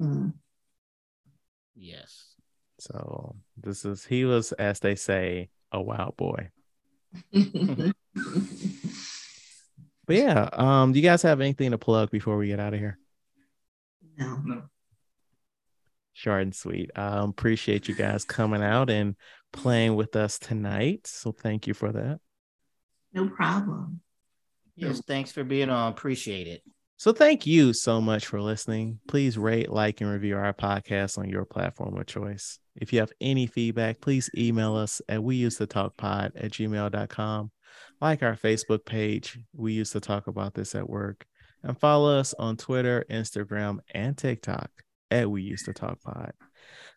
Mm. 0.00 0.34
Yes. 1.74 2.34
So 2.78 3.36
this 3.56 3.84
is 3.84 4.04
he 4.04 4.24
was, 4.24 4.52
as 4.52 4.80
they 4.80 4.94
say, 4.94 5.50
a 5.72 5.80
wild 5.80 6.16
boy. 6.16 6.50
But 10.10 10.16
yeah, 10.16 10.48
um, 10.54 10.90
do 10.90 10.98
you 10.98 11.04
guys 11.04 11.22
have 11.22 11.40
anything 11.40 11.70
to 11.70 11.78
plug 11.78 12.10
before 12.10 12.36
we 12.36 12.48
get 12.48 12.58
out 12.58 12.74
of 12.74 12.80
here? 12.80 12.98
no. 14.18 14.42
No. 14.44 14.62
Short 16.14 16.42
and 16.42 16.52
sweet. 16.52 16.90
Um, 16.96 17.30
appreciate 17.30 17.86
you 17.86 17.94
guys 17.94 18.24
coming 18.24 18.60
out 18.60 18.90
and 18.90 19.14
playing 19.52 19.94
with 19.94 20.16
us 20.16 20.40
tonight. 20.40 21.06
So 21.06 21.30
thank 21.30 21.68
you 21.68 21.74
for 21.74 21.92
that. 21.92 22.18
No 23.12 23.28
problem. 23.28 24.00
Yes. 24.74 25.00
Thanks 25.06 25.30
for 25.30 25.44
being 25.44 25.70
on. 25.70 25.92
Appreciate 25.92 26.48
it. 26.48 26.62
So 26.96 27.12
thank 27.12 27.46
you 27.46 27.72
so 27.72 28.00
much 28.00 28.26
for 28.26 28.42
listening. 28.42 28.98
Please 29.06 29.38
rate, 29.38 29.70
like, 29.70 30.00
and 30.00 30.10
review 30.10 30.36
our 30.36 30.52
podcast 30.52 31.18
on 31.18 31.28
your 31.28 31.44
platform 31.44 31.96
of 31.96 32.06
choice. 32.06 32.58
If 32.80 32.92
you 32.92 33.00
have 33.00 33.12
any 33.20 33.46
feedback, 33.46 34.00
please 34.00 34.30
email 34.36 34.74
us 34.74 35.00
at 35.08 35.22
we 35.22 35.36
used 35.36 35.58
to 35.58 35.66
talk 35.66 35.96
pod 35.96 36.32
at 36.34 36.52
gmail.com. 36.52 37.50
Like 38.00 38.22
our 38.22 38.36
Facebook 38.36 38.84
page. 38.84 39.38
We 39.54 39.74
used 39.74 39.92
to 39.92 40.00
talk 40.00 40.26
about 40.26 40.54
this 40.54 40.74
at 40.74 40.88
work. 40.88 41.24
And 41.62 41.78
follow 41.78 42.18
us 42.18 42.34
on 42.38 42.56
Twitter, 42.56 43.04
Instagram, 43.10 43.78
and 43.92 44.16
TikTok 44.16 44.70
at 45.10 45.30
we 45.30 45.42
used 45.42 45.66
to 45.66 45.74
talk 45.74 46.00
pod. 46.00 46.32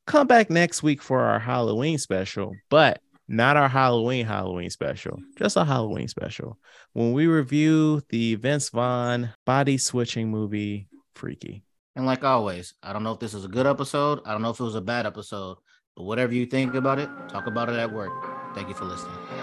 Come 0.07 0.27
back 0.27 0.49
next 0.49 0.83
week 0.83 1.01
for 1.01 1.21
our 1.21 1.39
Halloween 1.39 1.97
special, 1.97 2.53
but 2.69 3.01
not 3.27 3.57
our 3.57 3.69
Halloween 3.69 4.25
Halloween 4.25 4.69
special, 4.69 5.19
just 5.37 5.57
a 5.57 5.65
Halloween 5.65 6.07
special 6.07 6.57
when 6.93 7.13
we 7.13 7.27
review 7.27 8.01
the 8.09 8.35
Vince 8.35 8.69
Vaughn 8.69 9.33
body 9.45 9.77
switching 9.77 10.29
movie 10.29 10.87
Freaky. 11.15 11.63
And 11.95 12.05
like 12.05 12.23
always, 12.23 12.73
I 12.81 12.91
don't 12.91 13.03
know 13.03 13.13
if 13.13 13.19
this 13.19 13.33
is 13.33 13.45
a 13.45 13.49
good 13.49 13.67
episode. 13.67 14.19
I 14.25 14.31
don't 14.31 14.41
know 14.41 14.49
if 14.49 14.59
it 14.59 14.63
was 14.63 14.75
a 14.75 14.81
bad 14.81 15.05
episode, 15.05 15.57
but 15.95 16.03
whatever 16.03 16.33
you 16.33 16.45
think 16.45 16.73
about 16.75 16.99
it, 16.99 17.09
talk 17.29 17.47
about 17.47 17.69
it 17.69 17.75
at 17.75 17.91
work. 17.91 18.11
Thank 18.55 18.67
you 18.69 18.75
for 18.75 18.85
listening. 18.85 19.42